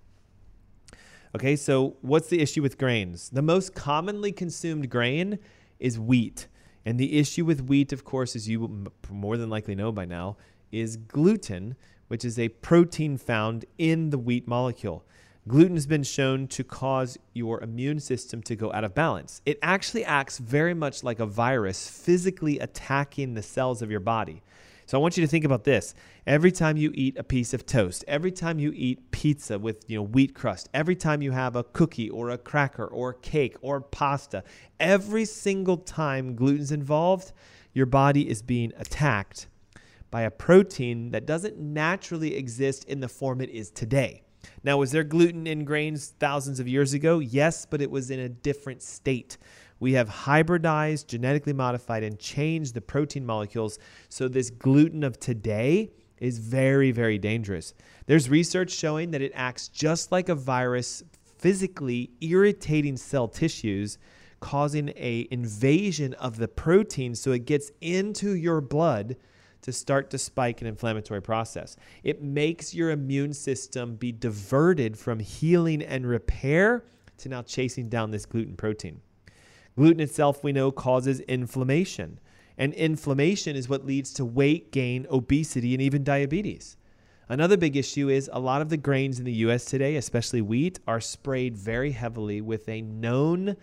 Okay, 1.35 1.55
so 1.55 1.97
what's 2.01 2.29
the 2.29 2.41
issue 2.41 2.61
with 2.61 2.77
grains? 2.77 3.29
The 3.29 3.41
most 3.41 3.75
commonly 3.75 4.31
consumed 4.31 4.89
grain 4.89 5.39
is 5.79 5.99
wheat. 5.99 6.47
And 6.85 6.99
the 6.99 7.17
issue 7.17 7.43
with 7.43 7.61
wheat, 7.61 7.91
of 7.91 8.05
course, 8.05 8.35
as 8.35 8.47
you 8.47 8.87
more 9.09 9.37
than 9.37 9.49
likely 9.49 9.75
know 9.75 9.91
by 9.91 10.05
now, 10.05 10.37
is 10.71 10.97
gluten, 10.97 11.75
which 12.07 12.23
is 12.23 12.37
a 12.37 12.49
protein 12.49 13.17
found 13.17 13.65
in 13.77 14.11
the 14.11 14.17
wheat 14.17 14.47
molecule. 14.47 15.05
Gluten 15.47 15.75
has 15.75 15.85
been 15.85 16.01
shown 16.01 16.47
to 16.47 16.63
cause 16.63 17.19
your 17.33 17.61
immune 17.61 17.99
system 17.99 18.41
to 18.41 18.55
go 18.55 18.73
out 18.73 18.83
of 18.83 18.95
balance. 18.95 19.43
It 19.45 19.59
actually 19.61 20.03
acts 20.03 20.39
very 20.39 20.73
much 20.73 21.03
like 21.03 21.19
a 21.19 21.27
virus, 21.27 21.87
physically 21.87 22.57
attacking 22.57 23.35
the 23.35 23.43
cells 23.43 23.83
of 23.83 23.91
your 23.91 23.99
body. 23.99 24.41
So 24.87 24.97
I 24.97 25.01
want 25.01 25.17
you 25.17 25.23
to 25.23 25.27
think 25.27 25.45
about 25.45 25.63
this. 25.63 25.93
Every 26.25 26.51
time 26.51 26.77
you 26.77 26.91
eat 26.95 27.15
a 27.19 27.23
piece 27.23 27.53
of 27.53 27.67
toast, 27.67 28.03
every 28.07 28.31
time 28.31 28.57
you 28.57 28.71
eat 28.75 29.11
pizza 29.11 29.59
with, 29.59 29.87
you 29.87 29.97
know, 29.97 30.03
wheat 30.03 30.33
crust, 30.33 30.67
every 30.73 30.95
time 30.95 31.21
you 31.21 31.31
have 31.31 31.55
a 31.55 31.63
cookie 31.63 32.09
or 32.09 32.31
a 32.31 32.39
cracker 32.39 32.87
or 32.87 33.13
cake 33.13 33.55
or 33.61 33.81
pasta, 33.81 34.43
every 34.79 35.25
single 35.25 35.77
time 35.77 36.35
gluten's 36.35 36.71
involved, 36.71 37.33
your 37.71 37.85
body 37.85 38.27
is 38.27 38.41
being 38.41 38.73
attacked 38.77 39.45
by 40.09 40.21
a 40.21 40.31
protein 40.31 41.11
that 41.11 41.27
doesn't 41.27 41.59
naturally 41.59 42.35
exist 42.35 42.83
in 42.85 42.99
the 42.99 43.07
form 43.07 43.41
it 43.41 43.51
is 43.51 43.69
today. 43.69 44.24
Now, 44.63 44.77
was 44.77 44.91
there 44.91 45.03
gluten 45.03 45.47
in 45.47 45.65
grains 45.65 46.13
thousands 46.19 46.59
of 46.59 46.67
years 46.67 46.93
ago? 46.93 47.19
Yes, 47.19 47.65
but 47.65 47.81
it 47.81 47.91
was 47.91 48.09
in 48.11 48.19
a 48.19 48.29
different 48.29 48.81
state. 48.81 49.37
We 49.79 49.93
have 49.93 50.09
hybridized, 50.09 51.07
genetically 51.07 51.53
modified, 51.53 52.03
and 52.03 52.17
changed 52.17 52.73
the 52.73 52.81
protein 52.81 53.25
molecules. 53.25 53.77
So, 54.09 54.27
this 54.27 54.49
gluten 54.49 55.03
of 55.03 55.19
today 55.19 55.91
is 56.17 56.39
very, 56.39 56.91
very 56.91 57.17
dangerous. 57.17 57.73
There's 58.05 58.29
research 58.29 58.71
showing 58.71 59.11
that 59.11 59.21
it 59.21 59.31
acts 59.35 59.67
just 59.67 60.11
like 60.11 60.29
a 60.29 60.35
virus, 60.35 61.03
physically 61.37 62.11
irritating 62.21 62.97
cell 62.97 63.27
tissues, 63.27 63.97
causing 64.39 64.89
a 64.95 65.27
invasion 65.31 66.13
of 66.15 66.37
the 66.37 66.47
protein 66.47 67.15
so 67.15 67.31
it 67.31 67.45
gets 67.45 67.71
into 67.81 68.35
your 68.35 68.61
blood 68.61 69.15
to 69.65 69.73
start 69.73 70.11
to 70.11 70.17
spike 70.19 70.61
an 70.61 70.67
inflammatory 70.67 71.23
process. 71.23 71.75
It 72.03 72.21
makes 72.21 72.75
your 72.75 72.91
immune 72.91 73.33
system 73.33 73.95
be 73.95 74.11
diverted 74.11 74.95
from 74.95 75.19
healing 75.19 75.81
and 75.81 76.05
repair 76.05 76.85
to 77.17 77.29
now 77.29 77.41
chasing 77.41 77.89
down 77.89 78.11
this 78.11 78.27
gluten 78.27 78.55
protein. 78.55 79.01
Gluten 79.75 80.01
itself, 80.01 80.43
we 80.43 80.51
know, 80.51 80.71
causes 80.71 81.19
inflammation. 81.21 82.19
And 82.59 82.75
inflammation 82.75 83.55
is 83.55 83.67
what 83.67 83.87
leads 83.87 84.13
to 84.13 84.23
weight 84.23 84.71
gain, 84.71 85.07
obesity, 85.09 85.73
and 85.73 85.81
even 85.81 86.03
diabetes. 86.03 86.77
Another 87.27 87.57
big 87.57 87.75
issue 87.75 88.07
is 88.07 88.29
a 88.31 88.39
lot 88.39 88.61
of 88.61 88.69
the 88.69 88.77
grains 88.77 89.17
in 89.17 89.25
the 89.25 89.33
US 89.33 89.65
today, 89.65 89.95
especially 89.95 90.43
wheat, 90.43 90.79
are 90.85 91.01
sprayed 91.01 91.57
very 91.57 91.93
heavily 91.93 92.39
with 92.39 92.69
a 92.69 92.83
known 92.83 93.57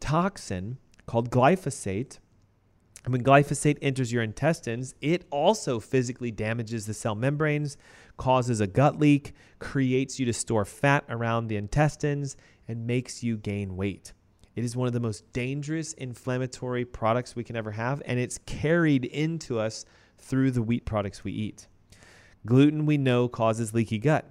toxin 0.00 0.78
called 1.06 1.30
glyphosate 1.30 2.18
when 3.12 3.22
glyphosate 3.22 3.78
enters 3.82 4.12
your 4.12 4.22
intestines, 4.22 4.94
it 5.00 5.26
also 5.30 5.78
physically 5.78 6.30
damages 6.30 6.86
the 6.86 6.94
cell 6.94 7.14
membranes, 7.14 7.76
causes 8.16 8.60
a 8.60 8.66
gut 8.66 8.98
leak, 8.98 9.34
creates 9.58 10.18
you 10.18 10.26
to 10.26 10.32
store 10.32 10.64
fat 10.64 11.04
around 11.08 11.48
the 11.48 11.56
intestines, 11.56 12.36
and 12.66 12.86
makes 12.86 13.22
you 13.22 13.36
gain 13.36 13.76
weight. 13.76 14.12
It 14.56 14.64
is 14.64 14.76
one 14.76 14.86
of 14.86 14.94
the 14.94 15.00
most 15.00 15.30
dangerous 15.32 15.92
inflammatory 15.94 16.84
products 16.84 17.34
we 17.34 17.44
can 17.44 17.56
ever 17.56 17.72
have, 17.72 18.00
and 18.06 18.18
it's 18.18 18.38
carried 18.46 19.04
into 19.04 19.58
us 19.58 19.84
through 20.18 20.52
the 20.52 20.62
wheat 20.62 20.86
products 20.86 21.24
we 21.24 21.32
eat. 21.32 21.66
Gluten, 22.46 22.86
we 22.86 22.96
know, 22.96 23.28
causes 23.28 23.74
leaky 23.74 23.98
gut. 23.98 24.24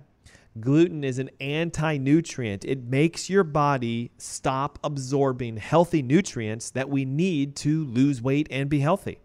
Gluten 0.59 1.03
is 1.03 1.17
an 1.17 1.31
anti 1.39 1.97
nutrient. 1.97 2.63
It 2.63 2.83
makes 2.83 3.27
your 3.27 3.43
body 3.43 4.11
stop 4.19 4.77
absorbing 4.83 5.57
healthy 5.57 6.03
nutrients 6.03 6.69
that 6.71 6.89
we 6.89 7.05
need 7.05 7.55
to 7.57 7.85
lose 7.85 8.21
weight 8.21 8.47
and 8.51 8.69
be 8.69 8.79
healthy. 8.79 9.17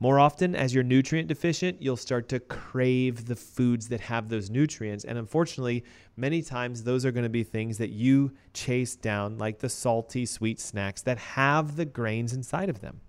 More 0.00 0.18
often, 0.18 0.56
as 0.56 0.74
you're 0.74 0.82
nutrient 0.82 1.28
deficient, 1.28 1.80
you'll 1.80 1.96
start 1.96 2.28
to 2.30 2.40
crave 2.40 3.26
the 3.26 3.36
foods 3.36 3.88
that 3.90 4.00
have 4.00 4.28
those 4.28 4.50
nutrients. 4.50 5.04
And 5.04 5.18
unfortunately, 5.18 5.84
many 6.16 6.42
times 6.42 6.82
those 6.82 7.04
are 7.04 7.12
going 7.12 7.22
to 7.22 7.28
be 7.28 7.44
things 7.44 7.78
that 7.78 7.90
you 7.90 8.32
chase 8.52 8.96
down, 8.96 9.38
like 9.38 9.60
the 9.60 9.68
salty, 9.68 10.26
sweet 10.26 10.58
snacks 10.58 11.02
that 11.02 11.18
have 11.18 11.76
the 11.76 11.84
grains 11.84 12.32
inside 12.32 12.70
of 12.70 12.80
them. 12.80 13.02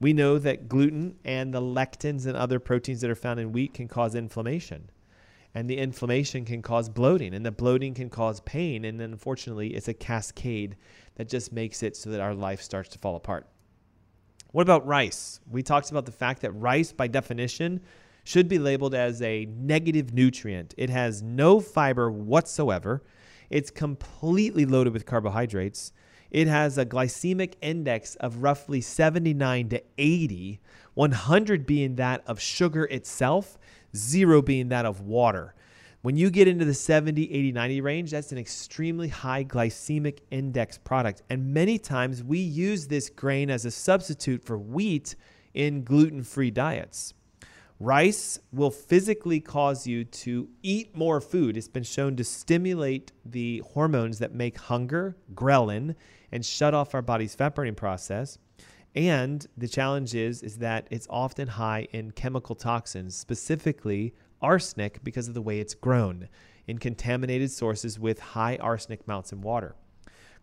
We 0.00 0.14
know 0.14 0.38
that 0.38 0.68
gluten 0.68 1.16
and 1.22 1.52
the 1.52 1.60
lectins 1.60 2.24
and 2.24 2.36
other 2.36 2.58
proteins 2.58 3.02
that 3.02 3.10
are 3.10 3.14
found 3.14 3.40
in 3.40 3.52
wheat 3.52 3.74
can 3.74 3.88
cause 3.88 4.14
inflammation 4.14 4.88
and 5.54 5.68
the 5.68 5.76
inflammation 5.76 6.44
can 6.44 6.62
cause 6.62 6.88
bloating 6.88 7.34
and 7.34 7.44
the 7.44 7.52
bloating 7.52 7.94
can 7.94 8.08
cause 8.08 8.40
pain 8.40 8.84
and 8.84 8.98
then 8.98 9.12
unfortunately 9.12 9.74
it's 9.74 9.88
a 9.88 9.94
cascade 9.94 10.76
that 11.16 11.28
just 11.28 11.52
makes 11.52 11.82
it 11.82 11.96
so 11.96 12.10
that 12.10 12.20
our 12.20 12.34
life 12.34 12.62
starts 12.62 12.88
to 12.90 12.98
fall 12.98 13.16
apart. 13.16 13.46
What 14.52 14.62
about 14.62 14.86
rice? 14.86 15.40
We 15.50 15.62
talked 15.62 15.90
about 15.90 16.06
the 16.06 16.12
fact 16.12 16.42
that 16.42 16.52
rice 16.52 16.92
by 16.92 17.06
definition 17.06 17.80
should 18.24 18.48
be 18.48 18.58
labeled 18.58 18.94
as 18.94 19.20
a 19.22 19.46
negative 19.46 20.14
nutrient. 20.14 20.74
It 20.76 20.90
has 20.90 21.22
no 21.22 21.60
fiber 21.60 22.10
whatsoever. 22.10 23.02
It's 23.50 23.70
completely 23.70 24.64
loaded 24.64 24.92
with 24.92 25.06
carbohydrates. 25.06 25.92
It 26.30 26.48
has 26.48 26.78
a 26.78 26.86
glycemic 26.86 27.54
index 27.60 28.14
of 28.16 28.42
roughly 28.42 28.80
79 28.80 29.68
to 29.70 29.82
80 29.98 30.60
100 30.94 31.66
being 31.66 31.96
that 31.96 32.22
of 32.26 32.40
sugar 32.40 32.84
itself 32.84 33.58
zero 33.96 34.42
being 34.42 34.68
that 34.68 34.86
of 34.86 35.00
water. 35.00 35.54
When 36.02 36.16
you 36.16 36.30
get 36.30 36.48
into 36.48 36.64
the 36.64 36.74
70, 36.74 37.32
80, 37.32 37.52
90 37.52 37.80
range, 37.80 38.10
that's 38.10 38.32
an 38.32 38.38
extremely 38.38 39.08
high 39.08 39.44
glycemic 39.44 40.18
index 40.32 40.76
product. 40.76 41.22
And 41.30 41.54
many 41.54 41.78
times 41.78 42.24
we 42.24 42.38
use 42.38 42.88
this 42.88 43.08
grain 43.08 43.50
as 43.50 43.64
a 43.64 43.70
substitute 43.70 44.44
for 44.44 44.58
wheat 44.58 45.14
in 45.54 45.84
gluten 45.84 46.24
free 46.24 46.50
diets. 46.50 47.14
Rice 47.78 48.38
will 48.52 48.70
physically 48.70 49.40
cause 49.40 49.86
you 49.86 50.04
to 50.04 50.48
eat 50.62 50.96
more 50.96 51.20
food. 51.20 51.56
It's 51.56 51.68
been 51.68 51.82
shown 51.82 52.16
to 52.16 52.24
stimulate 52.24 53.12
the 53.24 53.62
hormones 53.72 54.18
that 54.20 54.32
make 54.32 54.56
hunger, 54.56 55.16
ghrelin, 55.34 55.94
and 56.30 56.44
shut 56.44 56.74
off 56.74 56.94
our 56.94 57.02
body's 57.02 57.34
fat 57.34 57.54
burning 57.54 57.74
process. 57.74 58.38
And 58.94 59.46
the 59.56 59.68
challenge 59.68 60.14
is 60.14 60.42
is 60.42 60.58
that 60.58 60.86
it's 60.90 61.06
often 61.08 61.48
high 61.48 61.88
in 61.92 62.10
chemical 62.10 62.54
toxins, 62.54 63.16
specifically 63.16 64.14
arsenic 64.40 65.02
because 65.02 65.28
of 65.28 65.34
the 65.34 65.42
way 65.42 65.60
it's 65.60 65.74
grown 65.74 66.28
in 66.66 66.78
contaminated 66.78 67.50
sources 67.50 67.98
with 67.98 68.18
high 68.20 68.56
arsenic 68.56 69.00
amounts 69.06 69.32
in 69.32 69.40
water. 69.40 69.74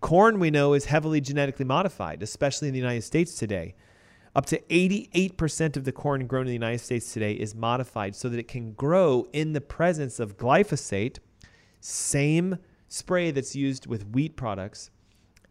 Corn 0.01 0.39
we 0.39 0.49
know 0.49 0.73
is 0.73 0.85
heavily 0.85 1.21
genetically 1.21 1.65
modified, 1.65 2.23
especially 2.23 2.69
in 2.69 2.73
the 2.73 2.79
United 2.79 3.03
States 3.03 3.35
today. 3.35 3.75
Up 4.35 4.45
to 4.45 4.59
88% 4.69 5.75
of 5.75 5.83
the 5.83 5.91
corn 5.91 6.25
grown 6.27 6.43
in 6.43 6.47
the 6.47 6.53
United 6.53 6.79
States 6.79 7.11
today 7.11 7.33
is 7.33 7.55
modified 7.55 8.15
so 8.15 8.29
that 8.29 8.39
it 8.39 8.47
can 8.47 8.73
grow 8.73 9.27
in 9.33 9.53
the 9.53 9.61
presence 9.61 10.19
of 10.19 10.37
glyphosate, 10.37 11.17
same 11.81 12.57
spray 12.87 13.31
that's 13.31 13.55
used 13.55 13.87
with 13.87 14.07
wheat 14.09 14.35
products. 14.35 14.91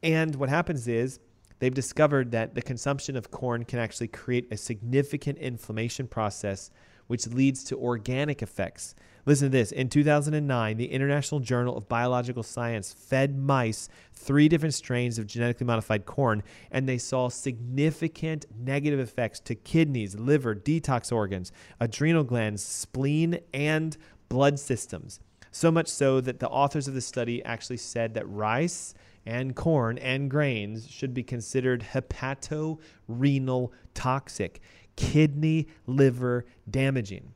And 0.02 0.36
what 0.36 0.48
happens 0.48 0.88
is 0.88 1.18
they've 1.58 1.74
discovered 1.74 2.32
that 2.32 2.54
the 2.54 2.62
consumption 2.62 3.16
of 3.16 3.30
corn 3.30 3.64
can 3.64 3.78
actually 3.78 4.08
create 4.08 4.48
a 4.50 4.56
significant 4.56 5.38
inflammation 5.38 6.06
process, 6.06 6.70
which 7.06 7.26
leads 7.26 7.64
to 7.64 7.78
organic 7.78 8.42
effects. 8.42 8.94
Listen 9.26 9.50
to 9.50 9.58
this. 9.58 9.72
In 9.72 9.90
2009, 9.90 10.76
the 10.76 10.90
International 10.90 11.40
Journal 11.40 11.76
of 11.76 11.88
Biological 11.88 12.42
Science 12.42 12.94
fed 12.94 13.38
mice 13.38 13.88
three 14.12 14.48
different 14.48 14.74
strains 14.74 15.18
of 15.18 15.26
genetically 15.26 15.66
modified 15.66 16.06
corn, 16.06 16.42
and 16.70 16.88
they 16.88 16.96
saw 16.96 17.28
significant 17.28 18.46
negative 18.58 18.98
effects 18.98 19.40
to 19.40 19.54
kidneys, 19.54 20.14
liver, 20.14 20.54
detox 20.54 21.12
organs, 21.12 21.52
adrenal 21.78 22.24
glands, 22.24 22.62
spleen, 22.62 23.38
and 23.52 23.98
blood 24.28 24.58
systems. 24.58 25.20
So 25.50 25.70
much 25.70 25.88
so 25.88 26.20
that 26.20 26.40
the 26.40 26.48
authors 26.48 26.88
of 26.88 26.94
the 26.94 27.00
study 27.00 27.44
actually 27.44 27.78
said 27.78 28.14
that 28.14 28.28
rice 28.28 28.94
and 29.28 29.54
corn 29.54 29.98
and 29.98 30.30
grains 30.30 30.90
should 30.90 31.12
be 31.12 31.22
considered 31.22 31.82
hepatorenal 31.92 33.70
toxic, 33.92 34.60
kidney, 34.96 35.68
liver 35.86 36.46
damaging. 36.70 37.34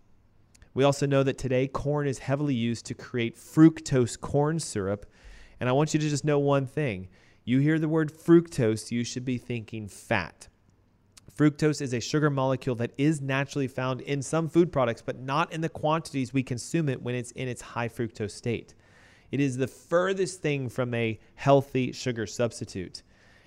We 0.72 0.84
also 0.84 1.04
know 1.06 1.22
that 1.22 1.36
today 1.36 1.68
corn 1.68 2.06
is 2.06 2.20
heavily 2.20 2.54
used 2.54 2.86
to 2.86 2.94
create 2.94 3.36
fructose 3.36 4.18
corn 4.18 4.58
syrup. 4.58 5.04
And 5.60 5.68
I 5.68 5.72
want 5.72 5.92
you 5.92 6.00
to 6.00 6.08
just 6.08 6.24
know 6.24 6.38
one 6.38 6.64
thing. 6.66 7.08
You 7.44 7.58
hear 7.58 7.78
the 7.78 7.90
word 7.90 8.10
fructose, 8.10 8.90
you 8.90 9.04
should 9.04 9.26
be 9.26 9.36
thinking 9.36 9.86
fat. 9.86 10.48
Fructose 11.36 11.82
is 11.82 11.92
a 11.92 12.00
sugar 12.00 12.30
molecule 12.30 12.76
that 12.76 12.92
is 12.96 13.20
naturally 13.20 13.68
found 13.68 14.00
in 14.00 14.22
some 14.22 14.48
food 14.48 14.72
products, 14.72 15.02
but 15.02 15.20
not 15.20 15.52
in 15.52 15.60
the 15.60 15.68
quantities 15.68 16.32
we 16.32 16.42
consume 16.42 16.88
it 16.88 17.02
when 17.02 17.14
it's 17.14 17.32
in 17.32 17.48
its 17.48 17.60
high 17.60 17.88
fructose 17.88 18.30
state. 18.30 18.74
It 19.32 19.40
is 19.40 19.56
the 19.56 19.66
furthest 19.66 20.42
thing 20.42 20.68
from 20.68 20.92
a 20.94 21.18
healthy 21.34 21.90
sugar 21.92 22.26
substitute. 22.26 23.02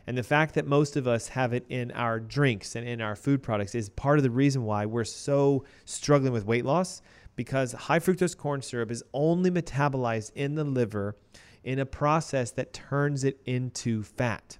And 0.08 0.18
the 0.18 0.24
fact 0.24 0.56
that 0.56 0.68
most 0.68 0.98
of 0.98 1.08
us 1.08 1.30
have 1.30 1.54
it 1.54 1.66
in 1.70 1.92
our 1.92 2.20
drinks 2.20 2.76
and 2.76 2.88
in 2.88 3.02
our 3.02 3.16
food 3.16 3.42
products 3.42 3.76
is 3.76 3.90
part 3.90 4.20
of 4.20 4.24
the 4.24 4.30
reason 4.30 4.64
why 4.64 4.86
we're 4.86 5.04
so 5.04 5.64
struggling 5.86 6.34
with 6.34 6.46
weight 6.46 6.66
loss 6.66 7.02
because 7.36 7.74
high 7.74 8.00
fructose 8.00 8.36
corn 8.36 8.62
syrup 8.62 8.92
is 8.92 9.04
only 9.14 9.52
metabolized 9.52 10.32
in 10.36 10.56
the 10.56 10.64
liver 10.64 11.16
in 11.64 11.80
a 11.80 11.86
process 11.86 12.52
that 12.52 12.74
turns 12.74 13.24
it 13.24 13.40
into 13.46 14.04
fat. 14.04 14.58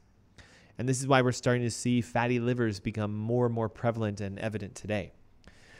And 0.78 0.90
this 0.90 1.00
is 1.00 1.08
why 1.08 1.22
we're 1.22 1.32
starting 1.32 1.64
to 1.64 1.72
see 1.72 2.02
fatty 2.02 2.40
livers 2.40 2.80
become 2.80 3.16
more 3.16 3.46
and 3.46 3.56
more 3.56 3.70
prevalent 3.70 4.20
and 4.22 4.38
evident 4.40 4.76
today. 4.76 5.14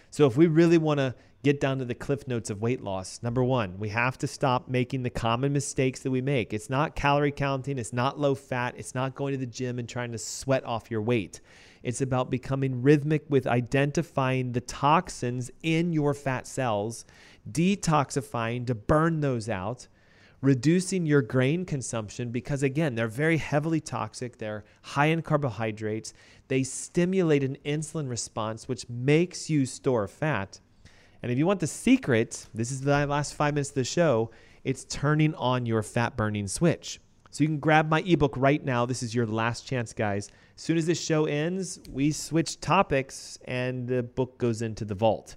So, 0.10 0.26
if 0.28 0.38
we 0.38 0.48
really 0.48 0.78
want 0.78 1.00
to 1.00 1.14
get 1.46 1.62
down 1.62 1.78
to 1.78 1.86
the 1.86 1.94
cliff 1.94 2.28
notes 2.28 2.50
of 2.50 2.64
weight 2.64 2.82
loss. 2.82 3.20
Number 3.22 3.44
one, 3.44 3.78
we 3.78 3.90
have 3.90 4.18
to 4.18 4.26
stop 4.26 4.68
making 4.68 5.04
the 5.04 5.12
common 5.12 5.54
mistakes 5.54 6.00
that 6.00 6.10
we 6.10 6.20
make. 6.20 6.56
It's 6.56 6.72
not 6.72 6.96
calorie 6.96 7.32
counting, 7.32 7.78
it's 7.78 7.94
not 7.94 8.20
low 8.20 8.34
fat, 8.34 8.74
it's 8.80 8.96
not 8.96 9.14
going 9.14 9.34
to 9.34 9.38
the 9.38 9.46
gym 9.46 9.78
and 9.78 9.88
trying 9.88 10.12
to 10.12 10.18
sweat 10.18 10.66
off 10.66 10.90
your 10.90 11.04
weight. 11.04 11.42
It's 11.84 12.02
about 12.02 12.32
becoming 12.32 12.82
rhythmic 12.82 13.26
with 13.30 13.46
identifying 13.46 14.54
the 14.54 14.62
toxins 14.62 15.52
in 15.62 15.94
your 15.94 16.16
fat 16.16 16.48
cells, 16.48 17.06
detoxifying 17.52 18.66
to 18.66 18.74
burn 18.74 19.20
those 19.20 19.48
out, 19.48 19.88
reducing 20.42 21.06
your 21.06 21.22
grain 21.22 21.64
consumption 21.64 22.32
because, 22.32 22.64
again, 22.64 22.96
they're 22.96 23.08
very 23.08 23.38
heavily 23.38 23.82
toxic. 23.82 24.40
They're 24.40 24.64
high 24.82 25.08
in 25.08 25.22
carbohydrates. 25.22 26.12
They 26.48 26.64
stimulate 26.64 27.44
an 27.44 27.58
insulin 27.64 28.10
response, 28.10 28.68
which 28.68 28.90
makes 28.90 29.48
you 29.48 29.68
store 29.68 30.08
fat. 30.08 30.60
And 31.26 31.32
if 31.32 31.40
you 31.40 31.48
want 31.48 31.60
the 31.60 31.66
secret, 31.66 32.46
this 32.54 32.70
is 32.70 32.82
the 32.82 33.08
last 33.08 33.34
five 33.34 33.56
minutes 33.56 33.70
of 33.70 33.76
the 33.78 33.84
show, 33.84 34.30
it's 34.64 34.86
turning 34.86 35.34
on 35.34 35.66
your 35.66 35.82
fat 35.82 36.16
burning 36.16 36.48
switch. 36.48 37.02
So 37.32 37.44
you 37.44 37.48
can 37.48 37.58
grab 37.58 37.90
my 37.90 38.02
ebook 38.02 38.36
right 38.38 38.64
now. 38.64 38.86
This 38.86 39.02
is 39.02 39.16
your 39.16 39.26
last 39.26 39.66
chance, 39.66 39.92
guys. 39.92 40.30
As 40.56 40.62
soon 40.62 40.78
as 40.78 40.86
this 40.86 41.04
show 41.04 41.26
ends, 41.26 41.80
we 41.90 42.12
switch 42.12 42.62
topics 42.62 43.40
and 43.46 43.88
the 43.88 44.04
book 44.04 44.38
goes 44.38 44.62
into 44.62 44.86
the 44.86 44.94
vault. 44.94 45.36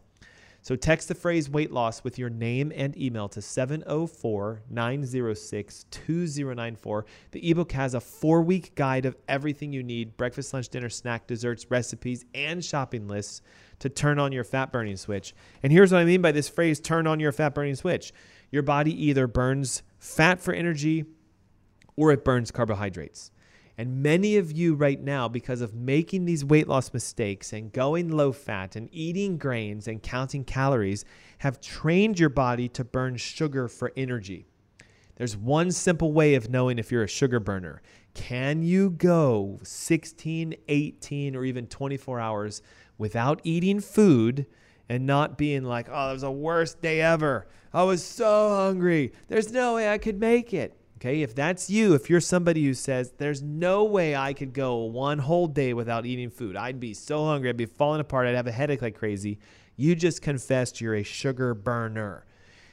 So 0.60 0.76
text 0.76 1.08
the 1.08 1.14
phrase 1.14 1.48
weight 1.48 1.72
loss 1.72 2.04
with 2.04 2.18
your 2.18 2.28
name 2.28 2.70
and 2.76 2.94
email 3.00 3.26
to 3.30 3.40
704 3.40 4.60
906 4.68 5.86
2094. 5.90 7.06
The 7.30 7.50
ebook 7.50 7.72
has 7.72 7.94
a 7.94 8.00
four 8.00 8.42
week 8.42 8.74
guide 8.74 9.06
of 9.06 9.16
everything 9.26 9.72
you 9.72 9.82
need 9.82 10.18
breakfast, 10.18 10.52
lunch, 10.52 10.68
dinner, 10.68 10.90
snack, 10.90 11.26
desserts, 11.26 11.70
recipes, 11.70 12.26
and 12.34 12.62
shopping 12.62 13.08
lists 13.08 13.40
to 13.80 13.88
turn 13.88 14.18
on 14.18 14.32
your 14.32 14.44
fat 14.44 14.72
burning 14.72 14.96
switch. 14.96 15.34
And 15.62 15.72
here's 15.72 15.92
what 15.92 16.00
I 16.00 16.04
mean 16.04 16.22
by 16.22 16.32
this 16.32 16.48
phrase 16.48 16.80
turn 16.80 17.06
on 17.06 17.20
your 17.20 17.32
fat 17.32 17.54
burning 17.54 17.74
switch. 17.74 18.12
Your 18.50 18.62
body 18.62 19.06
either 19.06 19.26
burns 19.26 19.82
fat 19.98 20.40
for 20.40 20.52
energy 20.54 21.04
or 21.96 22.12
it 22.12 22.24
burns 22.24 22.50
carbohydrates. 22.50 23.30
And 23.76 24.02
many 24.02 24.36
of 24.36 24.50
you 24.50 24.74
right 24.74 25.00
now, 25.00 25.28
because 25.28 25.60
of 25.60 25.72
making 25.72 26.24
these 26.24 26.44
weight 26.44 26.66
loss 26.66 26.92
mistakes 26.92 27.52
and 27.52 27.72
going 27.72 28.10
low 28.10 28.32
fat 28.32 28.74
and 28.74 28.88
eating 28.90 29.38
grains 29.38 29.86
and 29.86 30.02
counting 30.02 30.42
calories, 30.42 31.04
have 31.38 31.60
trained 31.60 32.18
your 32.18 32.28
body 32.28 32.68
to 32.70 32.82
burn 32.82 33.16
sugar 33.16 33.68
for 33.68 33.92
energy. 33.96 34.46
There's 35.14 35.36
one 35.36 35.70
simple 35.70 36.12
way 36.12 36.34
of 36.34 36.50
knowing 36.50 36.78
if 36.78 36.90
you're 36.90 37.04
a 37.04 37.08
sugar 37.08 37.38
burner. 37.38 37.82
Can 38.14 38.62
you 38.62 38.90
go 38.90 39.60
16, 39.62 40.56
18, 40.66 41.36
or 41.36 41.44
even 41.44 41.68
24 41.68 42.18
hours 42.18 42.62
without 42.98 43.40
eating 43.44 43.80
food 43.80 44.46
and 44.88 45.06
not 45.06 45.38
being 45.38 45.64
like, 45.64 45.88
oh, 45.88 46.08
that 46.08 46.12
was 46.12 46.22
the 46.22 46.30
worst 46.30 46.82
day 46.82 47.00
ever? 47.00 47.46
I 47.72 47.84
was 47.84 48.04
so 48.04 48.50
hungry. 48.56 49.12
There's 49.28 49.52
no 49.52 49.74
way 49.74 49.90
I 49.90 49.98
could 49.98 50.18
make 50.20 50.52
it. 50.52 50.74
Okay, 50.96 51.22
if 51.22 51.32
that's 51.32 51.70
you, 51.70 51.94
if 51.94 52.10
you're 52.10 52.20
somebody 52.20 52.64
who 52.64 52.74
says, 52.74 53.12
There's 53.18 53.40
no 53.40 53.84
way 53.84 54.16
I 54.16 54.32
could 54.32 54.52
go 54.52 54.78
one 54.78 55.18
whole 55.20 55.46
day 55.46 55.72
without 55.72 56.06
eating 56.06 56.28
food, 56.28 56.56
I'd 56.56 56.80
be 56.80 56.92
so 56.92 57.24
hungry, 57.24 57.50
I'd 57.50 57.56
be 57.56 57.66
falling 57.66 58.00
apart, 58.00 58.26
I'd 58.26 58.34
have 58.34 58.48
a 58.48 58.52
headache 58.52 58.82
like 58.82 58.98
crazy, 58.98 59.38
you 59.76 59.94
just 59.94 60.22
confessed 60.22 60.80
you're 60.80 60.96
a 60.96 61.04
sugar 61.04 61.54
burner. 61.54 62.26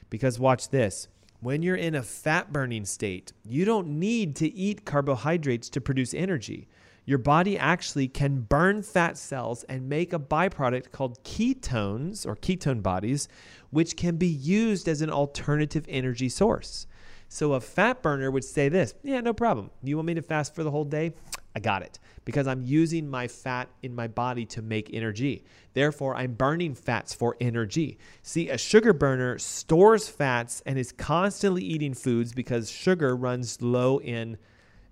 Because 0.09 0.39
watch 0.39 0.69
this 0.69 1.07
when 1.39 1.61
you're 1.61 1.75
in 1.75 1.93
a 1.93 2.01
fat 2.01 2.51
burning 2.51 2.85
state, 2.85 3.31
you 3.43 3.65
don't 3.65 3.99
need 3.99 4.35
to 4.37 4.51
eat 4.51 4.85
carbohydrates 4.85 5.69
to 5.69 5.79
produce 5.79 6.11
energy. 6.15 6.67
Your 7.05 7.19
body 7.19 7.57
actually 7.57 8.07
can 8.07 8.41
burn 8.41 8.81
fat 8.81 9.17
cells 9.17 9.63
and 9.65 9.87
make 9.87 10.11
a 10.11 10.19
byproduct 10.19 10.91
called 10.91 11.23
ketones 11.23 12.25
or 12.25 12.35
ketone 12.35 12.81
bodies, 12.81 13.27
which 13.69 13.95
can 13.95 14.17
be 14.17 14.27
used 14.27 14.87
as 14.87 15.01
an 15.01 15.11
alternative 15.11 15.85
energy 15.87 16.29
source. 16.29 16.87
So 17.27 17.53
a 17.53 17.61
fat 17.61 18.01
burner 18.01 18.31
would 18.31 18.43
say 18.43 18.69
this 18.69 18.93
Yeah, 19.03 19.21
no 19.21 19.33
problem. 19.33 19.69
You 19.83 19.97
want 19.97 20.07
me 20.07 20.13
to 20.15 20.21
fast 20.21 20.55
for 20.55 20.63
the 20.63 20.71
whole 20.71 20.85
day? 20.85 21.13
I 21.55 21.59
got 21.59 21.83
it 21.83 21.99
because 22.25 22.47
I'm 22.47 22.61
using 22.63 23.09
my 23.09 23.27
fat 23.27 23.69
in 23.81 23.95
my 23.95 24.07
body 24.07 24.45
to 24.47 24.61
make 24.61 24.93
energy. 24.93 25.45
Therefore, 25.73 26.15
I'm 26.15 26.33
burning 26.33 26.75
fats 26.75 27.13
for 27.13 27.37
energy. 27.39 27.97
See, 28.23 28.49
a 28.49 28.57
sugar 28.57 28.91
burner 28.91 29.37
stores 29.37 30.09
fats 30.09 30.61
and 30.65 30.77
is 30.77 30.91
constantly 30.91 31.63
eating 31.63 31.93
foods 31.93 32.33
because 32.33 32.69
sugar 32.69 33.15
runs 33.15 33.61
low 33.61 33.99
in 33.99 34.37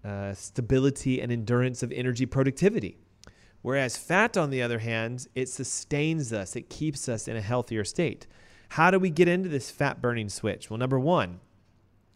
uh, 0.03 0.33
stability 0.33 1.21
and 1.21 1.31
endurance 1.31 1.83
of 1.83 1.91
energy 1.91 2.25
productivity. 2.25 2.97
Whereas 3.61 3.95
fat, 3.95 4.35
on 4.35 4.49
the 4.49 4.61
other 4.61 4.79
hand, 4.79 5.27
it 5.35 5.47
sustains 5.47 6.33
us, 6.33 6.55
it 6.55 6.69
keeps 6.69 7.07
us 7.07 7.27
in 7.27 7.37
a 7.37 7.41
healthier 7.41 7.85
state. 7.85 8.27
How 8.69 8.91
do 8.91 8.99
we 8.99 9.09
get 9.09 9.27
into 9.27 9.49
this 9.49 9.71
fat 9.71 10.01
burning 10.01 10.29
switch? 10.29 10.69
Well, 10.69 10.79
number 10.79 10.99
one, 10.99 11.39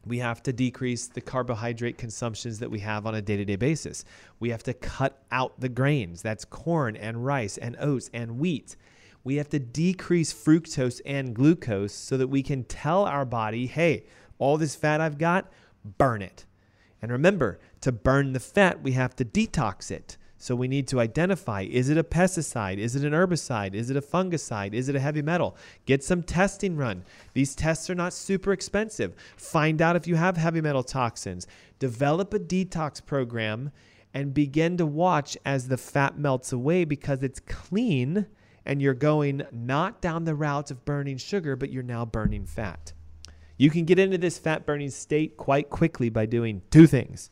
we 0.05 0.19
have 0.19 0.41
to 0.43 0.53
decrease 0.53 1.07
the 1.07 1.21
carbohydrate 1.21 1.97
consumptions 1.97 2.59
that 2.59 2.71
we 2.71 2.79
have 2.79 3.05
on 3.05 3.15
a 3.15 3.21
day 3.21 3.38
to 3.38 3.45
day 3.45 3.55
basis. 3.55 4.03
We 4.39 4.49
have 4.49 4.63
to 4.63 4.73
cut 4.73 5.21
out 5.31 5.59
the 5.59 5.69
grains 5.69 6.21
that's 6.21 6.45
corn 6.45 6.95
and 6.95 7.25
rice 7.25 7.57
and 7.57 7.77
oats 7.79 8.09
and 8.13 8.39
wheat. 8.39 8.75
We 9.23 9.35
have 9.35 9.49
to 9.49 9.59
decrease 9.59 10.33
fructose 10.33 11.01
and 11.05 11.35
glucose 11.35 11.93
so 11.93 12.17
that 12.17 12.27
we 12.27 12.41
can 12.41 12.63
tell 12.63 13.05
our 13.05 13.25
body, 13.25 13.67
hey, 13.67 14.05
all 14.39 14.57
this 14.57 14.75
fat 14.75 14.99
I've 14.99 15.17
got, 15.17 15.51
burn 15.97 16.21
it. 16.21 16.45
And 17.01 17.11
remember, 17.11 17.59
to 17.81 17.91
burn 17.91 18.33
the 18.33 18.39
fat, 18.39 18.81
we 18.81 18.93
have 18.93 19.15
to 19.17 19.25
detox 19.25 19.91
it. 19.91 20.17
So 20.39 20.55
we 20.55 20.67
need 20.67 20.87
to 20.89 20.99
identify 20.99 21.61
is 21.61 21.89
it 21.89 21.97
a 21.97 22.03
pesticide? 22.03 22.77
Is 22.77 22.95
it 22.95 23.03
an 23.03 23.13
herbicide? 23.13 23.73
Is 23.73 23.89
it 23.89 23.97
a 23.97 24.01
fungicide? 24.01 24.73
Is 24.73 24.87
it 24.87 24.95
a 24.95 24.99
heavy 24.99 25.21
metal? 25.21 25.57
Get 25.85 26.03
some 26.03 26.21
testing 26.21 26.77
run. 26.77 27.03
These 27.33 27.55
tests 27.55 27.89
are 27.89 27.95
not 27.95 28.13
super 28.13 28.51
expensive. 28.51 29.15
Find 29.35 29.81
out 29.81 29.95
if 29.95 30.07
you 30.07 30.15
have 30.15 30.37
heavy 30.37 30.61
metal 30.61 30.83
toxins. 30.83 31.47
Develop 31.79 32.33
a 32.33 32.39
detox 32.39 33.03
program 33.03 33.71
and 34.13 34.33
begin 34.33 34.77
to 34.77 34.85
watch 34.85 35.37
as 35.43 35.67
the 35.67 35.77
fat 35.77 36.17
melts 36.17 36.51
away 36.51 36.85
because 36.85 37.23
it's 37.23 37.39
clean 37.39 38.27
and 38.65 38.81
you're 38.81 38.93
going 38.93 39.43
not 39.51 40.01
down 40.01 40.25
the 40.25 40.35
route 40.35 40.69
of 40.71 40.85
burning 40.85 41.17
sugar, 41.17 41.55
but 41.55 41.71
you're 41.71 41.83
now 41.83 42.05
burning 42.05 42.45
fat. 42.45 42.93
You 43.58 43.70
can 43.72 43.86
get 43.86 43.99
into 43.99 44.18
this 44.18 44.38
fat 44.38 44.66
burning 44.66 44.91
state 44.91 45.36
quite 45.36 45.70
quickly 45.70 46.10
by 46.10 46.28
doing 46.28 46.62
two 46.70 46.86
things. 46.86 47.32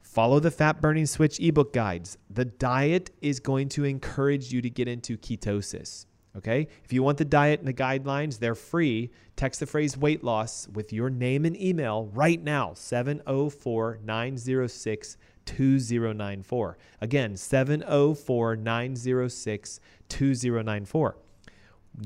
Follow 0.00 0.40
the 0.40 0.50
fat 0.50 0.80
burning 0.80 1.06
switch 1.06 1.38
ebook 1.38 1.72
guides. 1.72 2.18
The 2.28 2.46
diet 2.46 3.10
is 3.20 3.38
going 3.38 3.68
to 3.70 3.84
encourage 3.84 4.52
you 4.52 4.62
to 4.62 4.70
get 4.70 4.88
into 4.88 5.18
ketosis. 5.18 6.06
Okay? 6.36 6.68
If 6.84 6.92
you 6.92 7.02
want 7.02 7.18
the 7.18 7.24
diet 7.24 7.60
and 7.60 7.68
the 7.68 7.74
guidelines, 7.74 8.38
they're 8.38 8.54
free. 8.54 9.10
Text 9.36 9.60
the 9.60 9.66
phrase 9.66 9.96
weight 9.96 10.24
loss 10.24 10.66
with 10.68 10.92
your 10.92 11.10
name 11.10 11.44
and 11.44 11.60
email 11.60 12.10
right 12.14 12.42
now 12.42 12.72
704 12.74 14.00
906 14.02 15.16
2094. 15.44 16.78
Again, 17.00 17.36
704 17.36 18.56
906 18.56 19.80
2094. 20.08 21.16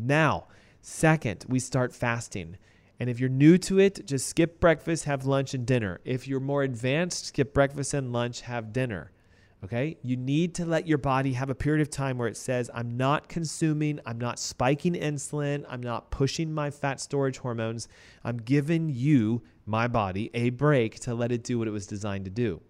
Now, 0.01 0.47
second, 0.81 1.45
we 1.49 1.59
start 1.59 1.95
fasting. 1.95 2.57
And 3.05 3.11
if 3.11 3.21
you're 3.21 3.29
new 3.29 3.59
to 3.59 3.81
it, 3.81 4.07
just 4.07 4.29
skip 4.29 4.61
breakfast, 4.61 5.05
have 5.05 5.27
lunch 5.27 5.53
and 5.53 5.67
dinner. 5.67 6.01
If 6.07 6.27
you're 6.27 6.41
more 6.41 6.63
advanced, 6.63 7.27
skip 7.27 7.53
breakfast 7.53 7.93
and 7.93 8.15
lunch, 8.15 8.41
have 8.41 8.73
dinner. 8.73 9.13
Okay? 9.63 9.99
You 10.01 10.17
need 10.17 10.55
to 10.55 10.65
let 10.65 10.87
your 10.87 10.97
body 10.97 11.35
have 11.35 11.51
a 11.51 11.55
period 11.55 11.83
of 11.83 11.91
time 11.91 12.17
where 12.17 12.29
it 12.29 12.37
says, 12.39 12.71
I'm 12.73 12.97
not 12.97 13.29
consuming, 13.29 14.01
I'm 14.07 14.17
not 14.17 14.39
spiking 14.39 14.95
insulin, 14.95 15.67
I'm 15.69 15.83
not 15.83 16.11
pushing 16.11 16.51
my 16.51 16.71
fat 16.71 16.99
storage 16.99 17.37
hormones. 17.37 17.89
I'm 18.25 18.39
giving 18.39 18.89
you, 18.89 19.43
my 19.67 19.87
body, 19.87 20.31
a 20.33 20.49
break 20.49 20.99
to 21.01 21.13
let 21.13 21.31
it 21.31 21.45
do 21.45 21.59
what 21.59 21.69
it 21.69 21.73
was 21.73 21.87
designed 21.87 22.25
to 22.25 22.31
do. 22.31 22.63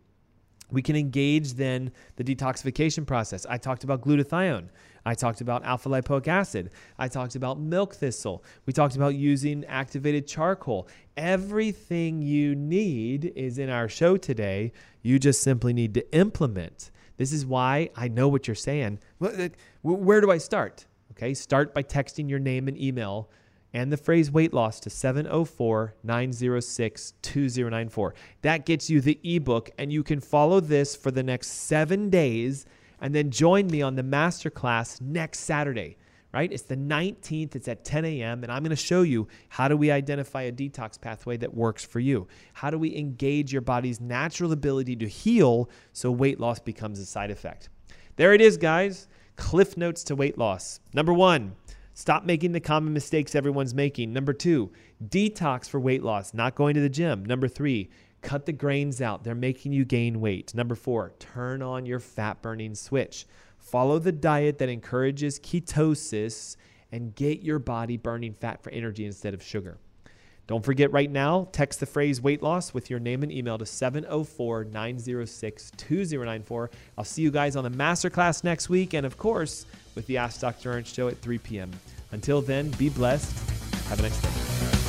We 0.72 0.82
can 0.82 0.97
engage 0.97 1.53
then 1.53 1.93
the 2.16 2.24
detoxification 2.24 3.07
process. 3.07 3.47
I 3.49 3.59
talked 3.59 3.85
about 3.85 4.01
glutathione. 4.01 4.70
I 5.05 5.14
talked 5.14 5.40
about 5.40 5.64
alpha 5.64 5.88
lipoic 5.88 6.28
acid. 6.28 6.70
I 6.98 7.09
talked 7.09 7.34
about 7.34 7.59
milk 7.59 7.94
thistle. 7.94 8.42
We 8.66 8.72
talked 8.72 8.96
about 8.96 9.14
using 9.14 9.64
activated 9.66 10.26
charcoal. 10.26 10.88
Everything 11.16 12.22
you 12.22 12.55
need 12.55 13.32
is 13.36 13.59
in 13.59 13.68
our 13.68 13.88
show 13.88 14.16
today. 14.16 14.72
You 15.02 15.18
just 15.18 15.42
simply 15.42 15.72
need 15.72 15.94
to 15.94 16.14
implement. 16.14 16.90
This 17.16 17.32
is 17.32 17.46
why 17.46 17.90
I 17.94 18.09
know 18.09 18.28
what 18.28 18.48
you're 18.48 18.55
saying. 18.55 18.98
Uh, 19.20 19.48
where 19.82 20.20
do 20.20 20.30
I 20.30 20.38
start? 20.38 20.86
Okay, 21.12 21.34
start 21.34 21.74
by 21.74 21.82
texting 21.82 22.28
your 22.28 22.40
name 22.40 22.66
and 22.66 22.80
email 22.80 23.30
and 23.74 23.92
the 23.92 23.96
phrase 23.96 24.30
weight 24.30 24.55
loss 24.55 24.80
to 24.80 24.88
704 24.88 25.94
906 26.02 27.14
2094. 27.20 28.14
That 28.42 28.64
gets 28.64 28.88
you 28.88 29.00
the 29.00 29.18
ebook, 29.22 29.70
and 29.78 29.92
you 29.92 30.02
can 30.02 30.20
follow 30.20 30.61
this 30.61 30.96
for 30.96 31.11
the 31.11 31.22
next 31.22 31.48
seven 31.48 32.09
days 32.09 32.66
and 33.05 33.14
then 33.14 33.30
join 33.30 33.66
me 33.66 33.82
on 33.82 33.96
the 33.96 34.02
masterclass 34.02 34.98
next 34.98 35.40
Saturday, 35.40 35.98
right? 36.32 36.50
It's 36.50 36.62
the 36.62 36.74
19th, 36.74 37.55
it's 37.55 37.68
at 37.68 37.84
10 37.84 38.07
a.m., 38.07 38.42
and 38.42 38.50
I'm 38.50 38.62
going 38.62 38.70
to 38.70 38.76
show 38.76 39.02
you 39.02 39.28
how 39.50 39.68
do 39.68 39.76
we 39.76 39.90
identify 39.90 40.40
a 40.44 40.50
detox 40.50 40.98
pathway 40.98 41.36
that 41.36 41.52
works 41.52 41.84
for 41.84 42.00
you? 42.00 42.26
How 42.55 42.70
do 42.70 42.78
we 42.78 42.96
engage 42.96 43.52
your 43.52 43.61
body's 43.61 44.00
natural 44.00 44.52
ability 44.52 44.96
to 44.96 45.07
heal 45.07 45.68
so 45.92 46.11
weight 46.11 46.40
loss 46.40 46.61
becomes 46.61 46.98
a 46.98 47.05
side 47.05 47.30
effect? 47.30 47.68
There 48.16 48.32
it 48.32 48.40
is, 48.40 48.57
guys. 48.57 49.07
Cliff 49.36 49.76
notes 49.76 50.02
to 50.05 50.16
weight 50.16 50.38
loss. 50.38 50.80
Number 50.94 51.12
one, 51.12 51.57
Stop 51.96 52.24
making 52.24 52.50
the 52.50 52.59
common 52.59 52.92
mistakes 52.92 53.36
everyone's 53.36 53.72
making. 53.72 54.12
Number 54.12 54.32
two, 54.32 54.72
detox 55.07 55.68
for 55.68 55.78
weight 55.78 56.02
loss, 56.02 56.34
not 56.34 56.57
going 56.57 56.74
to 56.74 56.80
the 56.80 56.88
gym. 56.88 57.24
Number 57.24 57.46
three, 57.46 57.88
Cut 58.24 58.46
the 58.46 58.52
grains 58.52 59.02
out, 59.02 59.22
they're 59.22 59.34
making 59.34 59.72
you 59.72 59.84
gain 59.84 60.18
weight. 60.18 60.54
Number 60.54 60.74
four, 60.74 61.12
turn 61.18 61.60
on 61.60 61.84
your 61.84 62.00
fat 62.00 62.40
burning 62.40 62.74
switch. 62.74 63.26
Follow 63.58 63.98
the 63.98 64.12
diet 64.12 64.58
that 64.58 64.70
encourages 64.70 65.38
ketosis 65.38 66.56
and 66.90 67.14
get 67.14 67.40
your 67.40 67.58
body 67.58 67.98
burning 67.98 68.32
fat 68.32 68.62
for 68.62 68.70
energy 68.70 69.04
instead 69.04 69.34
of 69.34 69.42
sugar. 69.42 69.76
Don't 70.46 70.64
forget 70.64 70.90
right 70.90 71.10
now, 71.10 71.48
text 71.52 71.80
the 71.80 71.86
phrase 71.86 72.20
weight 72.20 72.42
loss 72.42 72.72
with 72.72 72.88
your 72.88 72.98
name 72.98 73.22
and 73.22 73.30
email 73.30 73.58
to 73.58 73.66
704 73.66 74.64
906 74.64 75.72
2094. 75.76 76.70
I'll 76.96 77.04
see 77.04 77.22
you 77.22 77.30
guys 77.30 77.56
on 77.56 77.64
the 77.64 77.70
masterclass 77.70 78.42
next 78.42 78.70
week, 78.70 78.94
and 78.94 79.04
of 79.04 79.18
course, 79.18 79.66
with 79.94 80.06
the 80.06 80.16
Ask 80.16 80.40
Dr. 80.40 80.72
Ernst 80.72 80.94
show 80.94 81.08
at 81.08 81.18
3 81.18 81.38
p.m. 81.38 81.70
Until 82.12 82.40
then, 82.40 82.70
be 82.72 82.88
blessed. 82.88 83.32
Have 83.88 83.98
a 83.98 84.02
nice 84.02 84.20
day. 84.22 84.84